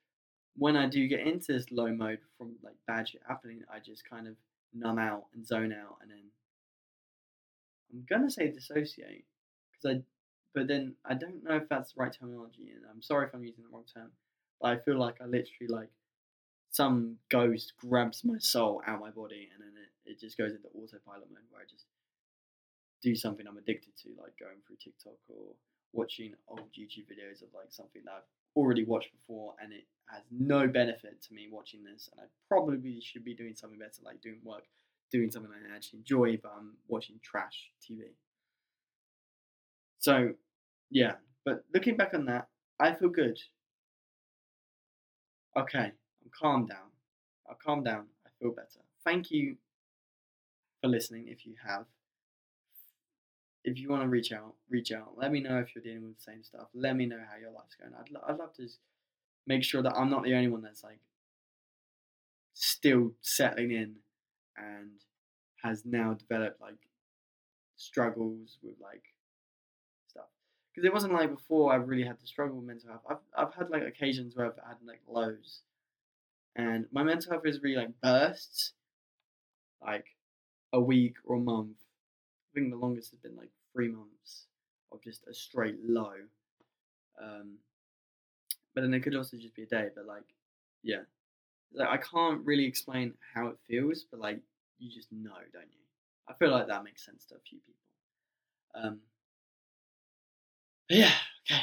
when 0.56 0.76
I 0.76 0.86
do 0.86 1.06
get 1.08 1.20
into 1.20 1.52
this 1.52 1.70
low 1.70 1.88
mode 1.88 2.18
from 2.38 2.54
like 2.62 2.74
bad 2.86 3.08
shit 3.08 3.22
happening, 3.26 3.62
I 3.72 3.78
just 3.80 4.08
kind 4.08 4.26
of 4.26 4.34
numb 4.74 4.98
out 4.98 5.24
and 5.34 5.46
zone 5.46 5.72
out, 5.72 5.96
and 6.02 6.10
then 6.10 6.22
I'm 7.92 8.04
gonna 8.08 8.30
say 8.30 8.50
dissociate 8.50 9.24
because 9.72 9.96
I, 9.96 10.02
but 10.54 10.68
then 10.68 10.94
I 11.04 11.14
don't 11.14 11.42
know 11.42 11.56
if 11.56 11.68
that's 11.68 11.92
the 11.92 12.00
right 12.00 12.12
terminology, 12.12 12.70
and 12.74 12.84
I'm 12.90 13.02
sorry 13.02 13.26
if 13.26 13.34
I'm 13.34 13.44
using 13.44 13.64
the 13.64 13.70
wrong 13.70 13.84
term, 13.92 14.10
but 14.60 14.70
I 14.70 14.76
feel 14.78 14.98
like 14.98 15.16
I 15.20 15.24
literally 15.24 15.68
like 15.68 15.90
some 16.70 17.16
ghost 17.30 17.72
grabs 17.78 18.24
my 18.24 18.38
soul 18.38 18.82
out 18.86 18.96
of 18.96 19.00
my 19.00 19.10
body, 19.10 19.48
and 19.52 19.62
then 19.62 19.74
it, 19.82 20.12
it 20.12 20.20
just 20.20 20.38
goes 20.38 20.52
into 20.52 20.68
autopilot 20.68 21.30
mode 21.30 21.46
where 21.50 21.62
I 21.62 21.68
just 21.68 21.86
do 23.02 23.14
something 23.14 23.46
I'm 23.46 23.56
addicted 23.56 23.96
to, 24.02 24.08
like 24.20 24.38
going 24.38 24.58
through 24.66 24.76
TikTok 24.82 25.18
or 25.28 25.54
watching 25.92 26.34
old 26.48 26.70
YouTube 26.78 27.10
videos 27.10 27.42
of 27.42 27.48
like 27.54 27.70
something 27.70 28.02
that 28.04 28.12
I've 28.12 28.30
already 28.56 28.84
watched 28.84 29.10
before 29.12 29.54
and 29.62 29.72
it 29.72 29.86
has 30.08 30.22
no 30.30 30.66
benefit 30.66 31.20
to 31.22 31.34
me 31.34 31.48
watching 31.50 31.82
this 31.84 32.08
and 32.12 32.20
I 32.20 32.24
probably 32.48 33.00
should 33.00 33.24
be 33.24 33.34
doing 33.34 33.54
something 33.54 33.78
better 33.78 34.02
like 34.04 34.20
doing 34.20 34.38
work 34.44 34.64
doing 35.10 35.30
something 35.30 35.50
I 35.52 35.74
actually 35.74 36.00
enjoy 36.00 36.38
but 36.42 36.52
I'm 36.56 36.74
watching 36.88 37.16
trash 37.22 37.70
TV 37.82 38.02
so 39.98 40.30
yeah 40.90 41.14
but 41.44 41.64
looking 41.72 41.96
back 41.96 42.14
on 42.14 42.26
that 42.26 42.48
I 42.78 42.94
feel 42.94 43.08
good. 43.08 43.38
Okay 45.56 45.92
Um, 46.22 46.24
I'm 46.24 46.30
calmed 46.38 46.68
down 46.68 46.90
I'll 47.48 47.56
calm 47.56 47.82
down 47.82 48.06
I 48.26 48.30
feel 48.40 48.52
better 48.52 48.80
thank 49.04 49.30
you 49.30 49.56
for 50.80 50.88
listening 50.88 51.28
if 51.28 51.46
you 51.46 51.54
have 51.66 51.86
if 53.64 53.78
you 53.78 53.88
want 53.88 54.02
to 54.02 54.08
reach 54.08 54.32
out, 54.32 54.54
reach 54.68 54.92
out. 54.92 55.12
Let 55.16 55.32
me 55.32 55.40
know 55.40 55.58
if 55.58 55.74
you're 55.74 55.84
dealing 55.84 56.04
with 56.04 56.16
the 56.16 56.22
same 56.22 56.42
stuff. 56.42 56.68
Let 56.74 56.96
me 56.96 57.06
know 57.06 57.20
how 57.30 57.36
your 57.38 57.52
life's 57.52 57.74
going. 57.74 57.92
I'd, 57.98 58.10
lo- 58.10 58.22
I'd 58.26 58.38
love 58.38 58.54
to 58.54 58.66
make 59.46 59.64
sure 59.64 59.82
that 59.82 59.94
I'm 59.94 60.10
not 60.10 60.24
the 60.24 60.34
only 60.34 60.48
one 60.48 60.62
that's 60.62 60.82
like 60.82 61.00
still 62.54 63.12
settling 63.20 63.72
in 63.72 63.96
and 64.56 64.90
has 65.62 65.84
now 65.84 66.14
developed 66.14 66.60
like 66.60 66.88
struggles 67.76 68.58
with 68.62 68.74
like 68.80 69.02
stuff. 70.08 70.24
Because 70.74 70.86
it 70.86 70.92
wasn't 70.92 71.12
like 71.12 71.30
before 71.30 71.72
I 71.72 71.76
really 71.76 72.04
had 72.04 72.18
to 72.20 72.26
struggle 72.26 72.56
with 72.56 72.66
mental 72.66 72.90
health. 72.90 73.02
I've, 73.08 73.46
I've 73.48 73.54
had 73.54 73.70
like 73.70 73.82
occasions 73.82 74.36
where 74.36 74.46
I've 74.46 74.56
had 74.56 74.76
like 74.86 75.00
lows. 75.06 75.60
And 76.56 76.86
my 76.90 77.02
mental 77.02 77.32
health 77.32 77.46
is 77.46 77.62
really 77.62 77.76
like 77.76 78.00
bursts, 78.02 78.72
like 79.80 80.06
a 80.72 80.80
week 80.80 81.16
or 81.24 81.36
a 81.36 81.40
month 81.40 81.76
I 82.50 82.58
think 82.58 82.70
the 82.70 82.78
longest 82.78 83.10
has 83.10 83.20
been 83.20 83.36
like 83.36 83.50
three 83.72 83.88
months 83.88 84.46
of 84.92 85.02
just 85.02 85.26
a 85.28 85.34
straight 85.34 85.76
low. 85.84 86.14
Um, 87.20 87.58
but 88.74 88.80
then 88.80 88.94
it 88.94 89.00
could 89.00 89.14
also 89.14 89.36
just 89.36 89.54
be 89.54 89.62
a 89.62 89.66
day. 89.66 89.88
But 89.94 90.06
like, 90.06 90.24
yeah, 90.82 91.02
like 91.72 91.88
I 91.88 91.96
can't 91.98 92.44
really 92.44 92.64
explain 92.64 93.14
how 93.34 93.48
it 93.48 93.56
feels, 93.68 94.04
but 94.10 94.20
like 94.20 94.40
you 94.78 94.90
just 94.90 95.12
know, 95.12 95.36
don't 95.52 95.70
you? 95.70 95.84
I 96.28 96.34
feel 96.34 96.50
like 96.50 96.66
that 96.68 96.84
makes 96.84 97.04
sense 97.04 97.24
to 97.26 97.36
a 97.36 97.40
few 97.40 97.58
people. 97.60 97.74
Um, 98.74 99.00
yeah, 100.88 101.12
okay. 101.46 101.62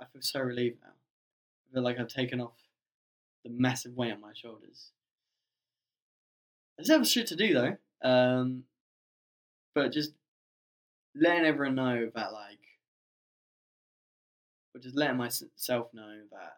I 0.00 0.04
feel 0.12 0.22
so 0.22 0.40
relieved 0.40 0.78
now. 0.82 0.90
I 0.90 1.74
feel 1.74 1.82
like 1.82 1.98
I've 1.98 2.08
taken 2.08 2.40
off 2.40 2.58
the 3.46 3.52
massive 3.52 3.96
weight 3.96 4.12
on 4.12 4.20
my 4.20 4.32
shoulders. 4.34 4.90
There's 6.76 6.90
other 6.90 7.04
shit 7.04 7.28
to 7.28 7.36
do 7.36 7.54
though. 7.54 7.76
Um, 8.02 8.64
but 9.74 9.92
just 9.92 10.12
letting 11.14 11.44
everyone 11.44 11.76
know 11.76 12.10
that 12.14 12.32
like 12.32 12.58
or 14.74 14.80
just 14.80 14.96
letting 14.96 15.16
myself 15.16 15.88
know 15.94 16.18
that 16.32 16.56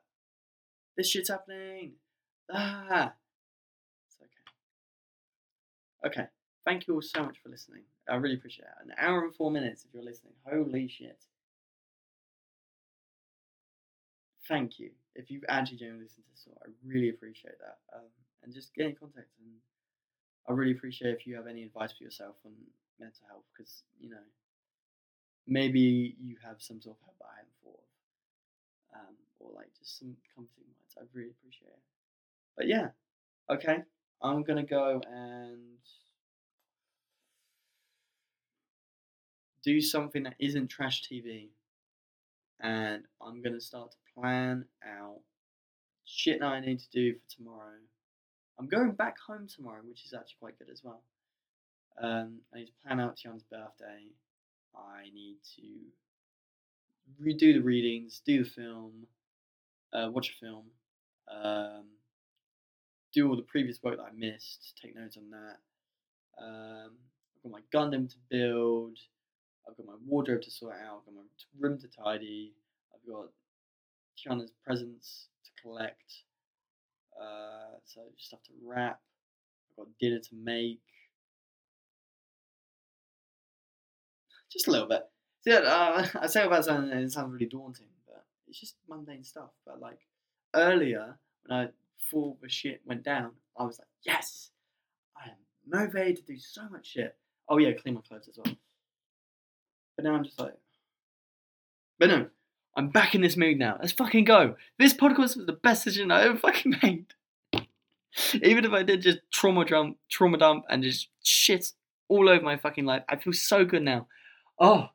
this 0.97 1.11
shit's 1.11 1.29
happening. 1.29 1.93
Ah 2.51 3.13
it's 4.09 4.17
okay. 4.23 6.09
Okay 6.09 6.29
thank 6.65 6.89
you 6.89 6.95
all 6.95 7.03
so 7.03 7.23
much 7.23 7.39
for 7.43 7.51
listening. 7.51 7.83
I 8.09 8.17
really 8.17 8.35
appreciate 8.35 8.65
it. 8.65 8.87
An 8.87 8.95
hour 8.99 9.25
and 9.25 9.35
four 9.35 9.51
minutes 9.51 9.85
if 9.85 9.95
you're 9.95 10.03
listening. 10.03 10.33
Holy 10.51 10.89
shit. 10.89 11.25
Thank 14.49 14.79
you 14.79 14.91
if 15.19 15.31
you've 15.31 15.45
actually 15.51 15.79
genuinely 15.79 16.05
listened 16.07 16.25
to 16.25 16.31
this 16.33 16.49
i 16.65 16.71
really 16.87 17.11
appreciate 17.11 17.59
that 17.61 17.79
um, 17.97 18.09
and 18.43 18.55
just 18.55 18.75
get 18.75 18.87
in 18.87 18.97
contact 18.97 19.29
and 19.41 19.53
i 20.49 20.53
really 20.53 20.73
appreciate 20.73 21.15
if 21.15 21.27
you 21.27 21.37
have 21.37 21.47
any 21.47 21.65
advice 21.65 21.93
for 21.93 22.05
yourself 22.05 22.37
on 22.47 22.53
mental 23.01 23.27
health 23.29 23.45
because 23.55 23.83
you 24.01 24.11
know 24.11 24.25
maybe 25.47 26.17
you 26.21 26.37
have 26.45 26.61
some 26.61 26.81
sort 26.81 26.97
of 26.97 27.05
help 27.07 27.17
I 27.23 27.37
haven't 27.39 27.53
thought 27.65 27.81
of, 28.95 29.01
um, 29.09 29.17
or 29.41 29.53
like 29.55 29.71
just 29.79 29.99
some 29.99 30.17
comforting 30.35 30.67
words. 30.69 30.95
I 30.99 31.03
really 31.13 31.31
appreciate 31.31 31.69
it. 31.69 31.83
But 32.57 32.69
yeah, 32.69 32.89
okay, 33.51 33.83
I'm 34.23 34.43
gonna 34.45 34.65
go 34.65 35.01
and 35.11 35.79
do 39.63 39.81
something 39.81 40.23
that 40.25 40.35
isn't 40.39 40.69
trash 40.69 41.03
TV, 41.03 41.51
and 42.61 43.05
I'm 43.21 43.43
gonna 43.43 43.61
start 43.61 43.93
to 43.93 43.99
plan 44.21 44.65
out 44.85 45.21
shit 46.05 46.41
that 46.41 46.47
I 46.47 46.61
need 46.61 46.81
to 46.81 46.91
do 46.91 47.15
for 47.15 47.37
tomorrow. 47.37 47.79
I'm 48.59 48.69
going 48.69 48.93
back 48.93 49.17
home 49.25 49.47
tomorrow, 49.47 49.81
which 49.85 50.05
is 50.05 50.13
actually 50.13 50.37
quite 50.41 50.59
good 50.59 50.71
as 50.71 50.83
well. 50.83 51.03
Um, 52.01 52.39
I 52.55 52.59
need 52.59 52.67
to 52.67 52.73
plan 52.85 53.01
out 53.01 53.17
Tiana's 53.17 53.45
birthday. 53.45 54.07
I 54.75 55.05
need 55.13 55.37
to 55.57 55.63
redo 57.23 57.55
the 57.55 57.61
readings, 57.61 58.21
do 58.25 58.45
the 58.45 58.51
film, 58.51 59.07
uh, 59.93 60.09
watch 60.11 60.31
a 60.31 60.45
film, 60.45 60.65
um, 61.33 61.85
do 63.13 63.29
all 63.29 63.37
the 63.37 63.43
previous 63.43 63.83
work 63.83 63.97
that 63.97 64.03
I 64.03 64.13
missed, 64.17 64.79
take 64.81 64.95
notes 64.95 65.17
on 65.17 65.31
that. 65.31 66.45
Um, 66.45 66.93
I've 67.37 67.43
got 67.43 67.53
my 67.53 67.61
Gundam 67.75 68.09
to 68.09 68.17
build. 68.29 68.99
I've 69.69 69.77
got 69.77 69.87
my 69.87 69.95
wardrobe 70.07 70.43
to 70.43 70.51
sort 70.51 70.75
out. 70.75 71.01
I've 71.01 71.07
got 71.07 71.15
my 71.15 71.69
room 71.69 71.79
to 71.79 71.89
tidy. 71.89 72.55
I've 72.95 73.13
got 73.13 73.29
Tiana's 74.19 74.53
presents 74.65 75.29
to 75.45 75.63
collect. 75.63 76.13
Uh, 77.21 77.79
so 77.85 78.03
have 78.33 78.43
to 78.43 78.53
wrap. 78.65 79.01
I've 79.71 79.77
got 79.77 79.99
dinner 80.01 80.19
to 80.19 80.35
make. 80.35 80.81
Just 84.51 84.69
a 84.69 84.71
little 84.71 84.89
bit. 84.89 85.03
See, 85.45 85.53
uh, 85.53 86.07
I 86.21 86.27
say 86.27 86.45
about 86.45 86.65
something 86.65 86.91
and 86.91 87.05
it 87.05 87.13
sounds 87.13 87.33
really 87.33 87.47
daunting, 87.47 87.89
but 88.07 88.25
it's 88.47 88.61
just 88.61 88.77
mundane 88.89 89.25
stuff. 89.25 89.51
But 89.67 89.81
like 89.81 89.99
earlier, 90.55 91.19
when 91.45 91.59
I 91.59 91.69
before 91.99 92.37
the 92.41 92.49
shit 92.49 92.81
went 92.87 93.05
down, 93.05 93.33
I 93.59 93.65
was 93.65 93.79
like, 93.79 93.89
yes, 94.03 94.51
I 95.17 95.29
am 95.31 95.37
motivated 95.67 96.17
to 96.17 96.33
do 96.33 96.39
so 96.39 96.69
much 96.71 96.87
shit. 96.87 97.17
Oh 97.49 97.59
yeah, 97.59 97.73
clean 97.73 97.95
my 97.95 98.01
clothes 98.01 98.29
as 98.29 98.39
well. 98.39 98.55
But 99.97 100.05
now 100.05 100.15
I'm 100.15 100.25
just 100.25 100.39
like, 100.39 100.55
but 101.99 102.09
no, 102.09 102.29
I'm 102.79 102.91
back 102.91 103.17
in 103.17 103.23
this 103.23 103.37
mood 103.37 103.59
now. 103.59 103.77
Let's 103.81 103.91
fucking 103.91 104.25
go. 104.25 104.55
This 104.79 104.95
podcast 104.95 105.37
was 105.37 105.47
the 105.47 105.53
best 105.53 105.83
decision 105.83 106.13
I 106.13 106.23
ever 106.23 106.39
fucking 106.39 106.77
made. 106.83 107.07
Even 108.35 108.65
if 108.65 108.71
I 108.71 108.85
did 108.85 109.03
just 109.03 109.19
trauma 109.33 109.65
dump, 109.65 109.97
trauma 110.09 110.39
dump, 110.39 110.65
and 110.71 110.85
just 110.85 111.09
shit 111.25 111.73
all 112.09 112.29
over 112.29 112.41
my 112.41 112.57
fucking 112.57 112.85
life, 112.85 113.03
I 113.09 113.17
feel 113.17 113.33
so 113.33 113.65
good 113.65 113.83
now. 113.83 114.07
Oh, 114.61 114.91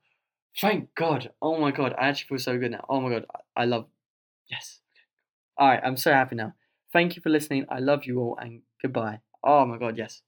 thank 0.62 0.96
God. 0.96 1.32
Oh 1.42 1.60
my 1.60 1.72
God, 1.72 1.94
I 1.98 2.08
actually 2.08 2.30
feel 2.30 2.40
so 2.40 2.58
good 2.58 2.72
now. 2.72 2.86
Oh 2.88 3.02
my 3.02 3.10
God, 3.10 3.26
I, 3.36 3.64
I 3.64 3.66
love. 3.66 3.88
Yes. 4.50 4.80
All 5.58 5.68
right, 5.68 5.82
I'm 5.84 5.98
so 5.98 6.14
happy 6.14 6.38
now. 6.38 6.54
Thank 6.94 7.18
you 7.18 7.22
for 7.22 7.30
listening. 7.32 7.66
I 7.68 7.80
love 7.80 8.06
you 8.06 8.22
all, 8.22 8.38
and 8.40 8.62
goodbye. 8.82 9.20
Oh 9.44 9.66
my 9.66 9.78
God, 9.78 9.98
yes. 9.98 10.22